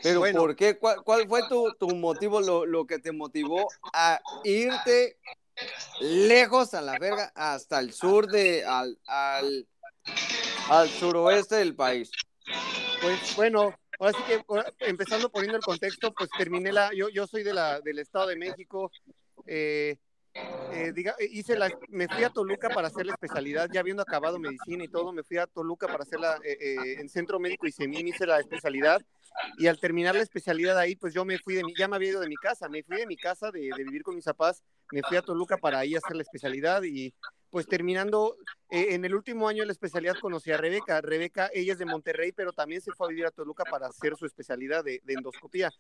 [0.03, 0.41] Pero Bueno.
[0.41, 0.79] ¿por qué?
[0.79, 5.17] ¿Cuál, cuál fue tu, tu motivo, lo, lo que te motivó a irte
[6.01, 9.67] lejos a la verga hasta el sur de, al, al,
[10.71, 12.11] al suroeste del país?
[13.01, 17.27] Pues bueno, ahora sí que ahora, empezando poniendo el contexto, pues terminé la, yo, yo
[17.27, 18.91] soy de la, del Estado de México,
[19.47, 19.97] eh,
[20.73, 24.39] eh, diga- hice la, me fui a Toluca para hacer la especialidad, ya habiendo acabado
[24.39, 27.73] medicina y todo, me fui a Toluca para hacerla eh, eh, en Centro Médico y
[27.73, 29.01] Semín, hice la especialidad
[29.59, 32.11] y al terminar la especialidad ahí, pues yo me fui de mi, ya me había
[32.11, 34.63] ido de mi casa, me fui de mi casa de, de vivir con mis papás,
[34.91, 37.13] me fui a Toluca para ahí hacer la especialidad y
[37.51, 38.37] pues terminando,
[38.73, 41.01] eh, en el último año de la especialidad conocí a Rebeca.
[41.01, 44.17] Rebeca, ella es de Monterrey, pero también se fue a vivir a Toluca para hacer
[44.17, 45.71] su especialidad de, de endoscopía.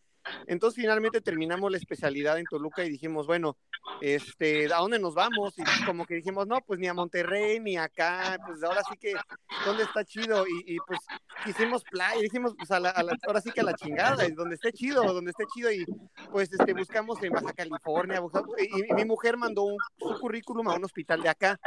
[0.46, 3.56] Entonces finalmente terminamos la especialidad en Toluca y dijimos, bueno,
[4.00, 5.54] este, ¿a dónde nos vamos?
[5.58, 9.14] Y como que dijimos, no, pues ni a Monterrey, ni acá, pues ahora sí que,
[9.64, 10.46] ¿dónde está chido?
[10.46, 11.00] Y, y, pues
[11.44, 14.32] quisimos playa, dijimos, pues a la, a la- ahora sí que a la chingada, y
[14.32, 15.84] donde esté chido, donde esté chido, y
[16.30, 20.68] pues este, buscamos en Baja California, buscamos- y, y mi mujer mandó un- su currículum
[20.68, 21.58] a un hospital de acá,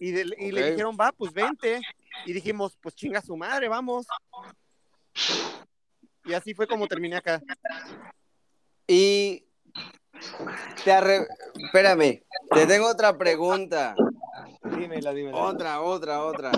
[0.00, 1.80] y, de- y le dijeron, va, pues vente,
[2.26, 4.06] y dijimos, pues chinga su madre, vamos.
[6.24, 7.42] Y así fue como terminé acá.
[8.86, 9.44] Y
[10.84, 11.26] te arre...
[11.56, 13.94] Espérame, te tengo otra pregunta.
[14.62, 15.36] Dímela, dímela.
[15.36, 16.52] Otra, otra, otra.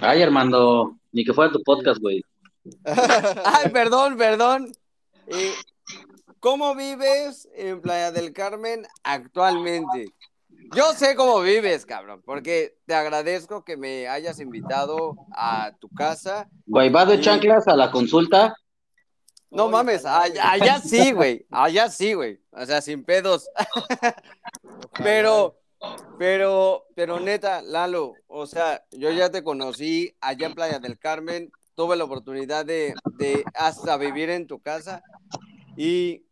[0.00, 2.22] Ay, Armando, ni que fuera tu podcast, güey.
[2.84, 4.72] Ay, perdón, perdón.
[5.26, 5.52] Eh,
[6.40, 10.12] ¿Cómo vives en Playa del Carmen actualmente?
[10.72, 16.48] Yo sé cómo vives, cabrón, porque te agradezco que me hayas invitado a tu casa.
[16.66, 18.56] Güey, vas de chanclas a la consulta.
[19.50, 21.46] No mames, allá sí, güey.
[21.50, 22.40] Allá sí, güey.
[22.50, 23.48] O sea, sin pedos.
[25.02, 25.60] Pero,
[26.18, 31.50] pero, pero neta, Lalo, o sea, yo ya te conocí allá en Playa del Carmen,
[31.74, 35.02] tuve la oportunidad de, de hasta vivir en tu casa.
[35.76, 36.26] Y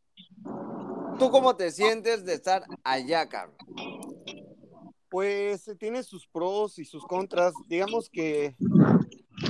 [1.19, 3.57] tú cómo te sientes de estar allá, cabrón.
[5.13, 7.53] Pues eh, tiene sus pros y sus contras.
[7.69, 8.57] Digamos que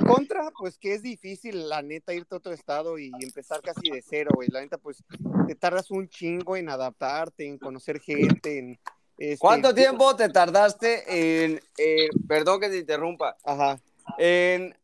[0.05, 4.03] contra, pues que es difícil, la neta, irte a otro estado y empezar casi de
[4.03, 4.49] cero, güey.
[4.49, 5.05] La neta, pues
[5.47, 8.81] te tardas un chingo en adaptarte, en conocer gente, en...
[9.17, 13.81] este, ¿Cuánto tiempo te tardaste en, en- perdón que te interrumpa, Ajá.
[14.19, 14.77] en,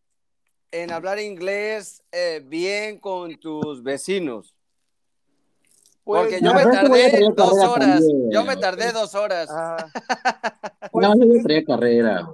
[0.70, 4.54] en hablar inglés eh, bien con tus vecinos?
[6.08, 8.00] Pues, Porque yo me tardé dos horas.
[8.00, 8.30] también.
[8.30, 9.46] Yo me tardé dos horas.
[9.52, 9.76] ah,
[10.90, 12.26] pues, No, yo traía carrera.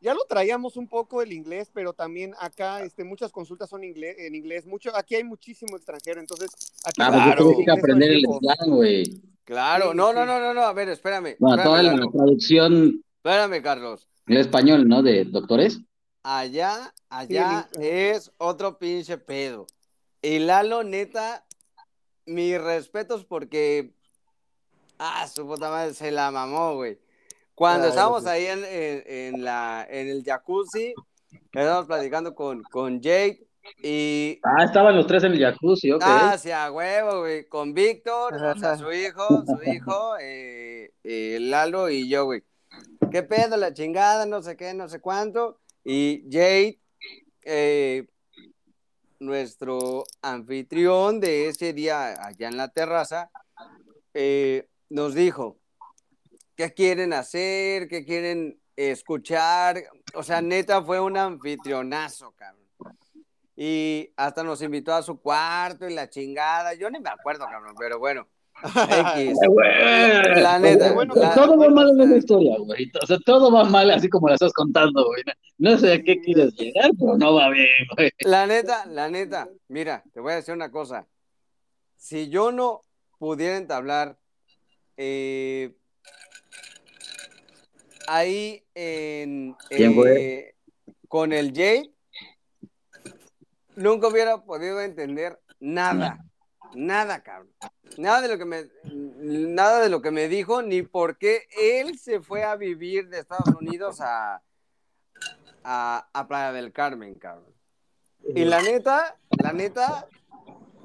[0.00, 4.14] ya lo traíamos un poco el inglés, pero también acá este, muchas consultas son inglés,
[4.20, 4.66] en inglés.
[4.66, 6.50] Mucho, aquí hay muchísimo extranjero, entonces
[6.84, 7.38] aquí Ah, se pues Claro.
[7.40, 9.20] yo tuve que aprender el slang, güey.
[9.42, 11.34] Claro, no, no, no, no, no, a ver, espérame.
[11.40, 14.08] Bueno, toda la traducción Espérame, Carlos.
[14.28, 15.02] en español, ¿no?
[15.02, 15.80] De doctores.
[16.22, 19.66] Allá, allá Sí, el- es otro pinche pedo.
[20.22, 21.44] Y Lalo, neta,
[22.26, 23.92] mis respetos porque.
[24.98, 26.98] Ah, su puta madre se la mamó, güey.
[27.54, 30.94] Cuando Ay, estábamos ahí en, en- en la, en el jacuzzi,
[31.32, 33.46] estábamos platicando con, con Jake
[33.82, 34.38] y.
[34.42, 36.02] Ah, estaban los tres en el jacuzzi, ok.
[36.04, 37.48] Ah, sí, a huevo, güey.
[37.48, 42.42] Con Víctor, o sea, su hijo, su hijo, eh, eh, Lalo y yo, güey.
[43.10, 43.56] ¿Qué pedo?
[43.56, 45.58] La chingada, no sé qué, no sé cuánto.
[45.84, 46.78] Y Jade,
[47.44, 48.06] eh,
[49.22, 53.30] nuestro anfitrión de ese día allá en la terraza,
[54.14, 55.58] eh, nos dijo,
[56.56, 57.88] ¿qué quieren hacer?
[57.88, 59.82] ¿Qué quieren escuchar?
[60.14, 62.62] O sea, neta, fue un anfitrionazo, cabrón.
[63.56, 66.74] y hasta nos invitó a su cuarto y la chingada.
[66.74, 68.26] Yo ni me acuerdo, cabrón, pero bueno.
[68.64, 69.38] X.
[70.42, 70.92] La neta.
[70.92, 72.90] Bueno, la- todo va mal en una historia, güey.
[73.02, 75.22] O sea, todo va mal así como la estás contando, güey.
[75.58, 78.10] No sé a qué quieres llegar, pero no va bien, güey.
[78.20, 81.06] La neta, la neta, mira, te voy a decir una cosa.
[81.96, 82.82] Si yo no
[83.18, 84.18] pudiera entablar
[84.96, 85.74] eh,
[88.08, 90.20] ahí en, ¿Quién fue?
[90.20, 90.54] eh,
[91.08, 91.94] con el Jay,
[93.76, 96.18] nunca hubiera podido entender nada,
[96.74, 97.52] nada, cabrón.
[97.98, 101.98] Nada de lo que me, nada de lo que me dijo, ni por qué él
[101.98, 104.42] se fue a vivir de Estados Unidos a,
[105.62, 107.52] a, a Playa del Carmen, cabrón.
[108.34, 110.08] Y la neta, la neta,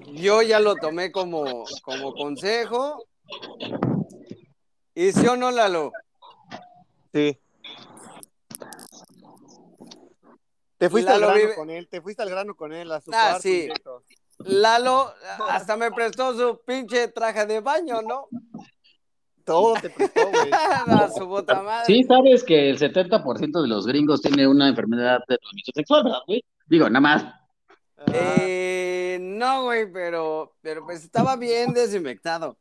[0.07, 3.07] yo ya lo tomé como, como consejo.
[4.95, 5.91] ¿Y sí o no, Lalo?
[7.13, 7.39] Sí.
[10.77, 12.99] Te fuiste Lalo al grano vive- con él, te fuiste al grano con él a
[13.01, 13.69] su Ah, sí.
[14.39, 15.11] Lalo
[15.49, 18.27] hasta me prestó su pinche traje de baño, ¿no?
[19.43, 20.51] Todo te prestó, güey.
[20.51, 21.85] A su puta madre.
[21.85, 26.19] Sí, sabes que el 70% de los gringos tiene una enfermedad de transmisión sexual, ¿verdad,
[26.27, 26.43] güey?
[26.65, 27.26] Digo, nada más.
[28.14, 32.57] Eh, no, güey, pero, pero pues estaba bien desinfectado.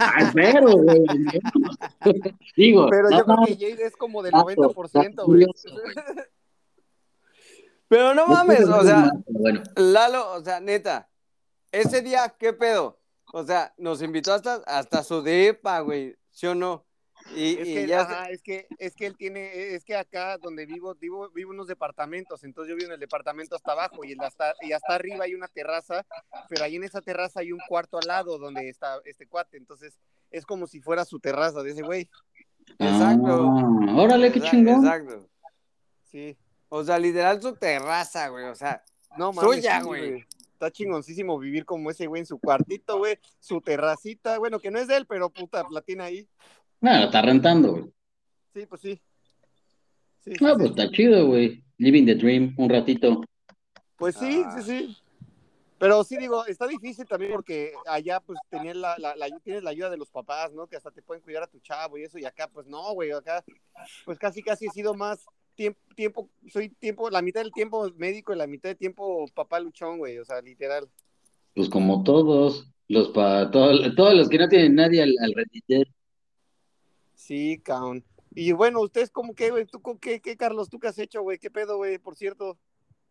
[0.00, 1.04] Ah, espero, güey.
[2.56, 5.46] Digo, Pero yo creo que Jade es como del dato, 90%, dato güey.
[7.94, 11.08] Pero no mames, o sea, Bueno, Lalo, o sea, neta,
[11.70, 13.00] ese día, ¿qué pedo?
[13.32, 16.84] O sea, nos invitó hasta, hasta su depa, güey, ¿sí o no?
[17.36, 20.38] Y, Es y que, ya ajá, es que, es que él tiene, es que acá
[20.38, 24.04] donde vivo, vivo, vivo en unos departamentos, entonces yo vivo en el departamento hasta abajo
[24.04, 26.04] y, el hasta, y hasta arriba hay una terraza,
[26.48, 30.00] pero ahí en esa terraza hay un cuarto al lado donde está este cuate, entonces
[30.32, 32.10] es como si fuera su terraza de ese güey.
[32.76, 33.52] Exacto.
[33.88, 34.84] Ah, órale, qué chingón.
[34.84, 35.28] Exacto.
[36.10, 36.36] Sí.
[36.76, 38.82] O sea, literal su terraza, güey, o sea,
[39.16, 39.48] No mames.
[39.58, 40.24] Suya, sí, güey.
[40.54, 44.80] Está chingoncísimo vivir como ese güey en su cuartito, güey, su terracita, bueno, que no
[44.80, 46.28] es de él, pero puta, la tiene ahí.
[46.80, 47.84] No, lo está rentando, güey.
[48.54, 49.00] Sí, pues sí.
[50.24, 50.54] Sí, sí, No, sí.
[50.58, 51.62] pues está chido, güey.
[51.78, 53.20] Living the dream, un ratito.
[53.96, 54.56] Pues sí, Ah.
[54.58, 54.96] sí, sí.
[55.78, 59.70] Pero sí digo, está difícil también porque allá pues tenías la, la, la- tienes la
[59.70, 60.66] ayuda de los papás, ¿no?
[60.66, 63.12] Que hasta te pueden cuidar a tu chavo y eso, y acá pues no, güey,
[63.12, 63.44] acá
[64.04, 65.24] pues casi casi he sido más
[65.54, 69.60] tiempo, tiempo, soy tiempo, la mitad del tiempo médico y la mitad del tiempo papá
[69.60, 70.88] luchón, güey, o sea, literal.
[71.54, 75.88] Pues como todos, los pa, todo- todos los que no tienen nadie al, al rendider.
[77.14, 78.04] Sí, cabrón.
[78.34, 81.38] Y bueno, ustedes como que, güey, tú qué, qué, Carlos, tú qué has hecho, güey,
[81.38, 82.58] qué pedo, güey, por cierto.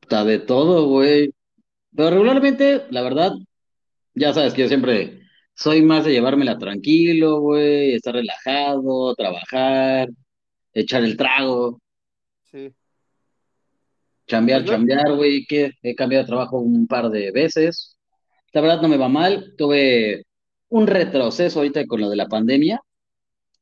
[0.01, 1.33] Está de todo, güey.
[1.95, 3.31] Pero regularmente, la verdad,
[4.13, 5.21] ya sabes que yo siempre
[5.55, 10.09] soy más de llevármela tranquilo, güey, estar relajado, trabajar,
[10.73, 11.79] echar el trago,
[12.53, 12.71] Sí.
[14.27, 17.97] chambear, chambear, güey, que he cambiado de trabajo un par de veces.
[18.51, 19.55] La verdad no me va mal.
[19.57, 20.23] Tuve
[20.69, 22.79] un retroceso ahorita con lo de la pandemia.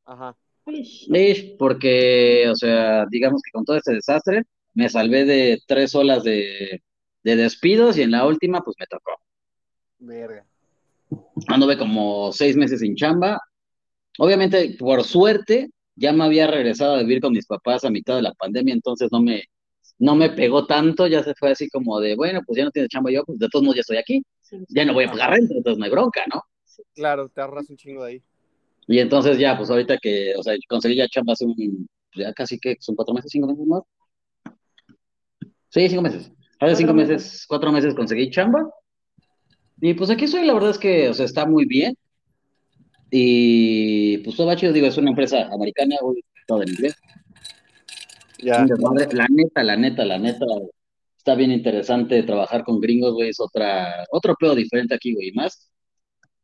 [0.04, 0.36] Ajá.
[0.66, 4.44] Ish, porque, o sea, digamos que con todo este desastre,
[4.74, 6.82] me salvé de tres olas de,
[7.24, 9.14] de despidos y en la última, pues me tocó.
[10.00, 10.46] Verga.
[11.48, 13.40] Anduve como seis meses sin chamba.
[14.18, 18.22] Obviamente, por suerte, ya me había regresado a vivir con mis papás a mitad de
[18.24, 19.44] la pandemia, entonces no me,
[20.00, 22.90] no me pegó tanto, ya se fue así como de, bueno, pues ya no tienes
[22.90, 24.24] chamba yo, pues de todos modos ya estoy aquí,
[24.70, 26.42] ya no voy a pagar renta, entonces no hay bronca, ¿no?
[26.96, 28.24] Claro, te ahorras un chingo de ahí.
[28.88, 32.60] Y entonces ya, pues ahorita que, o sea, conseguí ya chamba hace un, ya casi
[32.60, 33.84] que son cuatro meses, cinco meses más.
[35.70, 36.32] Sí, cinco meses.
[36.60, 38.70] Hace cinco meses, cuatro meses conseguí chamba.
[39.80, 41.96] Y pues aquí soy, la verdad es que, o sea, está muy bien.
[43.12, 46.96] Y pues todo chido, digo, es una empresa americana, güey, todo en inglés.
[48.40, 48.66] Ya.
[49.12, 50.46] La neta, la neta, la neta,
[51.18, 55.70] está bien interesante trabajar con gringos, güey, es otra, otro pedo diferente aquí, güey, más,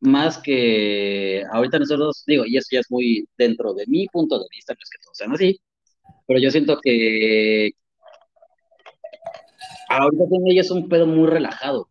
[0.02, 4.46] más que ahorita nosotros, digo, y eso ya es muy dentro de mi punto de
[4.52, 5.60] vista, no es que todos sean así,
[6.28, 7.72] pero yo siento que
[9.90, 11.90] ahorita con ellos es un pedo muy relajado,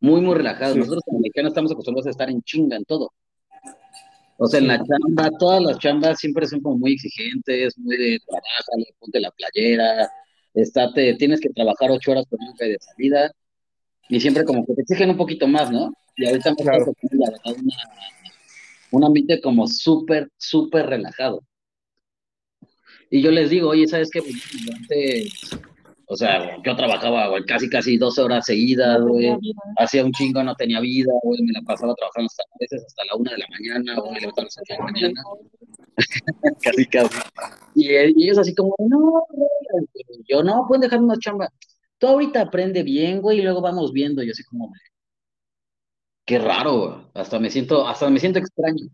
[0.00, 0.74] muy, muy relajado.
[0.74, 0.80] Sí.
[0.80, 3.12] Nosotros como mexicanos estamos acostumbrados a estar en chinga en todo.
[4.38, 8.18] O sea, en la chamba, todas las chambas siempre son como muy exigentes, muy de
[8.26, 10.10] trabajo, ponte la playera,
[10.54, 13.32] estate, tienes que trabajar ocho horas por nunca de salida,
[14.08, 15.92] y siempre como que te exigen un poquito más, ¿no?
[16.16, 16.92] Y ahorita me Claro.
[17.12, 17.74] la verdad, una,
[18.90, 21.42] un ambiente como súper, súper relajado.
[23.10, 24.20] Y yo les digo, oye, ¿sabes qué?
[24.20, 24.34] Pues,
[24.74, 25.50] antes,
[26.06, 29.36] o sea, yo trabajaba güey, casi, casi 12 horas seguidas, güey
[29.76, 33.04] hacía un chingo, no tenía vida, güey, me la pasaba trabajando hasta a veces hasta
[33.04, 35.22] la una de la mañana, güey, levantándose de la mañana,
[36.62, 37.18] casi, casi.
[37.74, 41.50] Y, y ellos así como, no, güey, yo no, pueden dejar una chamba.
[41.98, 44.22] tú ahorita aprende bien, güey, y luego vamos viendo.
[44.22, 44.72] Y yo así como,
[46.24, 47.06] qué raro, güey.
[47.14, 48.86] Hasta me siento, hasta me siento extraño.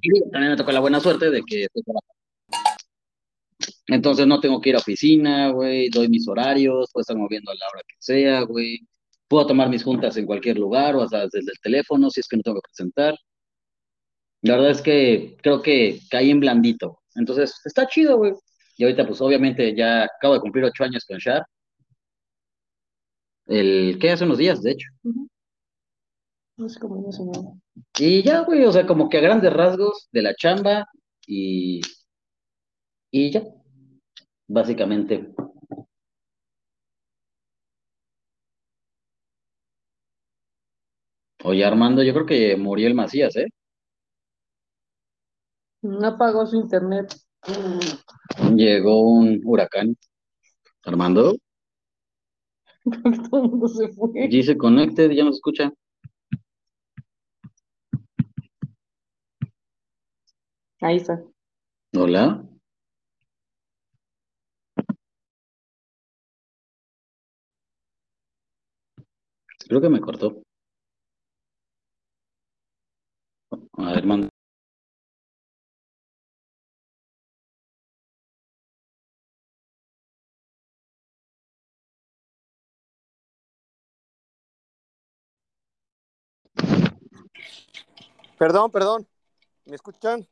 [0.00, 2.15] Y también me tocó la buena suerte de que estoy trabajando.
[3.88, 7.54] Entonces no tengo que ir a oficina, güey, doy mis horarios, puedo estar moviendo a
[7.54, 8.80] la hora que sea, güey.
[9.28, 12.36] Puedo tomar mis juntas en cualquier lugar o hasta desde el teléfono si es que
[12.36, 13.16] no tengo que presentar.
[14.42, 17.00] La verdad es que creo que caí en blandito.
[17.14, 18.32] Entonces, está chido, güey.
[18.76, 21.44] Y ahorita, pues obviamente ya acabo de cumplir ocho años con Shar.
[23.46, 24.10] El, ¿qué?
[24.10, 24.88] Hace unos días, de hecho.
[26.56, 27.60] No sé cómo no.
[27.98, 30.86] Y ya, güey, o sea, como que a grandes rasgos de la chamba
[31.26, 31.80] y,
[33.10, 33.42] y ya,
[34.48, 35.32] básicamente.
[41.44, 43.46] Oye, Armando, yo creo que murió el Macías, ¿eh?
[45.82, 47.14] No apagó su internet.
[48.54, 49.96] Llegó un huracán.
[50.84, 51.36] Armando,
[53.30, 54.28] Todo el mundo se fue.
[54.28, 55.72] dice Connected, ya nos escucha.
[60.80, 61.22] Ahí está.
[61.94, 62.44] Hola.
[69.68, 70.42] Creo que me cortó.
[73.78, 74.28] A ver, manda.
[88.38, 89.06] Perdón, perdón.
[89.64, 90.26] ¿Me escuchan?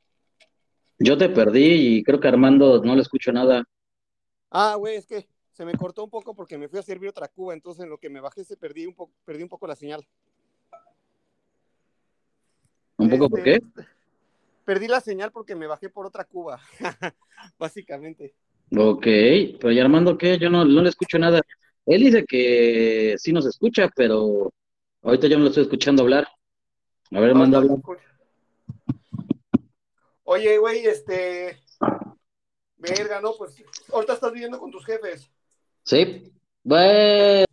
[0.98, 3.64] Yo te perdí y creo que Armando no le escucho nada.
[4.50, 7.28] Ah, güey, es que se me cortó un poco porque me fui a servir otra
[7.28, 9.76] cuba, entonces en lo que me bajé se perdí un poco, perdí un poco la
[9.76, 10.06] señal.
[12.96, 13.54] ¿Un poco por qué?
[13.54, 13.86] Este,
[14.64, 16.60] Perdí la señal porque me bajé por otra cuba,
[17.58, 18.34] básicamente.
[18.76, 19.06] Ok,
[19.60, 20.38] pero ¿y Armando qué?
[20.38, 21.40] Yo no, no le escucho nada.
[21.86, 24.52] Él dice que sí nos escucha, pero
[25.02, 26.26] ahorita yo no lo estoy escuchando hablar.
[27.12, 28.02] A ver, me escucho.
[30.24, 31.60] Oye, güey, este.
[32.76, 33.62] Verga, no, pues
[33.92, 35.30] ahorita estás viviendo con tus jefes.
[35.84, 36.32] Sí.
[36.62, 37.44] Bueno,